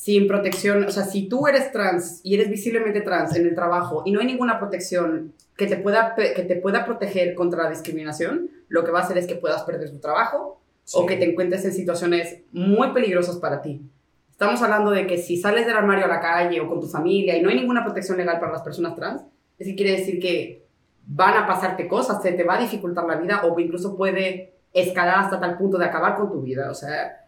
[0.03, 4.03] Sin protección, o sea, si tú eres trans y eres visiblemente trans en el trabajo
[4.05, 8.51] y no hay ninguna protección que te pueda, que te pueda proteger contra la discriminación,
[8.67, 10.61] lo que va a hacer es que puedas perder tu trabajo
[10.93, 13.81] o que te encuentres en situaciones muy peligrosas para ti.
[14.29, 17.39] Estamos hablando de que si sales del armario a la calle o con tu familia
[17.39, 19.23] y no hay ninguna protección legal para las personas trans,
[19.57, 20.65] eso quiere decir que
[21.07, 25.21] van a pasarte cosas, se te va a dificultar la vida o incluso puede escalar
[25.21, 26.73] hasta tal punto de acabar con tu vida.
[26.73, 27.25] O sea,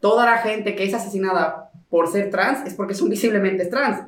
[0.00, 4.06] toda la gente que es asesinada por ser trans es porque son visiblemente trans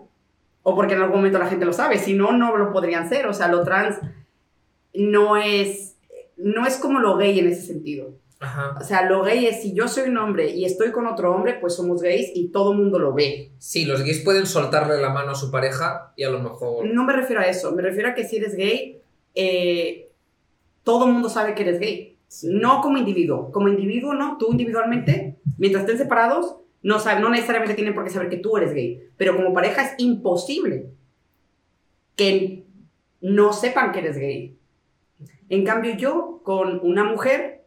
[0.62, 3.26] o porque en algún momento la gente lo sabe, si no, no lo podrían ser.
[3.26, 3.98] O sea, lo trans
[4.94, 5.96] no es,
[6.36, 8.14] no es como lo gay en ese sentido.
[8.38, 8.76] Ajá.
[8.80, 11.58] O sea, lo gay es si yo soy un hombre y estoy con otro hombre,
[11.60, 13.52] pues somos gays y todo el mundo lo ve.
[13.58, 16.86] Sí, los gays pueden soltarle la mano a su pareja y a lo mejor...
[16.86, 19.00] No me refiero a eso, me refiero a que si eres gay,
[19.34, 20.10] eh,
[20.82, 22.16] todo el mundo sabe que eres gay.
[22.44, 23.50] No como individuo.
[23.52, 24.38] Como individuo, no.
[24.38, 28.56] Tú individualmente, mientras estén separados, no, sabe, no necesariamente tienen por qué saber que tú
[28.56, 29.08] eres gay.
[29.16, 30.86] Pero como pareja es imposible
[32.16, 32.64] que
[33.20, 34.56] no sepan que eres gay.
[35.48, 37.64] En cambio, yo con una mujer,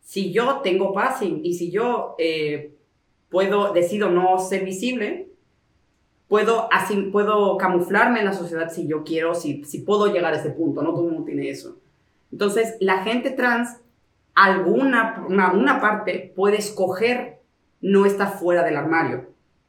[0.00, 2.74] si yo tengo passing y si yo eh,
[3.28, 5.28] puedo, decido no ser visible,
[6.28, 10.38] puedo, así, puedo camuflarme en la sociedad si yo quiero, si, si puedo llegar a
[10.38, 11.76] ese punto, no todo el mundo tiene eso.
[12.30, 13.78] Entonces, la gente trans,
[14.34, 17.37] alguna una, parte puede escoger
[17.80, 19.26] no estar fuera del armario.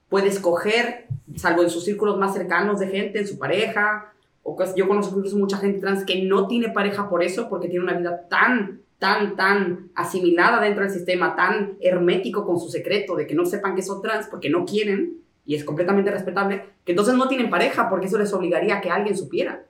[0.10, 1.06] Puede escoger,
[1.36, 4.76] salvo en sus círculos más cercanos de gente, en su pareja, o cosas.
[4.76, 7.98] Yo conozco incluso mucha gente trans que no tiene pareja por eso, porque tiene una
[7.98, 13.36] vida tan, tan, tan asimilada dentro del sistema, tan hermético con su secreto de que
[13.36, 17.28] no sepan que son trans porque no quieren, y es completamente respetable, que entonces no
[17.28, 19.64] tienen pareja porque eso les obligaría a que alguien supiera.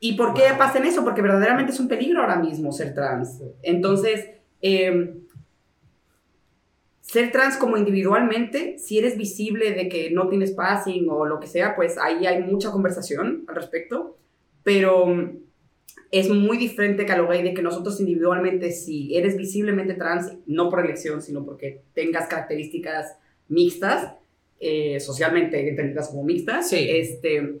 [0.00, 1.02] ¿Y por qué pasa en eso?
[1.02, 3.40] Porque verdaderamente es un peligro ahora mismo ser trans.
[3.62, 4.28] Entonces,
[4.60, 5.14] eh,
[7.06, 11.46] ser trans como individualmente, si eres visible de que no tienes passing o lo que
[11.46, 14.16] sea, pues ahí hay mucha conversación al respecto,
[14.62, 15.36] pero mm,
[16.10, 20.32] es muy diferente que a lo gay de que nosotros individualmente, si eres visiblemente trans,
[20.46, 23.16] no por elección, sino porque tengas características
[23.48, 24.14] mixtas,
[24.58, 26.86] eh, socialmente entendidas como mixtas, Sí.
[26.88, 27.60] este,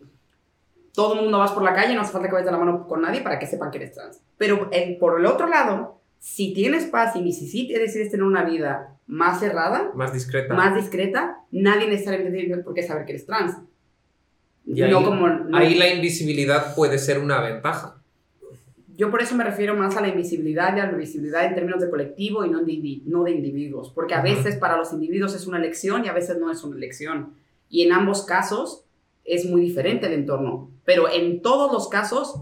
[0.94, 2.86] todo el mundo vas por la calle, no hace falta que vayas de la mano
[2.88, 4.22] con nadie para que sepan que eres trans.
[4.38, 8.44] Pero el- por el otro lado, si tienes passing y si te decides tener una
[8.44, 10.54] vida más cerrada, Más discreta.
[10.54, 13.58] más discreta, nadie necesariamente tiene por qué saber que eres trans.
[14.64, 18.00] Y ahí, no como, no- ahí la invisibilidad puede ser una ventaja.
[18.96, 21.82] Yo por eso me refiero más a la invisibilidad y a la visibilidad en términos
[21.82, 24.28] de colectivo y no de, no de individuos, porque a Ujú.
[24.28, 27.34] veces para los individuos es una elección y a veces no es una elección.
[27.68, 28.86] Y en ambos casos
[29.26, 30.70] es muy diferente el entorno.
[30.86, 32.34] Pero en todos los casos,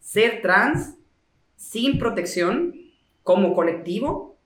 [0.00, 0.94] ser trans
[1.56, 2.77] sin protección
[3.28, 4.38] como colectivo,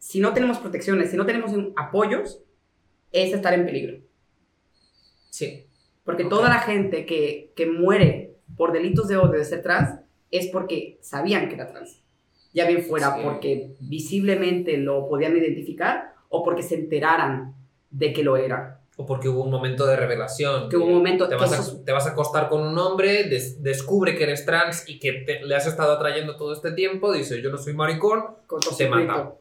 [0.00, 2.42] si no tenemos protecciones, si no tenemos apoyos,
[3.12, 3.98] es estar en peligro.
[5.30, 5.66] Sí.
[6.02, 10.00] Porque toda la gente que, que muere por delitos de odio de ser trans
[10.32, 12.02] es porque sabían que era trans.
[12.52, 13.20] Ya bien fuera Sí.
[13.22, 17.54] porque visiblemente lo podían identificar o porque se enteraran
[17.92, 18.80] de que lo era.
[18.96, 20.68] O porque hubo un momento de revelación.
[20.68, 23.60] Que hubo un momento Te vas, a, te vas a acostar con un hombre, des-
[23.62, 27.42] descubre que eres trans y que te- le has estado atrayendo todo este tiempo, dice
[27.42, 28.24] yo no soy maricón.
[28.78, 29.32] Te mata.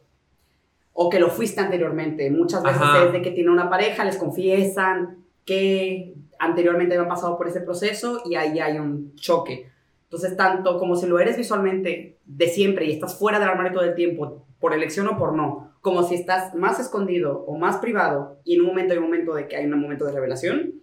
[0.93, 2.30] O que lo fuiste anteriormente.
[2.32, 3.06] Muchas veces Ajá.
[3.06, 8.22] es de que tiene una pareja, les confiesan que anteriormente habían pasado por ese proceso
[8.26, 9.70] y ahí hay un choque.
[10.06, 13.84] Entonces, tanto como si lo eres visualmente de siempre y estás fuera del armario todo
[13.84, 18.40] el tiempo, por elección o por no, como si estás más escondido o más privado
[18.46, 20.76] y en un momento hay un momento de que hay un momento de revelación,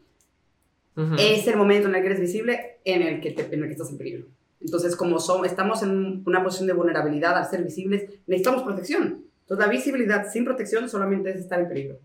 [0.95, 1.15] Ujú.
[1.19, 3.73] es el momento en el que eres visible en el que, te- en el que
[3.73, 4.27] estás en peligro.
[4.61, 9.25] Entonces, como son, estamos en una posición de vulnerabilidad al ser visibles, necesitamos protección.
[9.41, 11.99] Entonces, la visibilidad sin protección solamente es estar en peligro.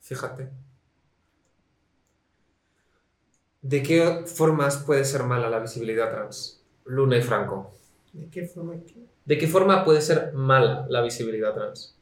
[0.00, 0.48] Fíjate.
[3.62, 6.62] ¿De qué formas puede ser mala la visibilidad trans?
[6.84, 7.74] Luna y Franco.
[8.12, 9.04] ¿De qué forma qué?
[9.24, 11.97] ¿De qué forma puede ser mala la visibilidad trans?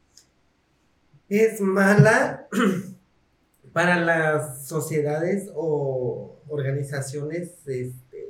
[1.28, 2.46] Es mala
[3.72, 8.28] para las sociedades o organizaciones este,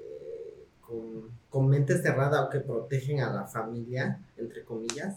[0.80, 5.16] con, con mente cerrada o que protegen a la familia, entre comillas,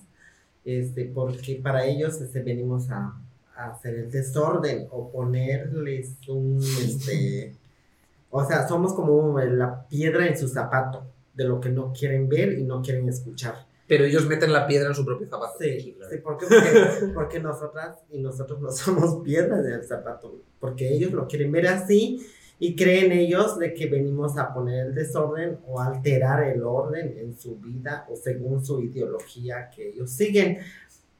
[0.65, 3.17] este, porque para ellos este, venimos a,
[3.55, 7.55] a hacer el desorden o ponerles un, este,
[8.29, 12.59] o sea, somos como la piedra en su zapato de lo que no quieren ver
[12.59, 13.68] y no quieren escuchar.
[13.89, 15.57] Pero ellos meten la piedra en su propio zapato.
[15.59, 16.45] Sí, sí ¿por qué?
[16.45, 21.51] Porque, porque nosotras y nosotros no somos piedras en el zapato, porque ellos lo quieren
[21.51, 22.23] ver así
[22.59, 27.35] y creen ellos de que venimos a poner el desorden o alterar el orden en
[27.35, 30.59] su vida o según su ideología que ellos siguen.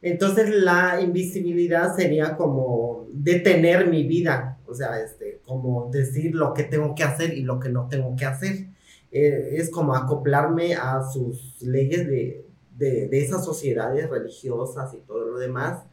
[0.04, 6.64] Entonces la invisibilidad sería como detener mi vida, o sea, este, como decir lo que
[6.64, 8.68] tengo que hacer y lo que no tengo que hacer.
[9.12, 12.49] Eh, es como acoplarme a sus leyes de,
[12.80, 15.84] de, de, esas sociedades religiosas y todo lo demás.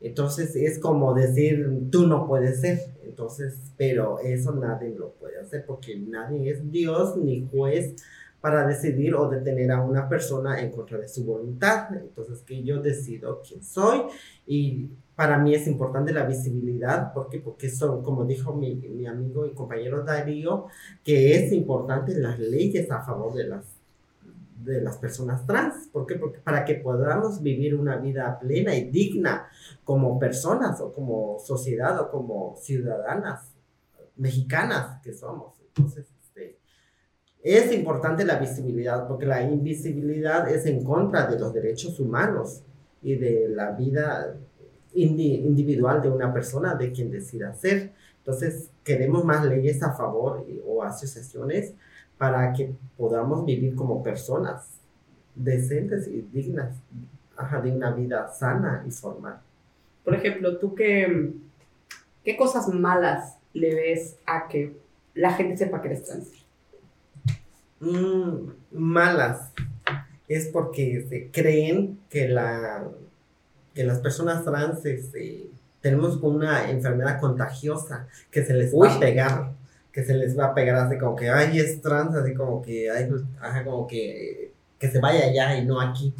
[0.00, 2.80] Entonces es como decir, tú no puedes ser.
[3.04, 7.94] Entonces, pero eso nadie lo puede hacer porque nadie es Dios ni juez
[8.40, 11.88] para decidir o detener a una persona en contra de su voluntad.
[11.96, 14.02] Entonces, que yo decido quién soy
[14.46, 17.40] y para mí es importante la visibilidad, ¿por qué?
[17.40, 20.66] Porque son, como dijo mi, mi amigo y compañero Darío,
[21.02, 23.64] que es importante las leyes a favor de las
[24.62, 25.88] de las personas trans.
[25.92, 26.16] ¿Por qué?
[26.16, 29.48] Porque para que podamos vivir una vida plena y digna
[29.84, 33.54] como personas o como sociedad o como ciudadanas
[34.16, 35.54] mexicanas que somos.
[35.60, 36.58] Entonces, este,
[37.42, 42.62] es importante la visibilidad porque la invisibilidad es en contra de los derechos humanos
[43.02, 44.36] y de la vida
[44.94, 47.92] individual de una persona, de quien decida ser.
[48.18, 51.74] Entonces, queremos más leyes a favor o asociaciones
[52.18, 54.68] para que podamos vivir como personas
[55.34, 56.74] decentes y dignas
[57.36, 59.40] ajá, de una vida sana y formal.
[60.04, 61.32] Por ejemplo, tú qué,
[62.24, 64.76] qué cosas malas le ves a que
[65.14, 66.30] la gente sepa que eres trans?
[67.80, 69.52] Mm, malas.
[70.28, 72.88] Es porque se creen que, la,
[73.74, 75.46] que las personas trans este,
[75.80, 79.52] tenemos una enfermedad contagiosa que se les va a pegar
[79.96, 82.90] que se les va a pegar así como que, ay, es trans, así como que,
[82.90, 83.08] ay,
[83.40, 86.12] ajá, como que, que se vaya allá y no aquí.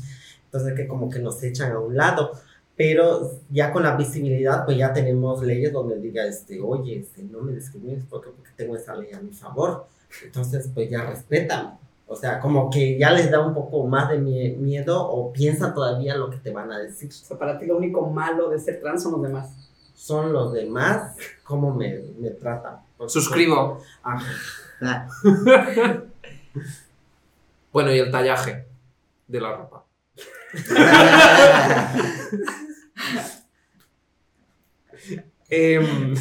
[0.46, 2.32] Entonces que como que nos echan a un lado.
[2.74, 7.42] Pero ya con la visibilidad, pues ya tenemos leyes donde diga, este, oye, este, no
[7.42, 9.86] me discrimines porque, porque tengo esa ley a mi favor.
[10.24, 11.78] Entonces, pues ya respetan.
[12.06, 16.16] O sea, como que ya les da un poco más de miedo o piensa todavía
[16.16, 17.10] lo que te van a decir.
[17.10, 19.50] O sea, para ti lo único malo de ser trans son los demás.
[19.92, 21.14] Son los demás,
[21.44, 22.85] cómo me, me tratan.
[23.06, 23.82] Suscribo.
[24.02, 24.18] Ah.
[27.72, 28.66] bueno, y el tallaje
[29.26, 29.84] de la ropa.
[35.48, 36.14] Em,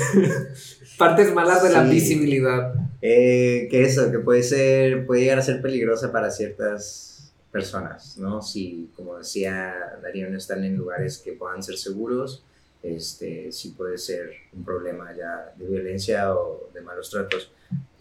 [0.97, 2.73] partes malas de la visibilidad.
[3.01, 8.41] Eh, que eso, que puede ser, puede llegar a ser peligrosa para ciertas personas, ¿no?
[8.41, 12.43] Si, como decía Darío, no están en lugares que puedan ser seguros,
[12.85, 17.51] este, sí puede ser un problema ya de violencia o de malos tratos.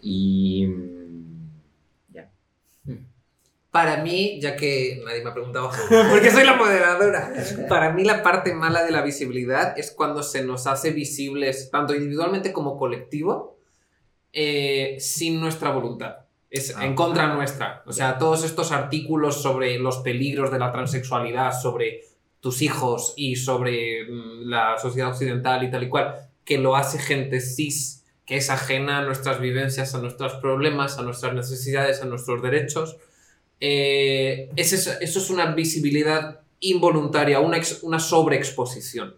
[0.01, 1.49] Y mm,
[2.13, 2.31] ya.
[3.71, 5.69] Para mí, ya que nadie me ha preguntado,
[6.11, 7.33] porque soy la moderadora,
[7.67, 11.93] para mí la parte mala de la visibilidad es cuando se nos hace visibles, tanto
[11.95, 13.57] individualmente como colectivo,
[14.31, 16.17] eh, sin nuestra voluntad.
[16.49, 16.85] Es Ah.
[16.85, 17.83] en contra nuestra.
[17.85, 22.01] O sea, todos estos artículos sobre los peligros de la transexualidad, sobre
[22.45, 26.99] tus hijos y sobre mm, la sociedad occidental y tal y cual, que lo hace
[26.99, 32.05] gente cis, que es ajena a nuestras vivencias, a nuestros problemas, a nuestras necesidades, a
[32.05, 32.97] nuestros derechos.
[33.59, 39.15] Eh, es eso, es una visibilidad involuntaria, una, una sobreexposición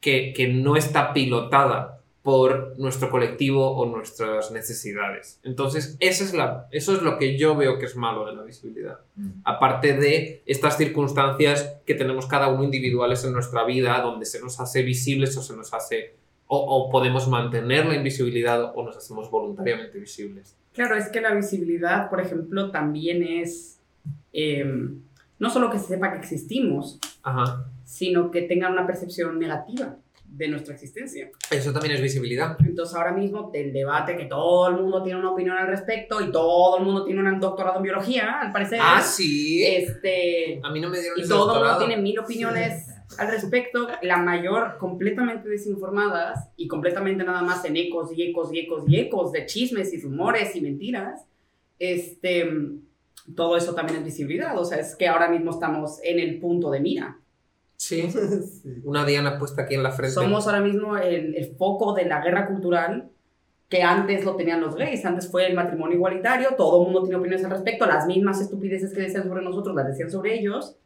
[0.00, 1.93] que, que no está pilotada
[2.24, 5.38] por nuestro colectivo o nuestras necesidades.
[5.42, 8.42] Entonces, esa es la, eso es lo que yo veo que es malo de la
[8.42, 8.98] visibilidad.
[9.44, 14.58] Aparte de estas circunstancias que tenemos cada uno individuales en nuestra vida, donde se nos
[14.58, 16.14] hace visibles o se nos hace...
[16.46, 20.56] O, o podemos mantener la invisibilidad o nos hacemos voluntariamente visibles.
[20.72, 23.80] Claro, es que la visibilidad, por ejemplo, también es
[24.32, 24.64] eh,
[25.38, 27.66] no solo que se sepa que existimos, Ajá.
[27.84, 29.98] sino que tengan una percepción negativa
[30.36, 31.30] de nuestra existencia.
[31.50, 32.56] Eso también es visibilidad.
[32.60, 36.32] Entonces ahora mismo el debate que todo el mundo tiene una opinión al respecto y
[36.32, 38.80] todo el mundo tiene un doctorado en biología, al parecer.
[38.82, 39.64] Ah, sí.
[39.64, 41.86] Este, A mí no me dieron y ese todo el mundo doctorado.
[41.86, 48.10] tiene mil opiniones al respecto, la mayor completamente desinformadas y completamente nada más en ecos
[48.16, 51.26] y ecos y ecos y ecos de chismes y rumores y mentiras.
[51.78, 52.50] Este,
[53.36, 54.58] todo eso también es visibilidad.
[54.58, 57.18] O sea, es que ahora mismo estamos en el punto de mira.
[57.86, 58.10] Sí,
[58.62, 58.80] Sí.
[58.84, 60.14] una diana puesta aquí en la frente.
[60.14, 63.10] Somos ahora mismo el, el foco de la guerra cultural
[63.68, 65.04] que antes lo tenían los gays.
[65.04, 68.92] Antes fue el matrimonio igualitario, todo el mundo tiene opiniones al respecto, las mismas estupideces
[68.94, 70.76] que decían sobre nosotros las decían sobre ellos,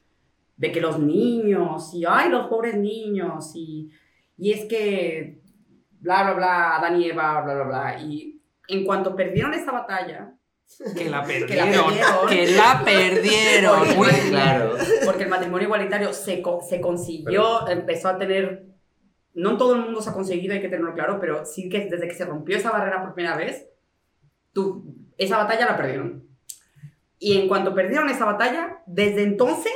[0.57, 3.91] de que los niños, y ay, los pobres niños, y,
[4.37, 5.41] y es que
[6.01, 8.01] bla, bla, bla, Adán y Eva, bla, bla, bla.
[8.03, 10.35] Y en cuanto perdieron esa batalla,
[10.97, 11.95] Que la perdieron.
[12.29, 13.97] Que la perdieron.
[13.97, 14.75] Muy claro.
[15.05, 18.67] porque el matrimonio igualitario se, co- se consiguió, empezó a tener,
[19.35, 22.07] no todo el mundo se ha conseguido, hay que tenerlo claro, pero sí que desde
[22.09, 23.67] que se rompió esa barrera por primera vez,
[24.53, 26.25] tú, esa batalla la perdieron.
[27.19, 29.73] Y en cuanto perdieron esa batalla, desde entonces,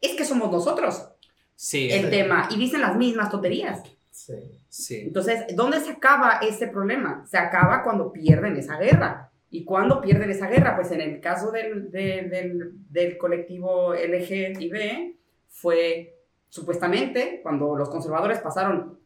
[0.00, 1.08] es que somos nosotros
[1.54, 3.82] Sí, el tema, y dicen las mismas tonterías.
[4.12, 4.34] Sí.
[4.68, 5.00] sí.
[5.06, 7.26] Entonces, ¿dónde se acaba ese problema?
[7.28, 9.32] Se acaba cuando pierden esa guerra.
[9.50, 10.76] ¿Y cuándo pierden esa guerra?
[10.76, 15.14] Pues en el caso del, de- del, del colectivo LGTB
[15.48, 16.14] fue
[16.48, 18.98] supuestamente cuando los conservadores pasaron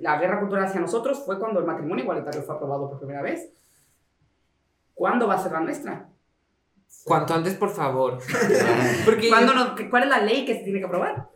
[0.00, 3.50] la guerra cultural hacia nosotros, fue cuando el matrimonio igualitario fue aprobado por primera vez.
[4.94, 6.08] ¿Cuándo va a ser la nuestra?
[7.04, 8.18] Cuanto antes, por favor.
[9.04, 11.28] Porque ¿Cuándo no- ¿Cuál es la ley que se tiene que aprobar?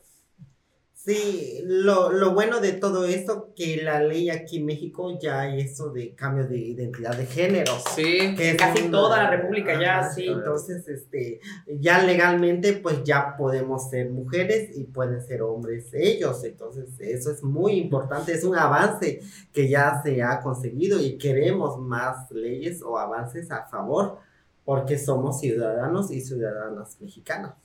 [1.04, 5.60] Sí, lo, lo bueno de todo esto, que la ley aquí en México ya hay
[5.60, 7.72] eso de cambio de identidad de género.
[7.96, 10.28] Sí, que Casi toda la república ya, sí.
[10.28, 16.44] Entonces, este, ya legalmente, pues ya podemos ser mujeres y pueden ser hombres ellos.
[16.44, 19.22] Entonces, eso es muy importante, es un avance
[19.52, 24.18] que ya se ha conseguido y queremos más leyes o avances a favor
[24.64, 27.61] porque somos ciudadanos y ciudadanas mexicanas.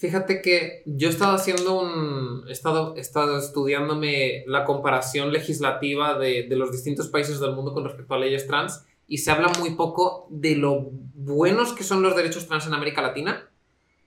[0.00, 2.48] Fíjate que yo he estado haciendo un.
[2.48, 7.74] He estado, he estado estudiándome la comparación legislativa de, de los distintos países del mundo
[7.74, 12.02] con respecto a leyes trans y se habla muy poco de lo buenos que son
[12.02, 13.50] los derechos trans en América Latina,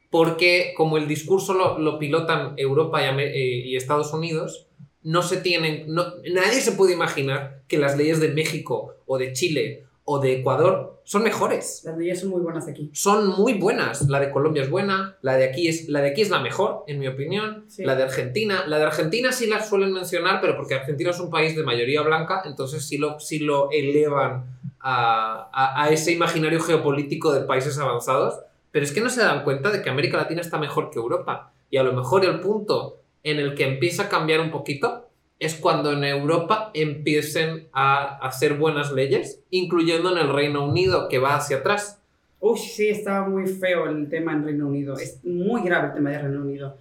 [0.09, 4.65] porque como el discurso lo, lo pilotan Europa y, eh, y Estados Unidos,
[5.03, 5.93] no se tienen.
[5.93, 10.39] no- nadie se puede imaginar que las leyes de México o de Chile o de
[10.39, 12.89] Ecuador son mejores Las leyes son muy buenas aquí.
[12.93, 14.07] son muy buenas.
[14.09, 16.83] La de Colombia es buena, la de aquí es la, de aquí es la mejor,
[16.87, 17.65] en mi opinión.
[17.67, 17.83] Sí.
[17.83, 21.29] La de Argentina, la de Argentina sí la suelen mencionar, pero porque Argentina es un
[21.29, 24.45] país de mayoría blanca, entonces sí lo, sí lo elevan
[24.79, 28.39] a, a- a ese imaginario geopolítico de países avanzados.
[28.71, 31.51] Pero es que no se dan cuenta de que América Latina está mejor que Europa.
[31.69, 35.02] Y a lo mejor el punto en el que empieza a cambiar un poquito
[35.43, 41.19] es cuando en Europa empiecen a hacer buenas leyes, incluyendo en el Reino Unido, que
[41.19, 41.99] va hacia atrás.
[42.39, 44.95] Uy, sí, estaba muy feo el tema en Reino Unido.
[44.97, 46.77] Es muy grave el tema de Reino Unido.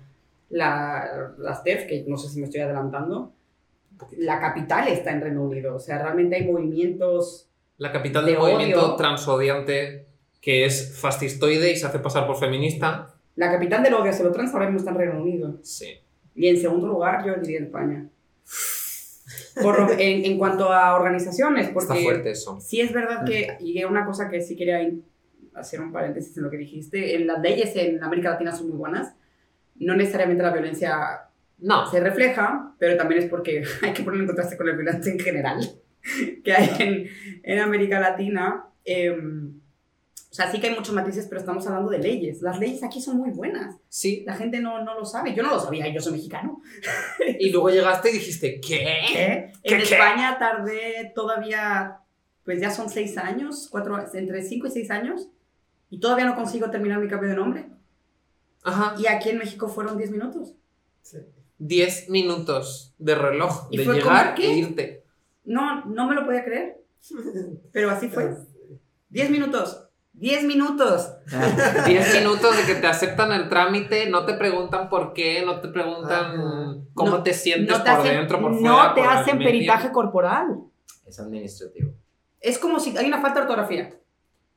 [0.50, 3.32] La, las TERF, que no sé si me estoy adelantando,
[4.18, 5.76] la capital está en Reino Unido.
[5.76, 7.48] O sea, realmente hay movimientos.
[7.78, 8.96] La capital De del movimiento odio.
[8.96, 10.06] transodiante,
[10.40, 13.14] que es fascistoide y se hace pasar por feminista.
[13.36, 15.54] La capital del odio hacia lo trans ahora mismo está en Reino Unido.
[15.62, 15.94] Sí.
[16.34, 18.08] Y en segundo lugar, yo diría España.
[19.62, 22.58] Por en, en cuanto a organizaciones, porque Está fuerte eso.
[22.60, 25.04] sí es verdad que, y una cosa que sí quería in-
[25.54, 28.78] hacer un paréntesis en lo que dijiste, en las leyes en América Latina son muy
[28.78, 29.14] buenas.
[29.76, 30.96] No necesariamente la violencia
[31.58, 35.12] No, se refleja, pero también es porque hay que poner en contraste con la violencia
[35.12, 35.60] en general
[36.44, 37.08] que hay en,
[37.42, 38.64] en América Latina.
[38.84, 39.60] Em,
[40.32, 42.40] o sea, sí que hay muchos matices, pero estamos hablando de leyes.
[42.40, 43.76] Las leyes aquí son muy buenas.
[43.90, 44.24] sí.
[44.26, 45.34] La gente no, no lo sabe.
[45.34, 46.62] Yo no lo sabía, yo soy mexicano.
[47.38, 48.78] Y luego llegaste y dijiste, ¿qué?
[49.12, 49.52] ¿Qué?
[49.62, 49.94] ¿Qué, En qué?
[49.94, 51.98] España tardé todavía,
[52.44, 55.28] pues ya son seis años, cuatro, entre cinco y seis años,
[55.90, 57.66] y todavía no consigo terminar mi cambio de nombre.
[58.62, 58.94] Ajá.
[58.98, 60.54] Y aquí en México fueron 10 minutos.
[61.02, 61.18] Sí.
[61.58, 65.04] 10 minutos de reloj, ¿Y de llegar e irte.
[65.44, 66.80] No, no me lo podía creer,
[67.70, 68.34] pero así fue.
[69.10, 69.90] 10 minutos.
[70.14, 71.10] 10 minutos.
[71.86, 75.68] 10 minutos de que te aceptan el trámite, no te preguntan por qué, no te
[75.68, 76.76] preguntan Ajá.
[76.94, 78.68] cómo No- te sientes No te por hacen, dentro, por fuera.
[78.68, 80.58] no te hacen peritaje corporal.
[81.06, 81.92] Es administrativo.
[82.40, 83.90] Es como si hay una falta de ortografía.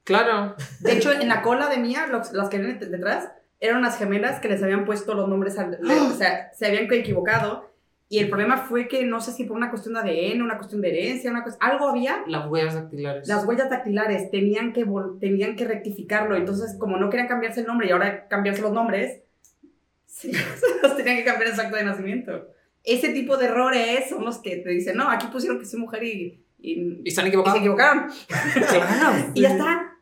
[0.03, 0.56] Claro.
[0.82, 3.30] De hecho, en la cola de Mía, los- las que vienen detrás,
[3.60, 5.80] eran unas gemelas que les habían puesto los nombres, al,
[6.12, 7.72] o sea, se habían equivocado.
[8.16, 10.80] Y el problema fue que no sé si por una cuestión de ADN, una cuestión
[10.80, 12.24] de herencia, una cuestión, algo había.
[12.28, 13.28] Las huellas dactilares.
[13.28, 14.86] Las huellas dactilares tenían que,
[15.20, 16.38] tenían que rectificarlo.
[16.38, 19.24] Entonces, como no querían cambiarse el nombre y ahora cambiarse los nombres,
[20.05, 22.47] sí, se los tenían que cambiar el acto de nacimiento.
[22.86, 26.01] Ese tipo de errores son los que te dicen, no, aquí pusieron que soy mujer
[26.05, 28.05] y, y, ¿Y se han y se equivocaron.
[29.34, 29.97] Y ya está.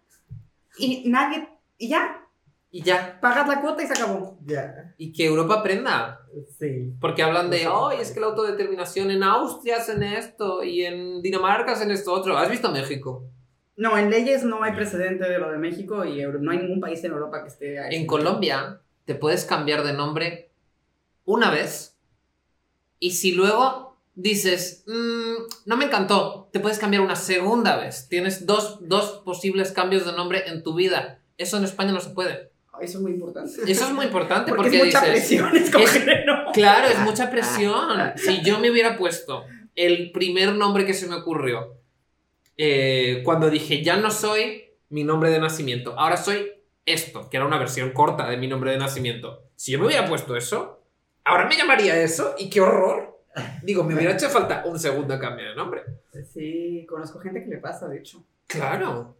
[0.77, 1.49] Y nadie,
[1.79, 2.22] y ya,
[2.75, 3.19] Y ya.
[3.21, 4.39] pagas la cuota y se acabó.
[4.43, 6.19] Ya, Y que Europa aprenda.
[6.59, 6.91] sí.
[6.99, 7.65] Porque hablan de, Sí.
[7.71, 12.35] ay, es que la autodeterminación en Austria hacen esto y en Dinamarca hacen esto otro.
[12.35, 13.25] ¿Has visto México?
[13.77, 17.03] No, en leyes no hay precedente de lo de México y no hay ningún país
[17.03, 17.95] en Europa que esté ahí.
[17.95, 20.49] En Colombia te puedes cambiar de nombre
[21.25, 21.95] una vez
[22.99, 28.07] y si luego dices, "Mm, no me encantó, te puedes cambiar una segunda vez.
[28.09, 31.19] Tienes dos, dos posibles cambios de nombre en tu vida.
[31.37, 32.52] Eso en España no se puede.
[32.81, 33.51] Eso es muy importante.
[33.67, 36.51] Eso es muy importante porque, porque, es mucha dices, presión escoger, ¿no?
[36.51, 38.13] Claro, es mucha presión.
[38.15, 39.45] Si yo me hubiera puesto
[39.75, 41.77] el primer nombre que se me ocurrió
[42.57, 46.51] eh, cuando dije, ya no soy mi nombre de nacimiento, ahora soy
[46.85, 49.43] esto, que era una versión corta de mi nombre de nacimiento.
[49.55, 50.81] Si yo me hubiera puesto eso,
[51.23, 53.21] ahora me llamaría eso y qué horror.
[53.63, 55.81] Digo, me hubiera hecho falta un segundo cambio de nombre.
[56.31, 58.23] Sí, conozco gente que le pasa, de hecho.
[58.45, 59.15] Claro.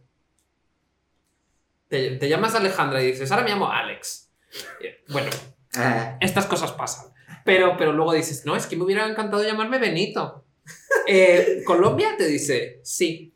[1.94, 4.28] Te, te llamas Alejandra y dices, ahora me llamo Alex.
[4.82, 5.30] Eh, Bueno,
[5.76, 7.06] Ah, estas cosas pasan.
[7.44, 10.44] Pero, pero luego dices, no, es que me hubiera encantado llamarme Benito.
[11.06, 13.34] Eh, Colombia te dice, sí.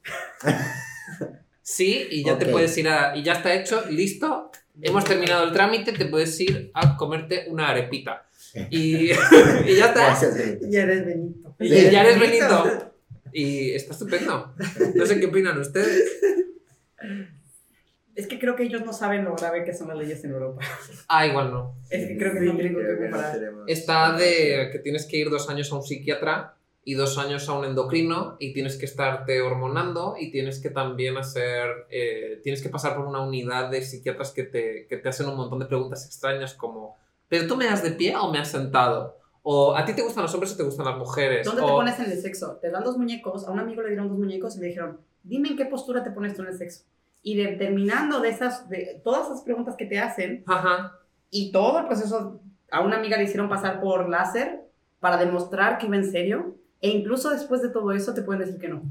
[1.63, 3.15] Sí, y ya te puedes ir a.
[3.17, 4.51] Y ya está hecho, listo.
[4.81, 8.27] Hemos terminado el trámite, te puedes ir a comerte una arepita.
[8.71, 9.11] Y,
[9.67, 10.07] y ya está.
[10.07, 10.67] gracias, Benito.
[10.69, 11.55] Ya eres Benito.
[11.61, 12.93] Y ya eres Benito.
[13.33, 14.55] Y está estupendo.
[14.97, 16.11] No sé qué opinan ustedes.
[18.19, 20.61] Es que creo que ellos no saben lo grave que son las leyes en Europa.
[21.07, 21.77] Ah, igual no.
[21.89, 23.41] Es que creo que no qué que comparar.
[23.69, 27.53] Está de que tienes que ir dos años a un psiquiatra y dos años a
[27.53, 32.69] un endocrino y tienes que estarte hormonando y tienes que también hacer, eh, tienes que
[32.71, 36.05] pasar por una unidad de psiquiatras que te, que te hacen un montón de preguntas
[36.05, 36.97] extrañas como,
[37.29, 39.17] ¿pero tú me das de pie o me has sentado?
[39.45, 41.47] O ¿a ti te gustan los hombres o te gustan las mujeres?
[41.47, 42.59] ¿Dónde te O- pones en el sexo?
[42.61, 45.51] Te dan dos muñecos, a un amigo le dieron dos muñecos y le dijeron, dime
[45.51, 46.83] en qué postura te pones tú en el sexo.
[47.23, 50.93] Y determinando de esas, de todas esas preguntas que te hacen, Ajá.
[51.31, 52.41] y todo el proceso,
[52.71, 54.61] a una amiga le hicieron pasar por láser
[55.01, 58.61] para demostrar que iba en serio, e incluso después de todo eso te pueden decir
[58.61, 58.83] que no.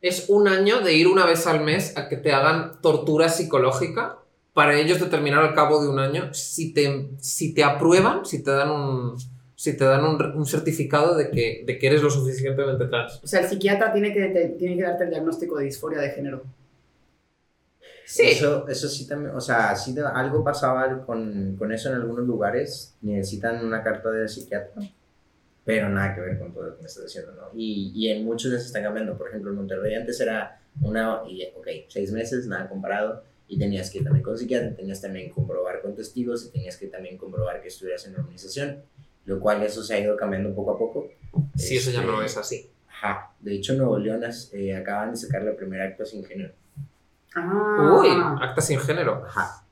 [0.00, 4.18] Es un año de ir una vez al mes a que te hagan tortura psicológica
[4.52, 8.50] para ellos determinar al cabo de un año si te, si te aprueban, si te
[8.50, 9.14] dan un,
[9.54, 13.20] si te dan un, un certificado de que, de que eres lo suficientemente trans.
[13.22, 16.10] O sea, el psiquiatra tiene que, te- tiene que darte el diagnóstico de disforia de
[16.10, 16.42] género.
[18.04, 18.22] Sí.
[18.26, 22.26] Eso, eso sí también, o sea, sí de- algo pasaba con, con eso en algunos
[22.26, 24.82] lugares, necesitan una carta del psiquiatra,
[25.64, 27.48] pero nada que ver con todo lo que me estás diciendo, ¿no?
[27.54, 31.20] Y, y en muchos ya se están cambiando, por ejemplo, en Monterrey antes era una,
[31.28, 35.28] y, ok, seis meses, nada comparado, y tenías que ir también con psiquiatra, tenías también
[35.28, 38.82] que comprobar con testigos, y tenías que también comprobar que estuvieras en organización,
[39.26, 41.08] lo cual eso se ha ido cambiando poco a poco.
[41.54, 42.68] Sí, eso ya Este, no es así.
[42.88, 44.22] Ajá, de hecho Nuevo León
[44.52, 46.52] eh, acaban de sacar la primera acta sin género.
[47.36, 47.98] Ah.
[48.00, 48.08] Uy,
[48.40, 49.22] acta sin género.
[49.26, 49.64] Ajá.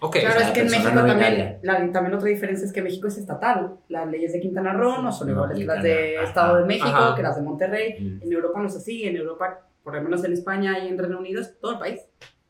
[0.00, 0.16] Ok.
[0.20, 3.18] Claro, es que en México no también, la, también otra diferencia es que México es
[3.18, 3.76] estatal.
[3.88, 6.26] Las leyes de Quintana Roo no son No iguales que las de ajá.
[6.28, 7.14] Estado de México, Ajá.
[7.16, 7.96] que las de Monterrey.
[8.00, 8.22] Mm.
[8.22, 9.04] En Europa no es así.
[9.04, 12.00] En Europa, por lo menos en España y en Reino Unido, es todo el país.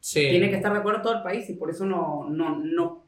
[0.00, 0.28] Sí.
[0.30, 3.04] Tiene que estar de acuerdo todo el país y por eso no, no, no,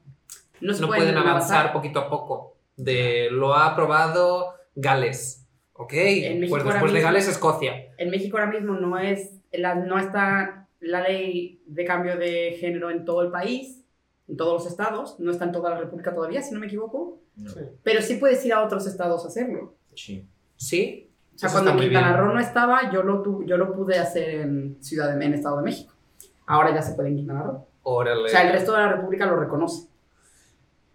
[0.61, 2.57] no se no pueden pueden avanzar poquito a poco.
[2.77, 5.47] De lo ha aprobado Gales.
[5.75, 5.93] Ok.
[5.95, 7.75] En México Pues ahora después de mismo- Gales, Escocia.
[7.99, 12.91] En México ahora mismo no, es, la, no está la ley de cambio de género
[12.91, 13.83] en todo el país,
[14.29, 15.19] en todos los estados.
[15.19, 17.21] No está en toda la República todavía, si no me equivoco.
[17.37, 17.51] No.
[17.83, 19.75] Pero sí puedes ir a otros estados a hacerlo.
[19.95, 20.27] Sí.
[20.57, 21.09] Sí.
[21.35, 22.21] O sea, Eso cuando Quintana bien.
[22.25, 25.57] Roo no estaba, yo lo, tu- yo lo pude hacer en Ciudad de en Estado
[25.57, 25.95] de México.
[26.47, 27.67] Ahora ya se puede en Quintana Roo.
[27.85, 28.25] Órale.
[28.25, 29.89] O sea, el resto de la República lo reconoce.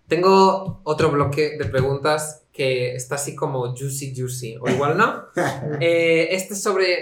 [0.08, 4.58] Tengo otro bloque de preguntas que está así como juicy, juicy.
[4.62, 5.26] O igual no.
[5.82, 7.00] Eh, este es sobre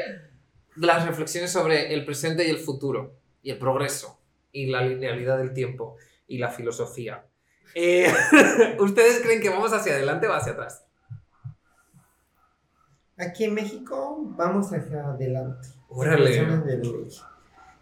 [0.75, 3.15] las reflexiones sobre el presente y el futuro.
[3.41, 4.19] Y el progreso.
[4.51, 5.97] Y la linealidad del tiempo.
[6.27, 7.25] Y la filosofía.
[7.73, 8.11] Eh,
[8.79, 10.85] ¿Ustedes creen que vamos hacia adelante o hacia atrás?
[13.17, 15.69] Aquí en México vamos hacia adelante.
[15.89, 16.37] Órale.
[16.37, 16.83] En.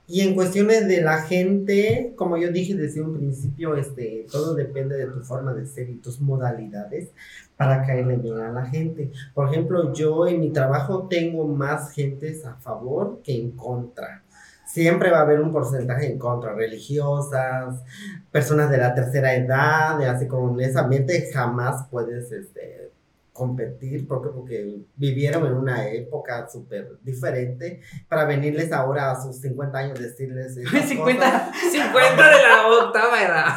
[0.06, 4.98] Y en cuestiones de la gente, como yo dije desde un principio, este, todo depende
[4.98, 7.10] de tu forma de ser y tus modalidades
[7.57, 9.11] para caerle bien a la gente.
[9.34, 14.23] Por ejemplo, yo en mi trabajo tengo más gentes a favor que en contra.
[14.65, 17.84] Siempre va a haber un porcentaje en contra, religiosas,
[18.31, 22.91] personas de la tercera edad, así como en ese ambiente jamás puedes este,
[23.34, 29.77] competir porque, porque vivieron en una época súper diferente para venirles ahora a sus 50
[29.77, 31.51] años decirles esas 50.
[31.71, 33.47] 50 de la octava edad.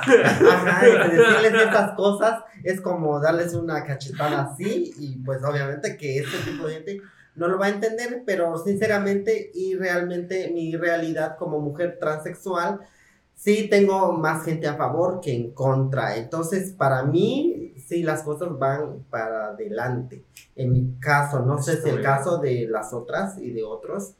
[0.50, 6.18] Ajá, y decirles estas cosas es como darles una cachetada así y pues obviamente que
[6.18, 7.00] este tipo de gente
[7.34, 12.80] no lo va a entender, pero sinceramente y realmente mi realidad como mujer transexual
[13.36, 16.16] sí tengo más gente a favor que en contra.
[16.16, 20.24] Entonces, para mí, sí, las cosas van para adelante.
[20.56, 24.14] En mi caso, no sé si el caso de las otras y de otros,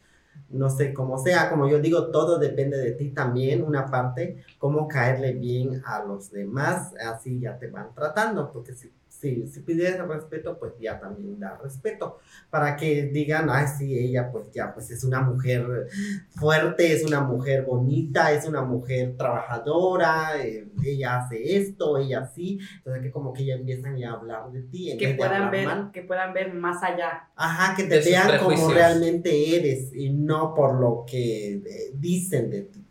[0.48, 4.88] no sé cómo sea, como yo digo, todo depende de ti también, una parte, cómo
[4.88, 8.90] caerle bien a los demás, así ya te van tratando, porque si
[9.20, 12.18] si, si pides respeto, pues ya también da respeto.
[12.50, 15.88] Para que digan, ay, sí, ella pues ya, pues es una mujer
[16.30, 22.58] fuerte, es una mujer bonita, es una mujer trabajadora, eh, ella hace esto, ella sí.
[22.78, 24.96] Entonces que como que ya empiezan ya a hablar de ti.
[24.98, 27.28] Que puedan, ver, que puedan ver más allá.
[27.36, 32.62] Ajá, que te vean como realmente eres y no por lo que eh, dicen de
[32.62, 32.84] ti.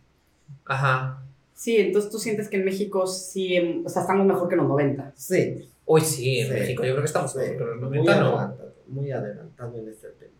[0.64, 1.22] Ajá.
[1.54, 4.60] Sí, entonces tú sientes que en México sí, em, o sea, estamos mejor que en
[4.60, 5.12] los 90.
[5.16, 5.68] Sí.
[5.86, 10.32] Uy, sí, en México yo creo que estamos muy adelantado, muy adelantado en este tema.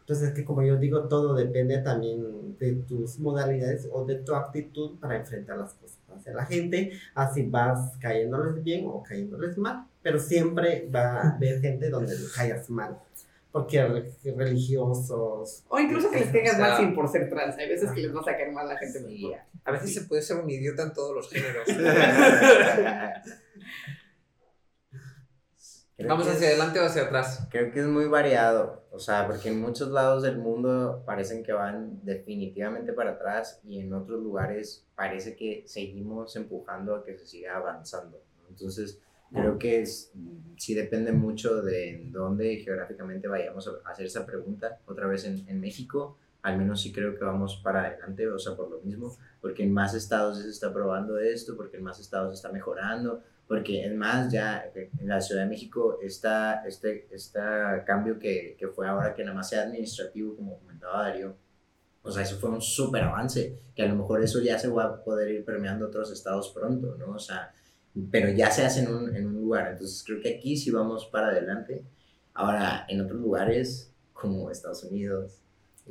[0.00, 4.98] Entonces, que como yo digo, todo depende también de tus modalidades o de tu actitud
[5.00, 10.20] para enfrentar las cosas hacia la gente, así vas cayéndoles bien o cayéndoles mal, pero
[10.20, 12.98] siempre va a haber gente donde le caigas mal
[13.50, 13.80] porque
[14.36, 15.62] religiosos.
[15.68, 17.56] O incluso que les tengas mal sin por ser trans.
[17.56, 18.98] Hay veces que les va a sacar mal a la gente.
[19.64, 21.68] a veces se puede ser un idiota en todos los géneros.
[25.98, 27.46] ¿Vamos hacia adelante o hacia atrás?
[27.50, 31.52] Creo que es muy variado, o sea, porque en muchos lados del mundo parecen que
[31.52, 37.26] van definitivamente para atrás y en otros lugares parece que seguimos empujando a que se
[37.26, 38.20] siga avanzando.
[38.48, 39.00] Entonces,
[39.32, 40.12] creo que es,
[40.56, 44.80] sí depende mucho de dónde geográficamente vayamos a hacer esa pregunta.
[44.86, 48.56] Otra vez en, en México, al menos sí creo que vamos para adelante, o sea,
[48.56, 52.30] por lo mismo, porque en más estados se está probando esto, porque en más estados
[52.30, 57.40] se está mejorando, porque es más, ya en la Ciudad de México está este, este
[57.86, 61.36] cambio que, que fue ahora que nada más sea administrativo, como comentaba Darío,
[62.02, 64.84] o sea, eso fue un súper avance, que a lo mejor eso ya se va
[64.84, 67.12] a poder ir permeando otros estados pronto, ¿no?
[67.12, 67.52] O sea,
[68.10, 71.06] pero ya se hace en un, en un lugar, entonces creo que aquí sí vamos
[71.06, 71.84] para adelante.
[72.34, 75.38] Ahora, en otros lugares, como Estados Unidos,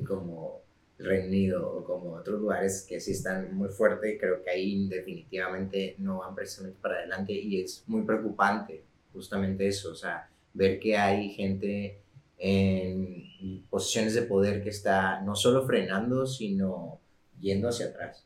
[0.05, 0.62] como
[0.97, 5.95] Reino Unido o como otros lugares que sí están muy fuertes, creo que ahí definitivamente
[5.99, 10.97] no van precisamente para adelante y es muy preocupante justamente eso, o sea, ver que
[10.97, 12.01] hay gente
[12.37, 16.99] en posiciones de poder que está no solo frenando, sino
[17.39, 18.25] yendo hacia atrás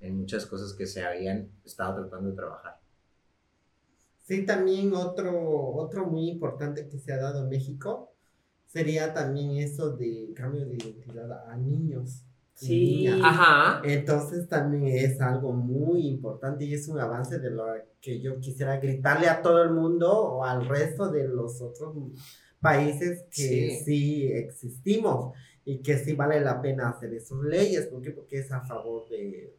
[0.00, 2.78] en muchas cosas que se habían estado tratando de trabajar.
[4.22, 8.13] Sí, también otro, otro muy importante que se ha dado en México
[8.74, 12.24] sería también eso de cambio de identidad a niños.
[12.54, 13.80] Sí, ajá.
[13.84, 17.66] Entonces también es algo muy importante y es un avance de lo
[18.00, 21.94] que yo quisiera gritarle a todo el mundo o al resto de los otros
[22.60, 27.86] países que sí, existimos y que sí vale la pena hacer esas leyes.
[27.86, 29.56] ¿Por Porque es a favor de,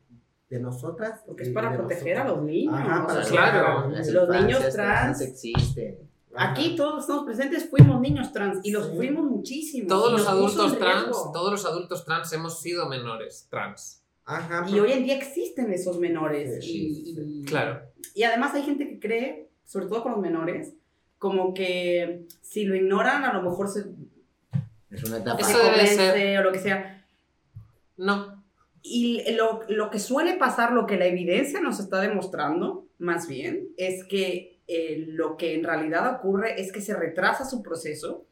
[0.50, 1.22] de nosotras.
[1.26, 2.76] Porque es para proteger a los niños.
[2.76, 3.90] Ajá, para claro.
[3.90, 9.88] Los niños trans existen Aquí todos estamos presentes, fuimos niños trans y los fuimos muchísimo.
[9.88, 14.02] Todos los adultos trans, todos los adultos trans hemos sido menores trans.
[14.26, 16.60] Ajá, y hoy en día existen esos menores.
[16.64, 17.82] y, claro.
[18.16, 20.74] Y además hay gente que cree, sobre todo con los menores,
[21.20, 23.86] como que si lo ignoran, a lo mejor se.
[24.90, 25.40] Es una etapa.
[25.40, 26.40] Eso debe ser.
[26.40, 27.06] O lo que sea.
[27.98, 28.44] No.
[28.82, 33.70] Y lo, lo que suele pasar, lo que la evidencia nos está demostrando, más bien,
[33.78, 38.26] es que eh, lo que en realidad ocurre es que se retrasa su proceso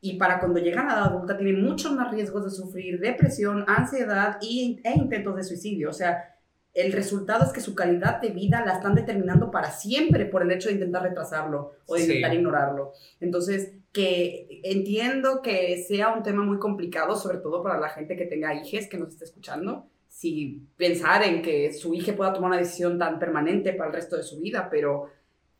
[0.00, 4.38] y para cuando llegan a la adulta tienen muchos más riesgos de sufrir depresión, ansiedad
[4.40, 5.90] y, e intentos de suicidio.
[5.90, 6.36] O sea,
[6.74, 10.50] el resultado es que su calidad de vida la están determinando para siempre por el
[10.52, 12.92] hecho de intentar retrasarlo o de intentar ignorarlo.
[13.20, 18.26] Entonces, que entiendo que sea un tema muy complicado, sobre todo para la gente que
[18.26, 22.58] tenga hijos que nos esté escuchando, si pensar en que su hija pueda tomar una
[22.58, 25.06] decisión tan permanente para el resto de su vida, pero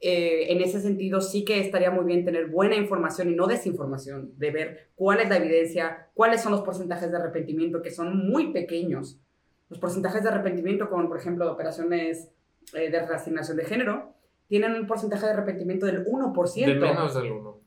[0.01, 4.33] eh, en ese sentido sí que estaría muy bien tener buena información y no desinformación,
[4.39, 8.53] de ver cuál es la evidencia, cuáles son los porcentajes de arrepentimiento, que son muy
[8.53, 9.20] pequeños.
[9.69, 12.31] Los porcentajes de arrepentimiento con, por ejemplo, operaciones
[12.75, 14.15] eh, de reasignación de género,
[14.47, 16.66] tienen un porcentaje de arrepentimiento del 1%.
[16.66, 17.61] De menos del 1.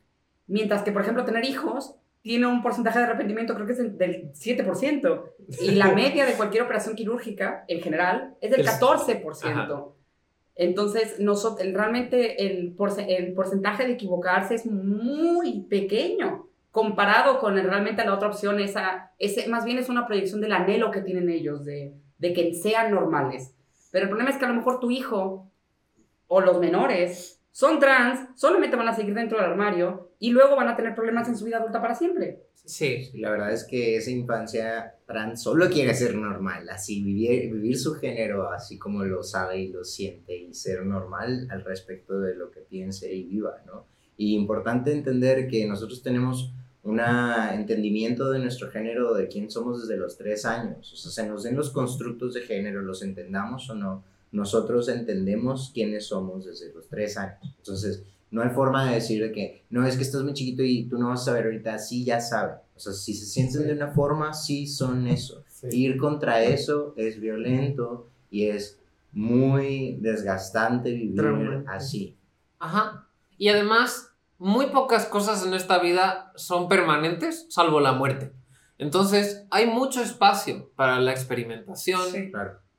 [0.46, 4.32] Mientras que, por ejemplo, tener hijos tiene un porcentaje de arrepentimiento, creo que es del
[4.32, 5.22] 7%.
[5.60, 9.92] Y la media de cualquier operación quirúrgica, en general, es del 14%.
[10.54, 18.28] Entonces, nosotros, realmente el, porcentaje de equivocarse es muy pequeño comparado con realmente la otra
[18.28, 22.32] opción, esa, ese, más bien es una proyección del anhelo que tienen ellos de, de
[22.32, 23.54] que sean normales.
[23.90, 25.50] Pero el problema es que a lo mejor tu hijo
[26.28, 30.68] o los menores son trans, solamente van a seguir dentro del armario y luego van
[30.68, 32.46] a tener problemas en su vida adulta para siempre.
[32.64, 37.76] Sí, la verdad es que esa infancia trans solo quiere ser normal, así vivir, vivir
[37.76, 42.34] su género así como lo sabe y lo siente y ser normal al respecto de
[42.36, 43.86] lo que piense y viva, ¿no?
[44.16, 46.52] Y importante entender que nosotros tenemos
[46.84, 50.92] un entendimiento de nuestro género, de quién somos desde los tres años.
[50.92, 55.70] O sea, se nos den los constructos de género, los entendamos o no, nosotros entendemos
[55.72, 57.38] quiénes somos desde los tres años.
[57.58, 60.88] Entonces, no hay forma de decir de que, no, es que estás muy chiquito y
[60.88, 62.54] tú no vas a saber ahorita, sí, ya sabe.
[62.74, 65.44] O sea, si se sienten de una forma, sí son eso.
[65.70, 68.80] Ir contra eso es violento y es
[69.12, 72.16] muy desgastante vivir así.
[72.58, 73.06] Ajá.
[73.36, 78.32] Y además, muy pocas cosas en esta vida son permanentes, salvo la muerte.
[78.78, 82.32] Entonces, hay mucho espacio para la experimentación,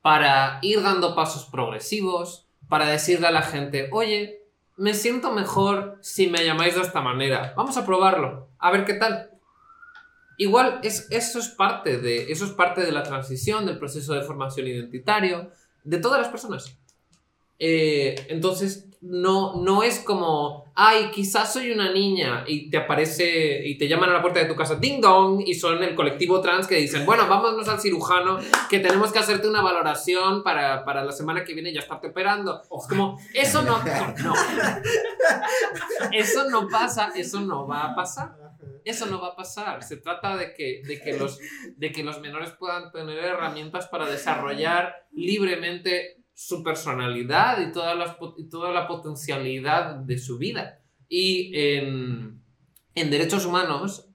[0.03, 4.41] para ir dando pasos progresivos, para decirle a la gente, oye,
[4.75, 7.53] me siento mejor si me llamáis de esta manera.
[7.55, 9.31] Vamos a probarlo, a ver qué tal.
[10.37, 14.23] Igual, es, eso, es parte de, eso es parte de la transición, del proceso de
[14.23, 15.51] formación identitario,
[15.85, 16.77] de todas las personas.
[17.57, 23.77] Eh, entonces, no, no es como, ay, quizás soy una niña y te aparece y
[23.77, 26.67] te llaman a la puerta de tu casa, ding dong, y son el colectivo trans
[26.67, 28.39] que dicen, bueno, vámonos al cirujano,
[28.69, 32.61] que tenemos que hacerte una valoración para, la semana que viene ya estarte operando.
[32.61, 33.77] Es como, eso no,
[34.23, 34.33] no,
[36.13, 38.31] Eso no pasa, eso no va a pasar.
[38.85, 39.83] Eso no va a pasar.
[39.83, 41.39] Se trata de que, de que, los,
[41.75, 48.17] de que los menores puedan tener herramientas para desarrollar libremente su personalidad y toda la,
[48.49, 50.79] toda la potencialidad de su vida.
[51.07, 52.41] Y en,
[52.95, 54.09] derechos humanos,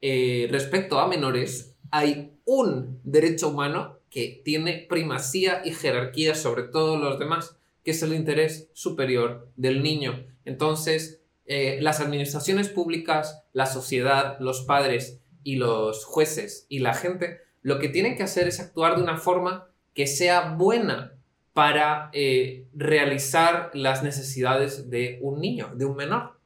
[0.00, 7.00] eh, respecto a menores, hay un derecho humano que tiene primacía y jerarquía sobre todos
[7.00, 10.26] los demás, que es el interés superior del niño.
[10.44, 17.40] Entonces, eh, las administraciones públicas, la sociedad, los padres y los jueces y la gente,
[17.62, 21.13] lo que tienen que hacer es actuar de una forma que sea buena
[21.54, 26.36] para eh, realizar las necesidades de un niño, de un menor.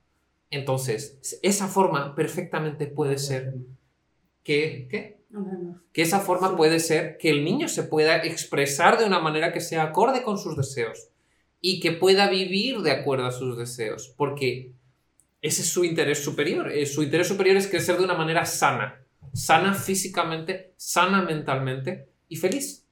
[0.50, 3.54] Entonces, esa forma perfectamente puede ser
[4.44, 5.18] que, ¿qué?
[5.92, 9.60] Que esa forma puede ser que el niño se pueda expresar de una manera que
[9.60, 11.08] sea acorde con sus deseos
[11.60, 14.72] y que pueda vivir de acuerdo a sus deseos, porque
[15.40, 16.70] ese es su interés superior.
[16.70, 19.02] Eh, su interés superior es crecer de una manera sana,
[19.32, 22.84] sana físicamente, sana mentalmente y feliz.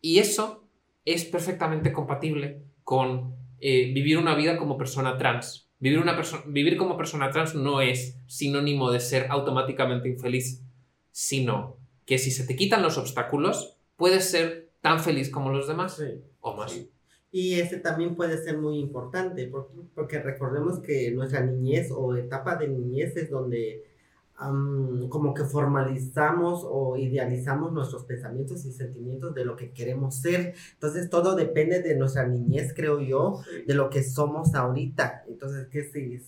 [0.00, 0.67] Y eso
[1.12, 5.68] es perfectamente compatible con eh, vivir una vida como persona trans.
[5.80, 10.62] Vivir, una vivir como persona trans no es sinónimo de ser automáticamente infeliz,
[11.10, 16.02] sino que si se te quitan los obstáculos, puedes ser tan feliz como los demás
[16.40, 16.78] o más.
[17.30, 22.56] Y ese también puede ser muy importante, porque, porque recordemos que nuestra niñez o etapa
[22.56, 23.84] de niñez es donde
[24.38, 30.54] como que formalizamos o idealizamos nuestros pensamientos y sentimientos de lo que queremos ser.
[30.74, 35.24] Entonces todo depende de nuestra niñez, creo yo, de lo que somos ahorita.
[35.28, 36.20] Entonces, ¿qué si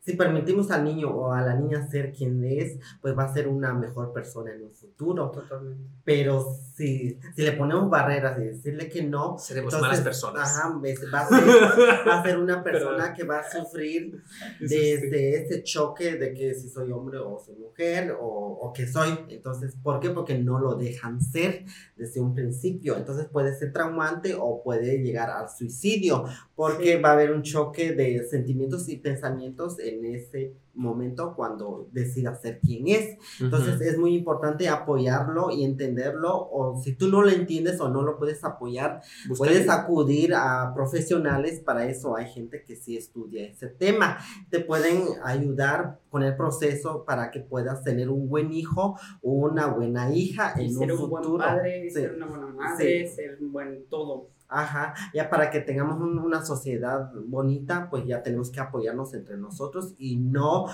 [0.00, 3.48] si, permitimos al niño o a la niña ser quien es, pues va a ser
[3.48, 5.30] una mejor persona en un futuro.
[5.30, 5.84] Totalmente.
[6.04, 10.56] Pero si, si le ponemos barreras y decirle que no, seremos malas personas.
[10.56, 10.80] Ajá,
[11.12, 14.22] va, a ser, va a ser una persona que va a sufrir
[14.60, 19.18] desde este choque de que si soy hombre o soy mujer o, o que soy.
[19.28, 20.10] Entonces, ¿por qué?
[20.10, 21.64] Porque no lo dejan ser
[21.96, 22.96] desde un principio.
[22.96, 26.24] Entonces puede ser traumante o puede llegar al suicidio
[26.54, 32.34] porque va a haber un choque de sentimientos y pensamientos en ese momento cuando decida
[32.34, 33.16] ser quien es.
[33.40, 38.02] Entonces es muy importante apoyarlo y entenderlo o si tú no lo entiendes o no
[38.02, 39.00] lo puedes apoyar,
[39.36, 44.18] puedes acudir a profesionales, para eso hay gente que sí estudia ese tema.
[44.50, 49.66] Te pueden ayudar con el proceso para que puedas tener un buen hijo o una
[49.66, 51.20] buena hija en ser un, futuro.
[51.20, 54.33] Buen padre, ser una buena madre, ser un buen todo.
[54.54, 59.94] Ajá, ya para que tengamos una sociedad bonita, pues ya tenemos que apoyarnos entre nosotros
[59.98, 60.66] y no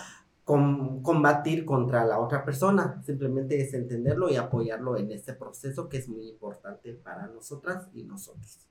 [0.44, 6.08] combatir contra la otra persona, simplemente es entenderlo y apoyarlo en este proceso que es
[6.08, 8.68] muy importante para nosotras y nosotros.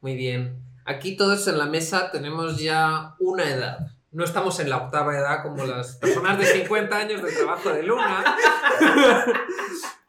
[0.00, 3.90] Muy bien, aquí todos en la mesa tenemos ya una edad.
[4.10, 7.82] No estamos en la octava edad como las personas de 50 años de trabajo de
[7.82, 8.24] luna.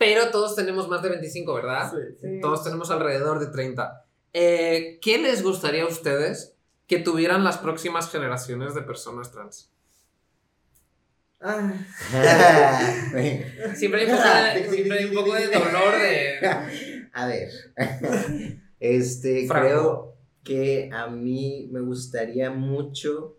[0.00, 1.92] Pero todos tenemos más de 25, ¿verdad?
[2.18, 2.40] Sí.
[2.40, 4.06] Todos tenemos alrededor de 30.
[4.32, 6.56] Eh, ¿Qué les gustaría a ustedes
[6.86, 9.70] que tuvieran las próximas generaciones de personas trans?
[11.38, 11.70] Ah.
[13.76, 16.48] siempre, hay un poco de, dolor de...
[17.12, 17.50] A ver.
[18.80, 23.36] Este, creo que a mí me gustaría mucho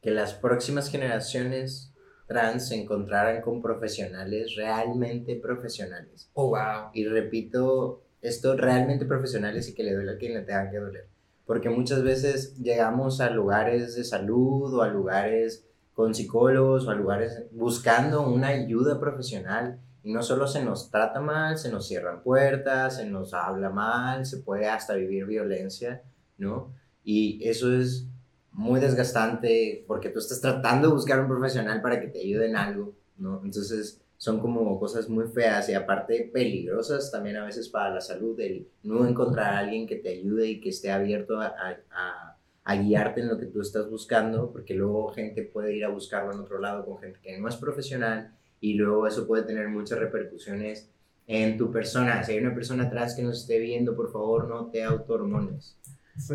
[0.00, 1.85] que las próximas generaciones
[2.26, 6.30] trans se encontraran con profesionales realmente profesionales.
[6.34, 6.90] Oh, wow.
[6.92, 11.08] Y repito, esto realmente profesionales y que le duele a quien le tenga que doler.
[11.46, 16.94] Porque muchas veces llegamos a lugares de salud o a lugares con psicólogos o a
[16.94, 22.22] lugares buscando una ayuda profesional y no solo se nos trata mal, se nos cierran
[22.22, 26.02] puertas, se nos habla mal, se puede hasta vivir violencia,
[26.38, 26.72] ¿no?
[27.02, 28.06] Y eso es
[28.56, 32.56] muy desgastante porque tú estás tratando de buscar un profesional para que te ayude en
[32.56, 33.42] algo, ¿no?
[33.44, 38.40] Entonces son como cosas muy feas y aparte peligrosas también a veces para la salud,
[38.40, 41.54] el no encontrar a alguien que te ayude y que esté abierto a,
[41.90, 45.90] a, a guiarte en lo que tú estás buscando, porque luego gente puede ir a
[45.90, 49.68] buscarlo en otro lado con gente que no es profesional y luego eso puede tener
[49.68, 50.88] muchas repercusiones
[51.26, 52.24] en tu persona.
[52.24, 55.76] Si hay una persona atrás que nos esté viendo, por favor no te autohormones.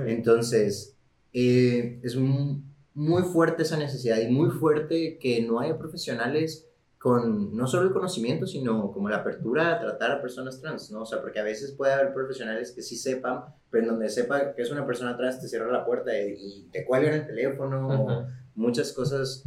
[0.05, 0.95] Entonces,
[1.33, 6.67] eh, es muy fuerte esa necesidad y muy fuerte que no haya profesionales
[7.01, 11.01] con no solo el conocimiento, sino como la apertura a tratar a personas trans, ¿no?
[11.01, 14.53] O sea, porque a veces puede haber profesionales que sí sepan, pero en donde sepa
[14.53, 18.93] que es una persona trans te cierra la puerta y, te cuelgan el teléfono, muchas
[18.93, 19.43] cosas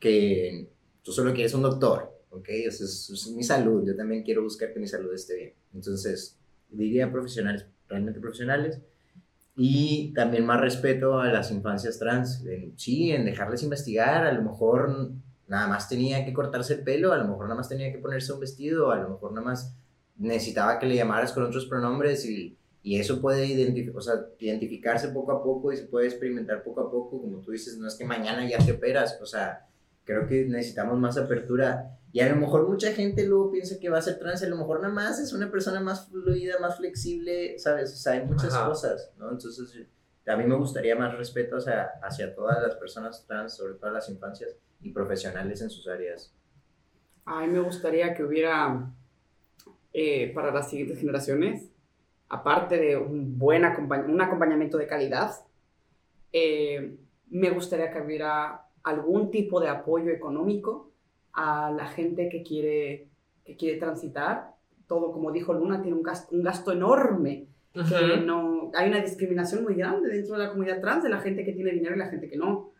[0.00, 0.68] que
[1.04, 2.48] tú solo quieres un doctor, ¿ok?
[2.48, 5.52] es, es, mi salud, yo también quiero buscar que mi salud esté bien.
[5.74, 6.36] Entonces,
[6.70, 8.80] diría profesionales, realmente profesionales,
[9.56, 12.44] y también más respeto a las infancias trans,
[12.76, 15.12] sí, en dejarles investigar, a lo mejor
[15.48, 18.32] nada más tenía que cortarse el pelo, a lo mejor nada más tenía que ponerse
[18.32, 19.74] un vestido, a lo mejor nada más
[20.18, 23.46] necesitaba que le llamaras con otros pronombres y, y eso puede
[23.94, 27.52] o sea, identificarse poco a poco y se puede experimentar poco a poco, como tú
[27.52, 29.65] dices, no es que mañana ya te operas, o sea,
[30.06, 33.98] creo que necesitamos más apertura y a lo mejor mucha gente luego piensa que va
[33.98, 37.58] a ser trans, a lo mejor nada más es una persona más fluida, más flexible,
[37.58, 37.92] ¿sabes?
[37.92, 39.30] O sea, hay muchas cosas, ¿no?
[39.30, 39.86] Entonces,
[40.26, 44.08] a mí me gustaría más respeto hacia, hacia todas las personas trans, sobre todo las
[44.08, 46.32] infancias y profesionales en sus áreas.
[47.26, 48.90] A mí me gustaría que hubiera
[49.92, 51.68] eh, para las siguientes generaciones,
[52.28, 55.32] aparte de un buen un acompañamiento de calidad,
[56.32, 56.96] eh,
[57.28, 60.92] me gustaría que hubiera algún tipo de apoyo económico
[61.32, 63.08] a la gente que quiere,
[63.44, 64.54] que quiere transitar.
[64.86, 67.48] Todo, como dijo Luna, tiene un gasto, un gasto enorme.
[67.72, 71.44] que no, hay una discriminación muy grande dentro de la comunidad trans de la gente
[71.44, 72.70] que tiene dinero y la gente que no.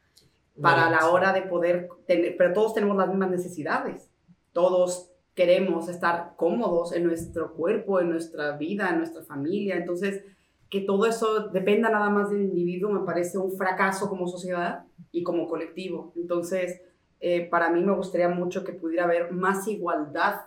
[0.63, 4.09] Para la hora de poder tener, pero todos tenemos las mismas necesidades.
[4.53, 9.77] Todos queremos estar cómodos en nuestro cuerpo, en nuestra vida, en nuestra familia.
[9.77, 10.23] Entonces,
[10.71, 15.23] que todo eso dependa nada más del individuo me parece un fracaso como sociedad y
[15.23, 16.13] como colectivo.
[16.17, 16.83] Entonces,
[17.21, 20.41] eh, para mí me gustaría mucho que pudiera haber más igualdad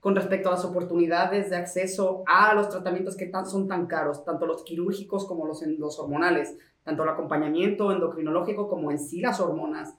[0.00, 4.46] con respecto a las oportunidades de acceso a los tratamientos que son tan caros, tanto
[4.46, 9.94] los quirúrgicos como los, los hormonales, tanto el acompañamiento endocrinológico como en sí las hormonas.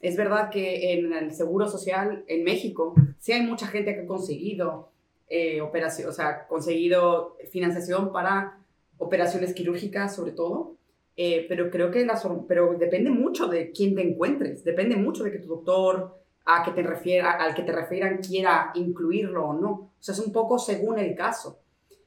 [0.00, 4.06] Es verdad que en el Seguro Social en México sí hay mucha gente que ha
[4.06, 4.90] conseguido
[5.28, 8.58] eh, operación, o sea, conseguido financiación para
[8.98, 10.76] operaciones quirúrgicas sobre todo,
[11.16, 15.32] eh, pero creo que las, pero depende mucho de quién te encuentres, depende mucho de
[15.32, 19.70] que tu doctor a que te refiera, al que te refieran quiera incluirlo o no.
[19.70, 21.60] O sea, es un poco según el caso.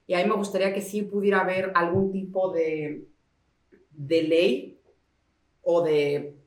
[0.06, 3.08] Y a mí me gustaría que sí pudiera haber algún tipo de,
[3.92, 4.80] de ley
[5.64, 6.38] o de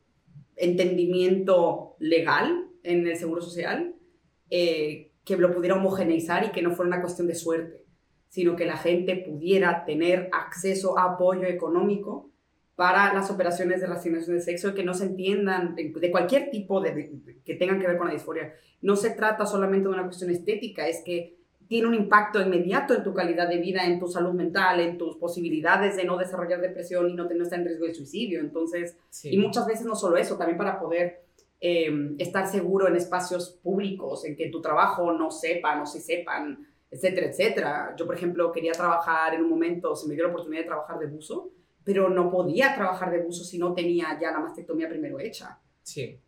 [0.57, 3.95] entendimiento legal en el Seguro Social
[4.49, 7.85] eh, que lo pudiera homogeneizar y que no fuera una cuestión de suerte,
[8.31, 12.31] sino que la gente pudiera tener acceso a apoyo económico
[12.77, 16.81] para las operaciones de reasignación de sexo y que no se entiendan de, cualquier tipo
[16.81, 17.13] de,
[17.45, 18.55] que tengan que ver con la disforia.
[18.81, 21.37] No se trata solamente de una cuestión estética, es que
[21.67, 25.17] tiene un impacto inmediato en tu calidad de vida, en tu salud mental, en tus
[25.17, 28.41] posibilidades de no desarrollar depresión y no tener en riesgo de suicidio.
[28.41, 31.25] Entonces, y muchas veces no solo eso, también para poder
[31.61, 36.67] em, estar seguro en espacios públicos, en que tu trabajo no sepa, no se sepan,
[36.91, 37.95] etcétera, etcétera.
[37.97, 40.99] Yo, por ejemplo, quería trabajar en un momento, se me dio la oportunidad de trabajar
[40.99, 41.51] de buzo,
[41.85, 45.59] pero no podía trabajar de buzo si no tenía ya la mastectomía primero hecha.
[45.83, 46.19] Sí.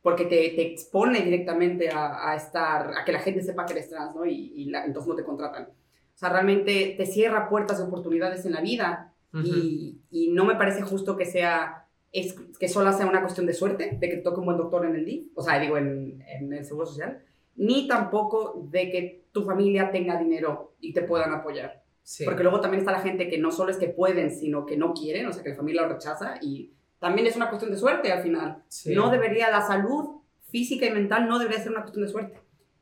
[0.00, 3.88] Porque te, te expone directamente a, a, estar, a que la gente sepa que eres
[3.88, 4.24] trans, ¿no?
[4.24, 5.64] Y, y entonces no te contratan.
[5.64, 10.56] O sea, realmente te cierra puertas de oportunidades en la vida y, y, no me
[10.56, 14.40] parece justo que sea, es, que solo sea una cuestión de suerte, de que toque
[14.40, 17.24] un buen doctor en el DIF, o sea, digo, en, en el Seguro Social,
[17.56, 21.82] ni tampoco de que tu familia tenga dinero y te puedan apoyar.
[22.24, 24.92] Porque luego también está la gente que no solo es que pueden, sino que no
[24.92, 28.12] quieren, o sea, que la familia lo rechaza y también es una cuestión de suerte
[28.12, 28.62] al final.
[28.86, 30.20] No debería, la salud
[30.50, 32.40] física y mental no debería ser una cuestión de suerte.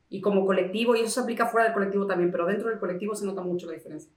[0.09, 3.15] Y como colectivo, y eso se aplica fuera del colectivo también, pero dentro del colectivo
[3.15, 4.13] se nota mucho la diferencia.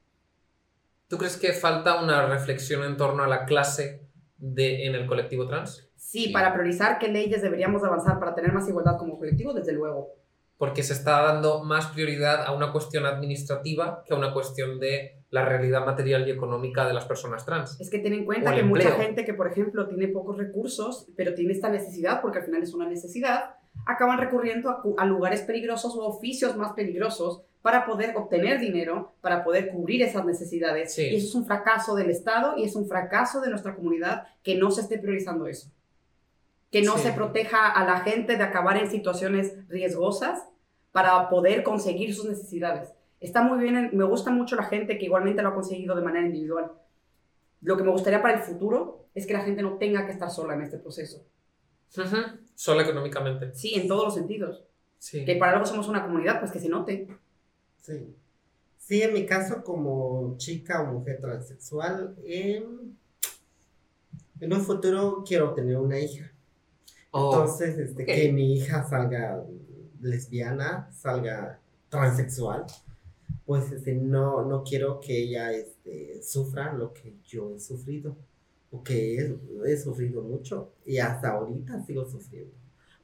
[1.08, 4.08] ¿Tú crees que falta una reflexión en torno a la clase
[4.38, 5.90] de, en el colectivo trans?
[5.96, 10.16] Sí, para priorizar qué leyes deberíamos avanzar para tener más igualdad como colectivo, desde luego.
[10.64, 15.18] Porque se está dando más prioridad a una cuestión administrativa que a una cuestión de
[15.30, 17.78] la realidad material y económica de las personas trans.
[17.82, 19.06] Es que ten en cuenta que mucha empleo.
[19.06, 22.74] gente que, por ejemplo, tiene pocos recursos, pero tiene esta necesidad, porque al final es
[22.74, 28.62] una necesidad, acaban recurriendo a, a lugares peligrosos o oficios más peligrosos para poder obtener
[28.62, 30.94] dinero, para poder cubrir esas necesidades.
[30.94, 31.10] Sí.
[31.10, 34.56] Y eso es un fracaso del Estado y es un fracaso de nuestra comunidad que
[34.56, 35.70] no se esté priorizando eso.
[36.72, 37.04] Que no Sí.
[37.04, 40.48] se proteja a la gente de acabar en situaciones riesgosas
[40.94, 42.94] para poder conseguir sus necesidades.
[43.20, 46.26] Está muy bien, me gusta mucho la gente que igualmente lo ha conseguido de manera
[46.26, 46.72] individual.
[47.62, 50.30] Lo que me gustaría para el futuro es que la gente no tenga que estar
[50.30, 51.26] sola en este proceso.
[51.98, 52.18] Ujú.
[52.56, 53.54] Solo económicamente.
[53.54, 54.64] Sí, en todos los sentidos.
[55.00, 55.26] Sí.
[55.26, 57.08] Que para algo somos una comunidad, pues que se note.
[57.82, 58.16] Sí.
[58.78, 62.94] Sí, en mi caso, como chica o mujer transexual, em,
[64.42, 66.32] en un futuro quiero tener una hija.
[67.12, 69.42] Oh, Entonces, este, que mi hija salga
[70.04, 71.60] lesbiana, salga
[71.90, 72.66] transexual,
[73.46, 78.16] pues este, no, no quiero que ella este, sufra lo que yo he sufrido,
[78.72, 82.54] porque he, he sufrido mucho y hasta ahorita sigo sufriendo.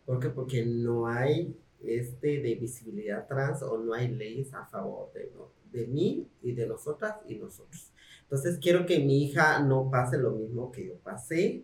[0.05, 0.29] ¿Por qué?
[0.29, 5.31] Porque no hay este, de visibilidad trans o no hay leyes a favor de,
[5.71, 7.91] de mí y de nosotras y nosotros.
[8.23, 11.63] Entonces quiero que mi hija no pase lo mismo que yo pasé,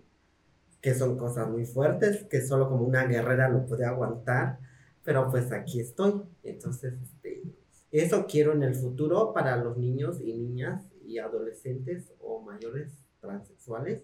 [0.81, 4.59] que son cosas muy fuertes, que solo como una guerrera lo puede aguantar,
[5.05, 6.23] pero pues aquí estoy.
[6.43, 7.43] Entonces, este,
[7.91, 12.91] eso quiero en el futuro para los niños y niñas y adolescentes o mayores
[13.21, 14.03] transexuales,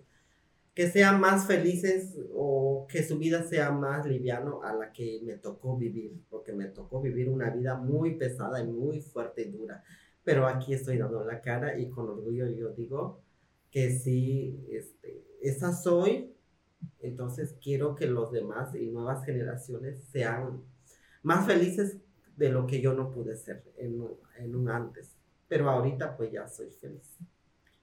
[0.74, 5.34] que sean más felices o que su vida sea más liviano a la que me
[5.34, 9.84] tocó vivir, porque me tocó vivir una vida muy pesada y muy fuerte y dura.
[10.24, 13.20] Pero aquí estoy dando la cara y con orgullo yo digo
[13.72, 16.34] que sí, este, esa soy,
[17.00, 20.62] entonces quiero que los demás y nuevas generaciones sean
[21.24, 21.98] más felices
[22.36, 25.16] de lo que yo no pude ser en un, en un antes.
[25.48, 27.18] Pero ahorita pues ya soy feliz.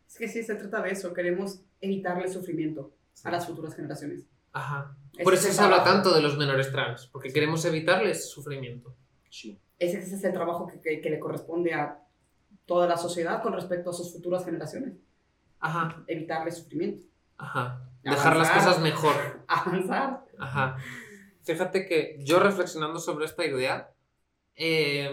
[0.09, 1.13] Es que sí, se trata de eso.
[1.13, 2.93] Queremos evitarle sufrimiento
[3.25, 4.25] a las futuras generaciones.
[4.53, 4.97] Ajá.
[5.15, 8.95] Ese Por es eso se habla tanto de los menores trans, porque queremos evitarles sufrimiento.
[9.31, 9.61] Sí.
[9.79, 12.03] Ese, ese es el trabajo que, que- que le corresponde a
[12.65, 14.95] toda la sociedad con respecto a sus futuras generaciones.
[15.61, 17.05] Ajá, Evitarle sufrimiento.
[17.37, 17.85] ajá.
[18.03, 18.69] Dejar las Avanzar.
[18.69, 19.15] cosas mejor.
[19.49, 20.25] Avanzar.
[20.39, 20.77] Ajá.
[21.49, 23.91] Fíjate que yo reflexionando sobre esta idea,
[24.55, 25.11] eh,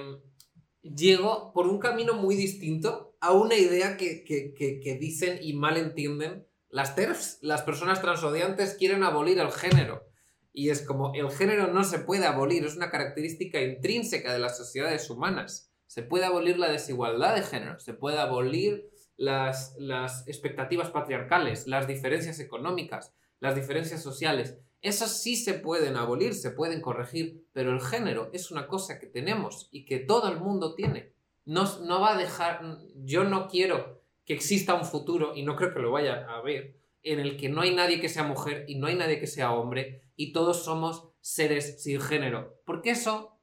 [0.82, 5.54] llego por un camino muy distinto a una idea que, que- que- que dicen y
[5.54, 7.40] mal entienden las TERFs.
[7.42, 10.08] Las personas transodiantes quieren abolir el género.
[10.52, 14.58] Y es como, el género no se puede abolir, es una característica intrínseca de las
[14.58, 15.72] sociedades humanas.
[15.88, 21.88] Se puede abolir la desigualdad de género, se puede abolir las, las expectativas patriarcales, las
[21.88, 24.58] diferencias económicas, las diferencias sociales.
[24.86, 29.08] Esas sí se pueden abolir, se pueden corregir, pero el género es una cosa que
[29.08, 31.12] tenemos y que todo el mundo tiene.
[31.44, 32.62] No, no va a dejar,
[32.98, 36.80] yo no quiero que exista un futuro, y no creo que lo vaya a haber,
[37.02, 39.54] en el que no hay nadie que sea mujer y no hay nadie que sea
[39.54, 42.62] hombre y todos somos seres sin género.
[42.64, 43.40] Porque eso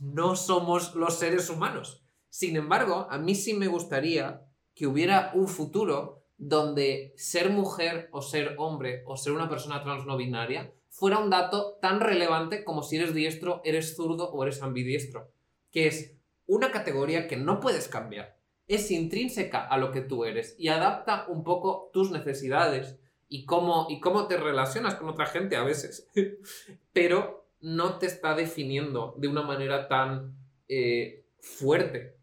[0.00, 2.04] no somos los seres humanos.
[2.30, 4.44] Sin embargo, a mí sí me gustaría
[4.74, 10.04] que hubiera un futuro donde ser mujer o ser hombre o ser una persona trans
[10.04, 14.62] no binaria fuera un dato tan relevante como si eres diestro, eres zurdo o eres
[14.62, 15.30] ambidiestro.
[15.72, 18.36] Que es una categoría que no puedes cambiar.
[18.68, 23.86] Es intrínseca a lo que tú eres y adapta un poco tus necesidades y cómo,
[23.88, 26.10] y cómo te relacionas con otra gente a veces.
[26.92, 30.36] Pero no te está definiendo de una manera tan
[30.68, 32.13] eh, fuerte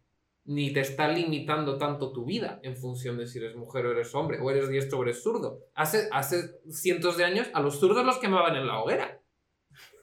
[0.44, 4.14] ni te está limitando tanto tu vida en función de si eres mujer o eres
[4.14, 5.60] hombre, o eres diestro o eres zurdo.
[5.74, 9.22] Hace, hace cientos de años a los zurdos los quemaban en la hoguera.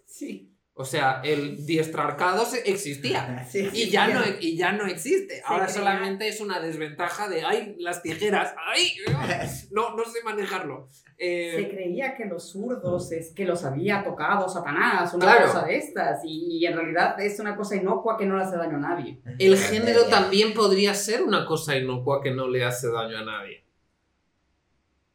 [0.06, 0.49] Sí.
[0.82, 3.46] O sea, el diestrarcado existía.
[3.52, 5.42] Sí, Y ya, no, y ya no existe.
[5.46, 8.94] Ahora solamente es una desventaja de, ay, las tijeras, ay,
[9.72, 10.88] no, no sé manejarlo.
[11.18, 15.48] Eh, Se creía que los zurdos es que los había tocado Satanás, una Claro.
[15.48, 18.56] cosa de estas, y, y en realidad es una cosa inocua que no le hace
[18.56, 19.20] daño a nadie.
[19.38, 23.66] el género también podría ser una cosa inocua que no le hace daño a nadie.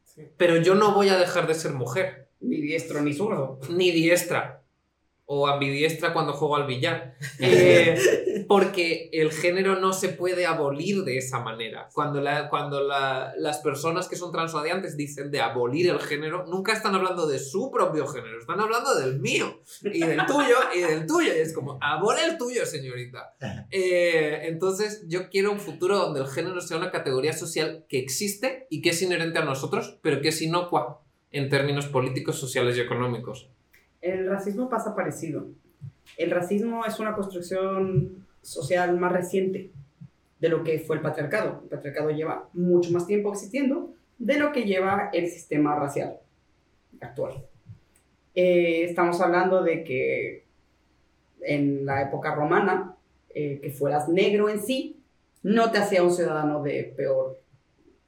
[0.03, 0.27] Sí.
[0.37, 2.27] Pero yo no voy a dejar de ser mujer.
[2.39, 3.59] Ni diestro ni zurdo.
[3.71, 4.61] ni diestra
[5.27, 7.15] o ambidiestra cuando juego al billar.
[7.39, 11.89] Eh, porque el género no se puede abolir de esa manera.
[11.93, 16.73] Cuando, la- cuando la- las personas que son transodiantes dicen de abolir el género, nunca
[16.73, 21.05] están hablando de su propio género, están hablando del mío y del tuyo y del
[21.07, 21.33] tuyo.
[21.35, 23.33] Y es como, abole el tuyo, señorita.
[23.71, 28.67] Eh, entonces, yo quiero un futuro donde el género sea una categoría social que existe
[28.69, 32.81] y que es inherente a nosotros, pero que es inocua en términos políticos, sociales y
[32.81, 33.49] económicos.
[34.05, 35.47] El racismo pasa parecido.
[36.15, 39.71] El racismo es una construcción social más reciente
[40.39, 41.61] de lo que fue el patriarcado.
[41.63, 46.19] El patriarcado lleva mucho más tiempo existiendo de lo que lleva el sistema racial
[47.01, 47.47] actual.
[48.35, 50.45] Eh, estamos hablando de que
[51.41, 52.95] en la época romana,
[53.33, 54.99] eh, que fueras negro en sí,
[55.41, 57.39] no te hacía un ciudadano de peor,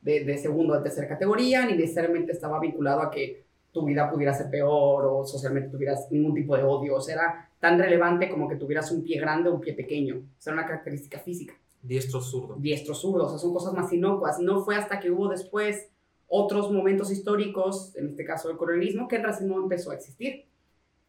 [0.01, 3.46] de, de segundo o tercera categoría, ni necesariamente estaba vinculado a que
[3.77, 6.95] tu vida pudiera ser peor o socialmente tuvieras ningún tipo de odio.
[6.95, 10.15] O sea, era tan relevante como que tuvieras un pie grande o un pie pequeño.
[10.17, 11.53] O sea, era una característica física.
[11.81, 12.55] Diestro zurdo.
[12.57, 14.39] Diestro zurdo, o sea, son cosas más inocuas.
[14.39, 15.87] No fue hasta que hubo después
[16.27, 20.45] otros momentos históricos, en este caso el colonialismo, que el racismo empezó a existir.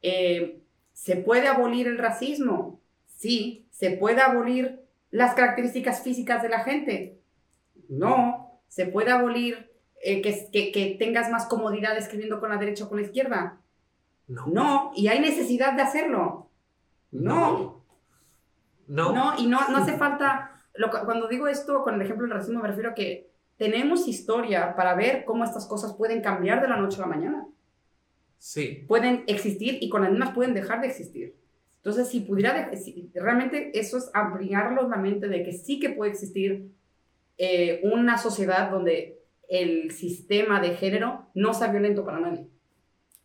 [0.03, 0.61] Eh,
[0.93, 2.81] ¿Se puede abolir el racismo?
[3.07, 3.66] Sí.
[3.70, 4.81] ¿Se puede abolir
[5.11, 7.19] las características físicas de la gente?
[7.89, 8.61] No.
[8.69, 9.68] ¿Se puede abolir
[10.03, 13.61] eh, que, que, que tengas más comodidad escribiendo con la derecha o con la izquierda?
[14.27, 14.47] No.
[14.47, 14.93] No.
[14.95, 16.51] ¿Y hay necesidad de hacerlo?
[17.11, 17.85] No.
[18.87, 19.12] No.
[19.12, 22.61] No, y no, no hace falta, lo, cuando digo esto con el ejemplo del racismo
[22.62, 26.77] me refiero a que tenemos historia para ver cómo estas cosas pueden cambiar de la
[26.77, 27.47] noche a la mañana.
[28.39, 28.85] Sí.
[28.87, 31.35] Pueden existir y con las mismas pueden dejar de existir.
[31.79, 36.12] Entonces, si pudiera, si- realmente eso es abrigarlos la mente de que sí que puede
[36.12, 36.70] existir
[37.37, 39.18] eh, una sociedad donde
[39.49, 42.49] el sistema de género no sea violento para nadie.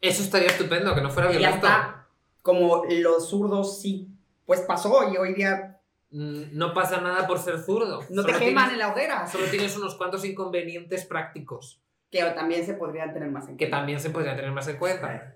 [0.01, 1.67] Eso estaría estupendo, que no fuera Y ya violento.
[1.67, 2.07] está,
[2.41, 4.09] como los zurdos sí,
[4.45, 5.69] pues pasó y hoy día
[6.15, 8.01] Mm, No pasa nada por ser zurdo.
[8.11, 9.25] no Solo te queman en la hoguera.
[9.25, 11.81] Solo tienes unos cuantos inconvenientes prácticos
[12.11, 13.77] Que también se podrían tener más en que cuenta.
[13.77, 15.33] también se podrían tener más en cuenta.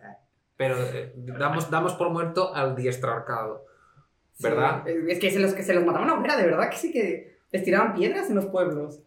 [0.55, 3.65] Pero eh, damos, damos por muerto al diestrarcado.
[4.39, 4.83] ¿Verdad?
[4.85, 6.91] Sí, es que se los que se los mataban a hoguera, de verdad que sí
[6.91, 8.99] que les tiraban piedras en los pueblos.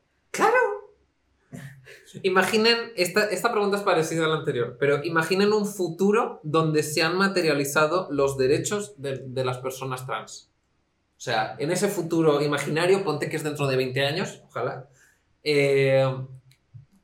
[2.23, 7.03] Imaginen, esta, esta pregunta es parecida a la anterior, pero imaginen un futuro donde se
[7.03, 10.51] han materializado los derechos de, de las personas trans.
[11.17, 14.89] O sea, en ese futuro imaginario, ponte que es dentro de 20 años, ojalá,
[15.45, 16.03] eh,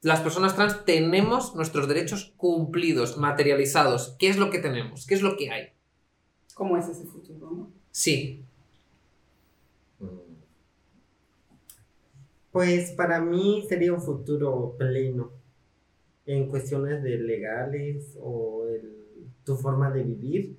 [0.01, 4.15] las personas trans tenemos nuestros derechos cumplidos, materializados.
[4.19, 5.07] ¿Qué es lo que tenemos?
[5.07, 5.73] ¿Qué es lo que hay?
[6.55, 7.70] ¿Cómo es ese futuro, no?
[7.91, 8.45] Sí,
[12.57, 15.31] Pues para mí sería un futuro pleno
[16.24, 18.65] en cuestiones de legales o
[19.45, 20.57] tu forma de vivir.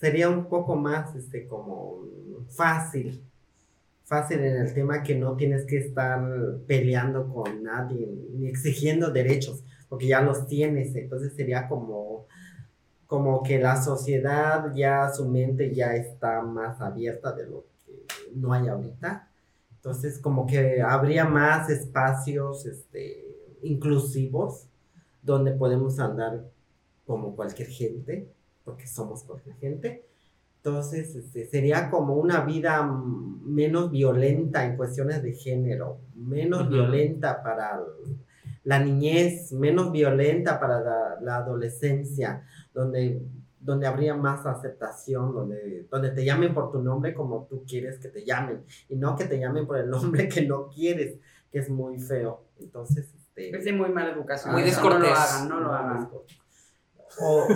[0.00, 2.02] Sería un poco más este, como
[2.48, 3.22] fácil,
[4.06, 6.18] fácil en el tema que no tienes que estar
[6.66, 10.96] peleando con nadie ni exigiendo derechos, porque ya los tienes.
[10.96, 12.24] Entonces sería como,
[13.06, 18.54] como que la sociedad ya, su mente ya está más abierta de lo que no
[18.54, 19.27] hay ahorita.
[19.78, 23.24] Entonces, como que habría más espacios este,
[23.62, 24.66] inclusivos
[25.22, 26.44] donde podemos andar
[27.06, 28.28] como cualquier gente,
[28.64, 30.04] porque somos cualquier gente.
[30.56, 37.80] Entonces, este, sería como una vida menos violenta en cuestiones de género, menos violenta para
[38.64, 42.42] la niñez, menos violenta para la, la adolescencia,
[42.74, 43.22] donde,
[43.60, 48.08] donde habría más aceptación, donde, donde te llamen por tu nombre como tú quieres que
[48.08, 51.18] te llamen y no que te llamen por el nombre que no quieres,
[51.50, 52.44] que es muy feo.
[52.60, 54.52] Entonces, este, Es de muy mala educación.
[54.52, 55.18] Muy Eso No lo descortés.
[55.34, 56.10] hagan, no lo hagan.
[57.20, 57.46] O,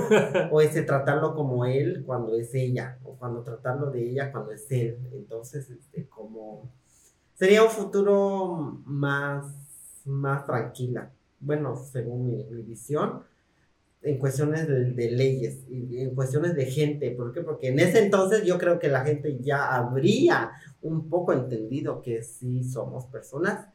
[0.50, 4.66] o ese tratarlo como él cuando es ella, o cuando tratarlo de ella cuando es
[4.70, 4.98] él.
[5.12, 6.72] Entonces, este, como
[7.34, 9.44] sería un futuro más,
[10.04, 11.12] más tranquila.
[11.38, 13.22] Bueno, según mi, mi visión,
[14.02, 17.10] en cuestiones de, leyes y en cuestiones de gente.
[17.12, 17.42] ¿Por qué?
[17.42, 22.22] Porque en ese entonces yo creo que la gente ya habría un poco entendido que
[22.22, 23.71] sí somos personas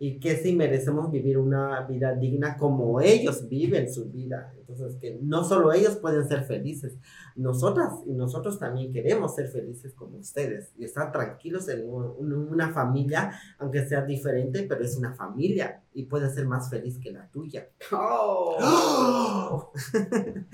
[0.00, 4.52] y que sí merecemos vivir una vida digna como ellos viven su vida.
[4.58, 6.96] Entonces, que no solo ellos pueden ser felices,
[7.34, 12.32] nosotras y nosotros también queremos ser felices como ustedes y estar tranquilos en un- un-
[12.52, 17.10] una familia, aunque sea diferente, pero es una familia y puede ser más feliz que
[17.10, 17.66] la tuya.
[17.90, 19.72] Oh.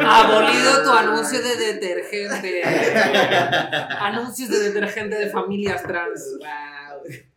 [0.00, 2.62] Abolido tu anuncio de detergente.
[4.00, 6.38] Anuncios de detergente de familias trans.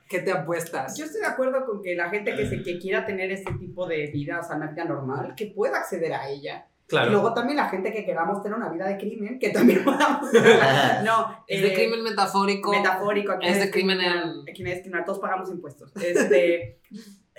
[0.07, 0.97] ¿Qué te apuestas?
[0.97, 3.85] Yo estoy de acuerdo con que la gente que, se, que quiera tener este tipo
[3.87, 6.67] de vida, o sea, una vida normal, que pueda acceder a ella.
[6.85, 7.11] Y Claro.
[7.11, 10.31] luego también la gente que queramos tener una vida de crimen, que también podamos.
[11.03, 12.71] no, Es de eh, crimen metafórico.
[12.71, 13.33] metafórico.
[13.33, 15.91] aquí Es de crimen en- Aquí no es criminal, todos pagamos impuestos.
[15.97, 16.79] Este,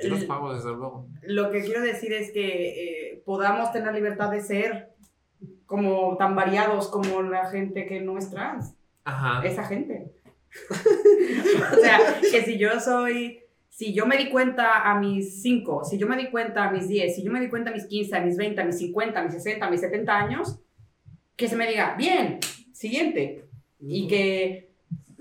[0.03, 1.07] Yo los pago, desde luego.
[1.23, 4.91] lo que quiero decir es que eh, podamos tener libertad de ser
[5.65, 8.75] como tan variados como la gente que no es trans.
[9.05, 9.43] Ajá.
[9.47, 10.13] Esa gente.
[11.73, 15.99] o sea, que si yo soy, si yo me di cuenta a mis 5, si
[15.99, 18.17] yo me di cuenta a mis 10, si yo me di cuenta a mis 15,
[18.17, 20.61] a mis 20, a mis 50, a mis 60, a mis 70 años,
[21.37, 22.41] que se me diga, bien,
[22.73, 23.45] siguiente.
[23.81, 24.73] Y que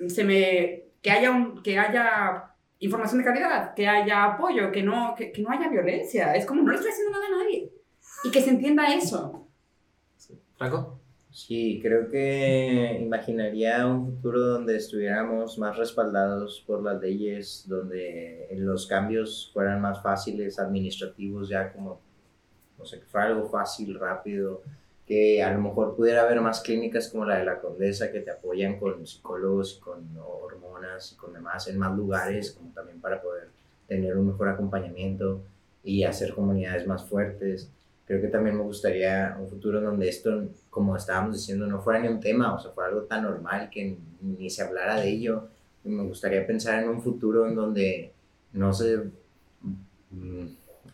[0.08, 5.14] se me, que haya un, que haya información de calidad, que haya apoyo, que no,
[5.16, 6.34] que, que no haya violencia.
[6.34, 7.72] Es como, no le estoy haciendo nada a nadie.
[8.24, 9.48] Y que se entienda eso.
[10.58, 11.00] Franco.
[11.32, 18.88] Sí, creo que imaginaría un futuro donde estuviéramos más respaldados por las leyes, donde los
[18.88, 22.00] cambios fueran más fáciles, administrativos, ya como,
[22.80, 24.64] no sé, que fuera algo fácil, rápido,
[25.06, 28.32] que a lo mejor pudiera haber más clínicas como la de la Condesa que te
[28.32, 33.50] apoyan con psicólogos, con hormonas y con demás en más lugares, como también para poder
[33.88, 35.44] tener un mejor acompañamiento
[35.84, 37.70] y hacer comunidades más fuertes
[38.08, 42.08] creo que también me gustaría un futuro donde esto, como estábamos diciendo, no fuera ni
[42.08, 45.50] un tema, o sea, fuera algo tan normal que ni se hablara de ello.
[45.84, 48.14] Me gustaría pensar en un futuro en donde
[48.54, 48.98] no se,
[50.12, 50.46] mm,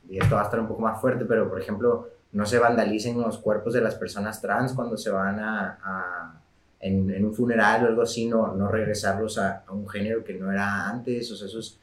[0.10, 3.22] y esto va a estar un poco más fuerte, pero por ejemplo, no se vandalicen
[3.22, 6.42] los cuerpos de las personas trans cuando se van a, a
[6.80, 10.34] en, en, un funeral o algo así, no, no regresarlos a, a, un género que
[10.34, 11.80] no era antes, o sea, eso es,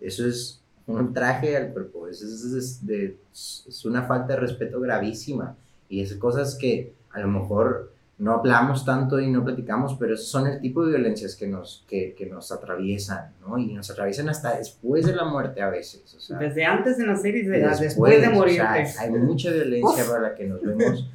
[0.00, 2.08] eso es un traje al cuerpo.
[2.08, 5.56] Es, es, es, de, es, una falta de respeto gravísima.
[5.88, 10.46] Y es cosas que a lo mejor no hablamos tanto y no platicamos, pero son
[10.46, 13.58] el tipo de violencias que nos, que, que nos atraviesan, ¿no?
[13.58, 16.14] Y nos atraviesan hasta después de la muerte a veces.
[16.14, 18.60] O sea, Desde antes de nacer y de, después, después, de morir.
[18.60, 20.10] O sea, hay mucha violencia Uf.
[20.10, 21.08] para la que nos vemos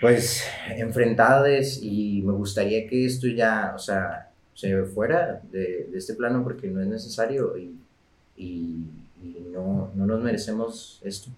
[0.00, 0.44] pues
[0.76, 6.42] enfrentados y me gustaría que esto ya, o sea, se fuera de, de este plano
[6.44, 7.74] porque no es necesario y
[8.36, 8.86] y,
[9.52, 11.30] no, no, nos merecemos esto.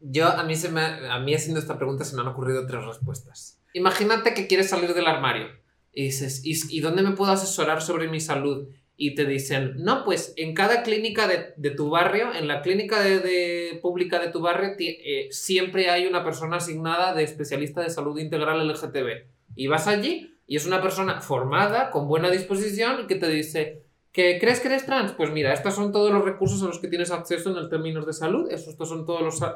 [0.00, 2.84] Yo, a mí, se me, a mí haciendo esta pregunta se me han ocurrido tres
[2.84, 3.58] respuestas.
[3.72, 5.48] Imagínate que quieres salir del armario
[5.92, 8.68] y dices, ¿y, ¿y dónde me puedo asesorar sobre mi salud?
[8.98, 13.02] Y te dicen, no, pues en cada clínica de, de tu barrio, en la clínica
[13.02, 17.90] de, de pública de tu barrio, eh, siempre hay una persona asignada de especialista de
[17.90, 19.26] salud integral LGTB.
[19.54, 23.82] Y vas allí y es una persona formada, con buena disposición que te dice,
[24.16, 25.12] ¿Que crees que eres trans?
[25.12, 28.06] Pues mira, estos son todos los recursos a los que tienes acceso en el términos
[28.06, 29.46] de salud, estos son todas uh,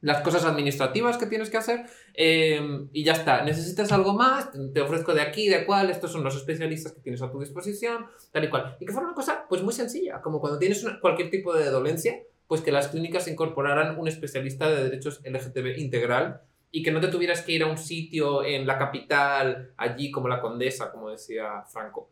[0.00, 2.60] las cosas administrativas que tienes que hacer eh,
[2.92, 3.44] y ya está.
[3.44, 4.50] ¿Necesitas algo más?
[4.74, 8.06] Te ofrezco de aquí, de cuál, estos son los especialistas que tienes a tu disposición,
[8.32, 8.76] tal y cual.
[8.80, 12.20] Y que fuera una cosa pues muy sencilla, como cuando tienes cualquier tipo de dolencia,
[12.48, 16.40] pues que las clínicas incorporaran un especialista de derechos LGTB integral
[16.72, 20.26] y que no te tuvieras que ir a un sitio en la capital, allí como
[20.26, 22.10] la Condesa, como decía Franco.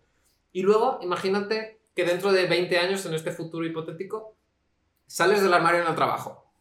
[0.52, 4.36] Y luego, imagínate que dentro de 20 años, en este futuro hipotético,
[5.06, 6.52] sales del armario en el trabajo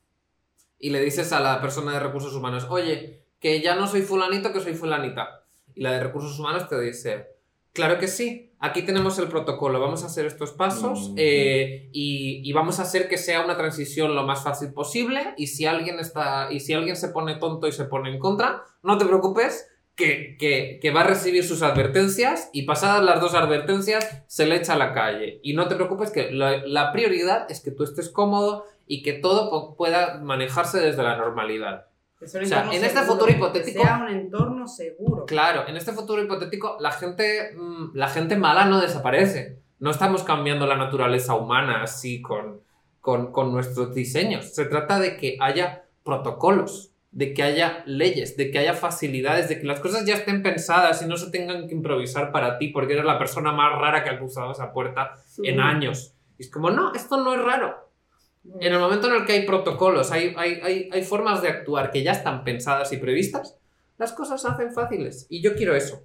[0.79, 4.53] y le dices a la persona de recursos humanos, oye, que ya no soy fulanito,
[4.53, 5.43] que soy fulanita.
[5.75, 7.27] Y la de recursos humanos te dice,
[7.73, 12.53] claro que sí, aquí tenemos el protocolo, vamos a hacer estos pasos eh, y, y,
[12.53, 16.51] vamos a hacer que sea una transición lo más fácil posible y si alguien está
[16.51, 20.37] y si alguien se pone tonto y se pone en contra, no te preocupes, que,
[20.37, 24.73] que, que, va a recibir sus advertencias y pasadas las dos advertencias se le echa
[24.73, 25.39] a la calle.
[25.41, 29.13] Y no te preocupes que la, la prioridad es que tú estés cómodo y que
[29.13, 31.87] todo pueda manejarse desde la normalidad.
[32.21, 33.79] O sea, en este futuro hipotético.
[33.79, 35.25] Que sea un entorno seguro.
[35.25, 39.59] Claro, en este futuro hipotético, la gente, mmm, la gente mala no desaparece.
[39.79, 42.61] No estamos cambiando la naturaleza humana así con,
[43.01, 44.53] con, con nuestros diseños.
[44.53, 49.59] Se trata de que haya protocolos de que haya leyes, de que haya facilidades, de
[49.59, 52.93] que las cosas ya estén pensadas y no se tengan que improvisar para ti porque
[52.93, 55.41] eres la persona más rara que ha cruzado esa puerta sí.
[55.45, 56.13] en años.
[56.37, 57.89] Y es como, no, esto no es raro.
[58.59, 61.89] En el momento en el que hay protocolos, hay, hay, hay, hay formas de actuar
[61.89, 63.57] que ya están pensadas y previstas,
[63.97, 65.25] las cosas se hacen fáciles.
[65.27, 66.03] Y yo quiero eso.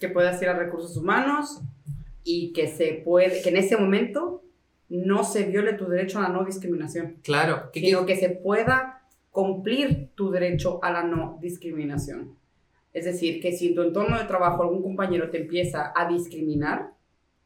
[0.00, 1.60] Que puedas ir a recursos humanos
[2.24, 4.42] y que se puede, que en ese momento
[4.90, 7.16] no se viole tu derecho a la no discriminación.
[7.22, 7.70] Claro.
[7.72, 9.00] ¿Qué sino que se pueda
[9.30, 12.36] cumplir tu derecho a la no discriminación.
[12.92, 16.90] Es decir, que si en tu entorno de trabajo algún compañero te empieza a discriminar,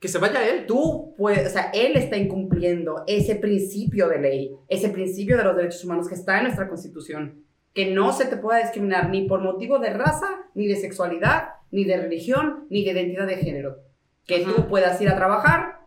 [0.00, 0.66] que se vaya él.
[0.66, 5.56] Tú puedes, o sea, él está incumpliendo ese principio de ley, ese principio de los
[5.56, 7.44] derechos humanos que está en nuestra Constitución.
[7.72, 11.84] Que no se te pueda discriminar ni por motivo de raza, ni de sexualidad, ni
[11.84, 13.78] de religión, ni de identidad de género.
[14.26, 14.54] Que Ajá.
[14.54, 15.80] tú puedas ir a trabajar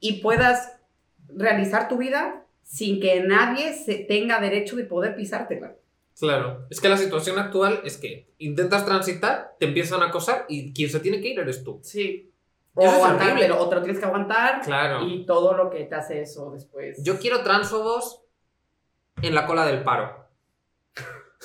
[0.00, 0.79] y puedas
[1.36, 5.74] realizar tu vida sin que nadie se tenga derecho de poder pisártela.
[6.18, 10.72] Claro, es que la situación actual es que intentas transitar, te empiezan a acosar y
[10.72, 11.80] quien se tiene que ir eres tú.
[11.82, 12.30] Sí.
[12.74, 14.60] O aguantar, pero o te lo tienes que aguantar.
[14.62, 15.06] Claro.
[15.06, 17.02] Y todo lo que te hace eso después.
[17.02, 18.22] Yo quiero transfobos
[19.22, 20.29] en la cola del paro.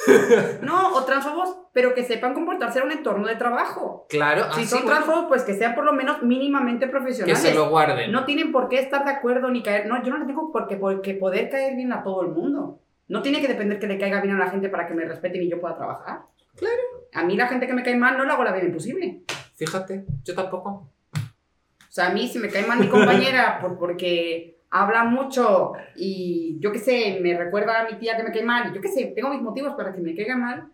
[0.62, 4.06] no, o transfobos, pero que sepan comportarse en un entorno de trabajo.
[4.10, 4.52] Claro.
[4.54, 4.96] Si son bueno.
[4.96, 7.42] transfobos, pues que sean por lo menos mínimamente profesionales.
[7.42, 8.12] Que se lo guarden.
[8.12, 9.88] No tienen por qué estar de acuerdo ni caer.
[9.88, 12.30] No, yo no le tengo por qué, por qué poder caer bien a todo el
[12.30, 12.80] mundo.
[13.08, 15.42] No tiene que depender que le caiga bien a la gente para que me respeten
[15.44, 16.22] y yo pueda trabajar.
[16.56, 16.82] Claro.
[17.14, 19.22] A mí la gente que me cae mal no le hago la vida imposible.
[19.56, 20.92] Fíjate, yo tampoco.
[21.14, 26.58] O sea, a mí si me cae mal mi compañera por, porque habla mucho y
[26.60, 28.90] yo qué sé, me recuerda a mi tía que me cae mal y yo qué
[28.90, 30.68] sé, tengo mis motivos para que me caiga mal,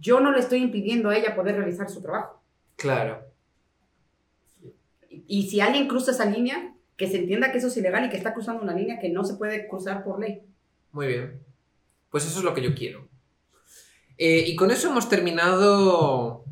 [0.00, 2.42] yo no le estoy impidiendo a ella poder realizar su trabajo.
[2.76, 3.24] Claro.
[5.08, 8.08] Y, y si alguien cruza esa línea, que se entienda que eso es ilegal y
[8.08, 10.42] que está cruzando una línea que no se puede cruzar por ley.
[10.90, 11.40] Muy bien.
[12.10, 13.08] Pues eso es lo que yo quiero.
[14.18, 16.44] Eh, y con eso hemos terminado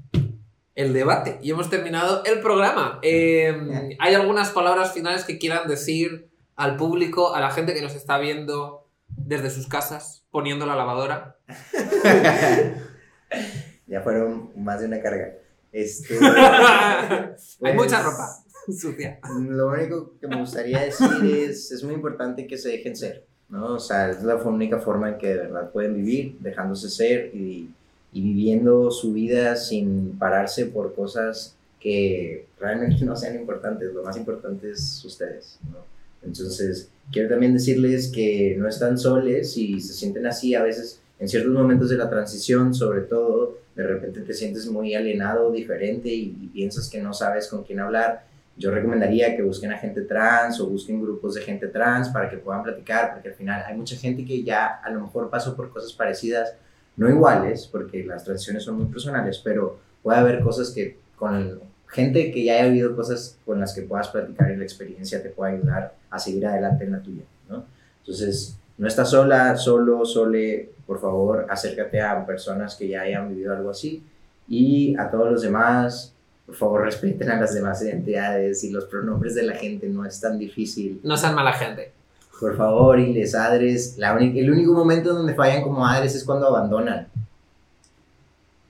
[0.76, 3.00] el debate y hemos terminado el programa.
[3.02, 7.94] Eh, ¿Hay algunas palabras finales que quieran decir al público, a la gente que nos
[7.94, 11.36] está viendo desde sus casas, poniendo la lavadora?
[13.86, 15.34] ya fueron más de una carga.
[15.72, 18.28] Este, Hay pues, mucha ropa
[18.66, 19.18] sucia.
[19.40, 23.74] Lo único que me gustaría decir es, es muy importante que se dejen ser, ¿no?
[23.74, 27.70] O sea, es la única forma en que de verdad pueden vivir, dejándose ser y,
[28.12, 33.92] y viviendo su vida sin pararse por cosas que realmente no sean importantes.
[33.92, 35.91] Lo más importante es ustedes, ¿no?
[36.24, 41.28] Entonces, quiero también decirles que no están soles y se sienten así a veces en
[41.28, 46.36] ciertos momentos de la transición, sobre todo, de repente te sientes muy alienado, diferente y,
[46.40, 48.24] y piensas que no sabes con quién hablar.
[48.56, 52.38] Yo recomendaría que busquen a gente trans o busquen grupos de gente trans para que
[52.38, 55.70] puedan platicar, porque al final hay mucha gente que ya a lo mejor pasó por
[55.70, 56.54] cosas parecidas,
[56.96, 62.30] no iguales, porque las transiciones son muy personales, pero puede haber cosas que con gente
[62.32, 65.52] que ya haya vivido cosas con las que puedas platicar y la experiencia te pueda
[65.52, 67.64] ayudar a seguir adelante en la tuya, ¿no?
[68.00, 73.54] Entonces, no estás sola, solo, sole, por favor, acércate a personas que ya hayan vivido
[73.54, 74.02] algo así
[74.48, 76.12] y a todos los demás,
[76.46, 80.20] por favor respeten a las demás identidades y los pronombres de la gente, no es
[80.20, 81.00] tan difícil.
[81.02, 81.92] No sean mala gente.
[82.38, 86.48] Por favor, y les adres, la el único momento donde fallan como adres es cuando
[86.48, 87.06] abandonan.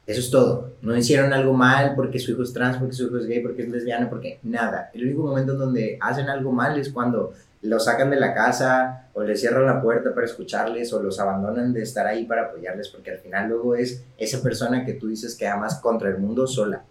[0.06, 0.71] Eso es todo.
[0.82, 3.62] No hicieron algo mal porque su hijo es trans, porque su hijo es gay, porque
[3.62, 4.90] es lesbiana, porque nada.
[4.92, 7.32] El único momento donde hacen algo mal es cuando
[7.62, 11.72] los sacan de la casa o les cierran la puerta para escucharles o los abandonan
[11.72, 15.36] de estar ahí para apoyarles, porque al final luego es esa persona que tú dices
[15.36, 16.82] que amas contra el mundo sola.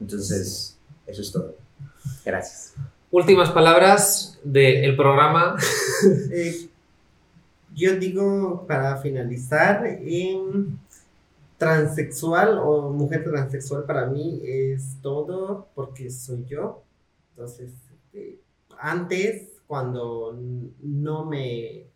[0.00, 1.54] Entonces, eso es todo.
[2.24, 2.74] Gracias.
[3.10, 5.56] Últimas palabras del programa.
[6.32, 6.68] Eh,
[7.74, 10.78] yo digo para finalizar, em,
[11.58, 16.82] transexual o mujer transexual para mí es todo porque soy yo.
[17.30, 18.40] Entonces, este,
[18.78, 20.38] antes, cuando
[20.80, 21.86] no me,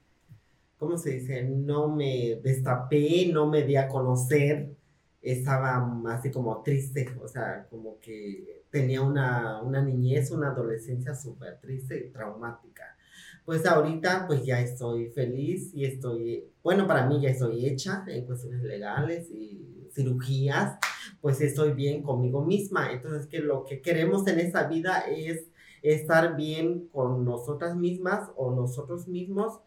[0.79, 1.43] ¿cómo se dice?
[1.45, 4.75] No me destapé, no me di a conocer,
[5.23, 11.59] estaba así como triste, o sea, como que tenía una, una niñez, una adolescencia súper
[11.61, 12.90] triste y traumática.
[13.51, 18.25] Pues ahorita pues ya estoy feliz y estoy, bueno, para mí ya estoy hecha en
[18.25, 20.79] cuestiones legales y cirugías,
[21.21, 22.93] pues estoy bien conmigo misma.
[22.93, 25.49] Entonces que lo que queremos en esta vida es
[25.83, 29.59] estar bien con nosotras mismas o nosotros mismos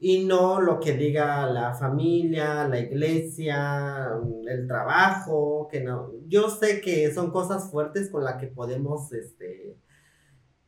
[0.00, 4.08] y no lo que diga la familia, la iglesia,
[4.48, 6.10] el trabajo, que no.
[6.26, 9.76] Yo sé que son cosas fuertes con las que podemos este,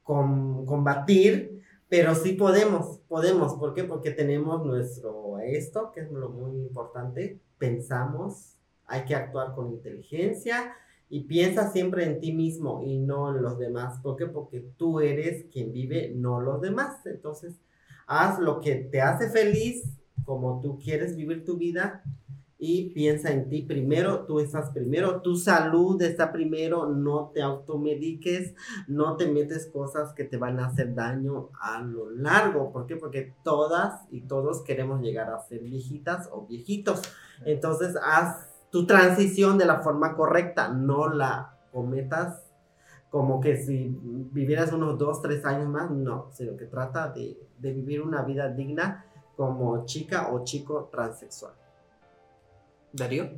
[0.02, 1.61] com- combatir,
[1.92, 3.52] pero sí podemos, podemos.
[3.56, 3.84] ¿Por qué?
[3.84, 8.56] Porque tenemos nuestro esto, que es lo muy importante, pensamos,
[8.86, 10.72] hay que actuar con inteligencia
[11.10, 14.00] y piensa siempre en ti mismo y no en los demás.
[14.00, 14.24] ¿Por qué?
[14.24, 17.04] Porque tú eres quien vive, no los demás.
[17.04, 17.60] Entonces,
[18.06, 19.84] haz lo que te hace feliz,
[20.24, 22.02] como tú quieres vivir tu vida
[22.64, 28.54] y piensa en ti primero, tú estás primero, tu salud está primero, no te automediques,
[28.86, 32.70] no te metes cosas que te van a hacer daño a lo largo.
[32.70, 32.94] ¿Por qué?
[32.94, 37.02] Porque todas y todos queremos llegar a ser viejitas o viejitos.
[37.44, 42.44] Entonces, haz tu transición de la forma correcta, no la cometas
[43.10, 43.88] como que si
[44.30, 48.48] vivieras unos dos, tres años más, no, sino que trata de, de vivir una vida
[48.50, 49.04] digna
[49.36, 51.54] como chica o chico transexual.
[52.92, 53.30] Darío.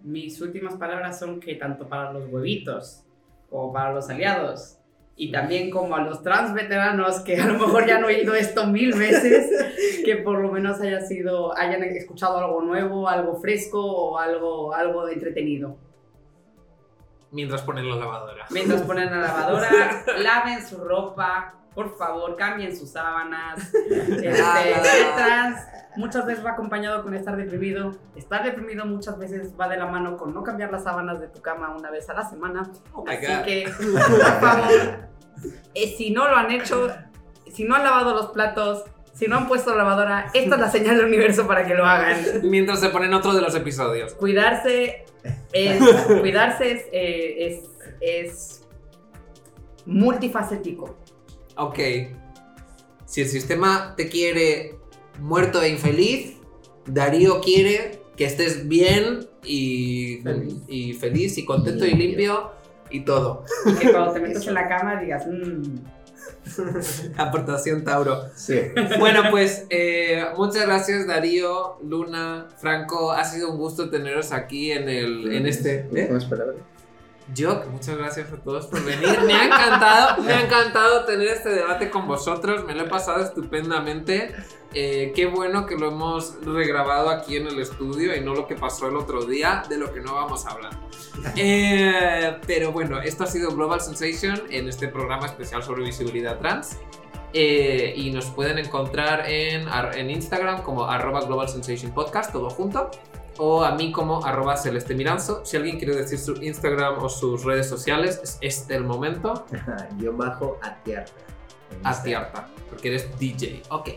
[0.00, 3.04] Mis últimas palabras son que tanto para los huevitos
[3.48, 4.78] como para los aliados
[5.16, 8.66] y también como a los trans veteranos que a lo mejor ya han oído esto
[8.66, 14.18] mil veces, que por lo menos haya sido, hayan escuchado algo nuevo, algo fresco o
[14.18, 15.76] algo, algo de entretenido.
[17.30, 18.46] Mientras ponen la lavadora.
[18.50, 23.72] Mientras ponen la lavadora, laven su ropa, por favor, cambien sus sábanas.
[24.22, 25.60] Este, trans
[25.96, 27.92] muchas veces va acompañado con estar deprimido.
[28.16, 31.40] Estar deprimido muchas veces va de la mano con no cambiar las sábanas de tu
[31.40, 32.70] cama una vez a la semana.
[32.92, 34.70] Oh Así que, por favor,
[35.74, 36.88] eh, si no lo han hecho,
[37.50, 38.84] si no han lavado los platos,
[39.14, 42.16] Si no han puesto lavadora, esta es la señal del universo para que lo hagan.
[42.44, 44.14] Mientras se ponen otro de los episodios.
[44.14, 45.04] Cuidarse
[45.52, 45.82] es,
[46.20, 47.70] cuidarse es, eh, es,
[48.00, 48.66] es
[49.84, 50.96] multifacético.
[51.56, 51.78] Ok.
[53.04, 54.76] Si el sistema te quiere
[55.20, 56.36] muerto e infeliz,
[56.86, 60.54] Darío quiere que estés bien y Feliz.
[60.68, 62.06] y, feliz y contento y Limpio.
[62.08, 62.50] limpio
[62.90, 63.44] y todo.
[63.66, 65.78] Y que cuando te metas en la cama digas, "Mm".
[67.18, 68.22] Aportación Tauro.
[68.34, 68.60] Sí.
[68.98, 73.12] Bueno, pues eh, muchas gracias Darío, Luna, Franco.
[73.12, 75.88] Ha sido un gusto teneros aquí en, el, en este...
[75.94, 76.10] ¿eh?
[77.34, 79.20] Yo, muchas gracias a todos por venir.
[79.26, 82.64] Me ha encantado, me ha encantado tener este debate con vosotros.
[82.64, 84.34] Me lo he pasado estupendamente.
[84.74, 88.54] Eh, qué bueno que lo hemos regrabado aquí en el estudio y no lo que
[88.54, 90.72] pasó el otro día, de lo que no vamos a hablar.
[91.36, 96.78] Eh, pero bueno, esto ha sido Global Sensation en este programa especial sobre visibilidad trans.
[97.34, 102.90] Eh, y nos pueden encontrar en, en Instagram como arroba Global Sensation Podcast, todo junto.
[103.38, 105.44] O a mí como arroba Celeste Miranzo.
[105.44, 109.46] Si alguien quiere decir su Instagram o sus redes sociales, es este el momento.
[109.98, 111.06] Yo bajo a tierra.
[111.82, 113.62] Atiarta, porque eres DJ.
[113.70, 113.90] Ok.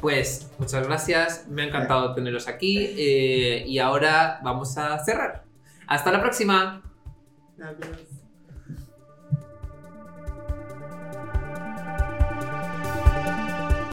[0.00, 5.44] Pues muchas gracias, me ha encantado teneros aquí eh, y ahora vamos a cerrar.
[5.86, 6.82] Hasta la próxima.
[7.62, 8.09] Adiós.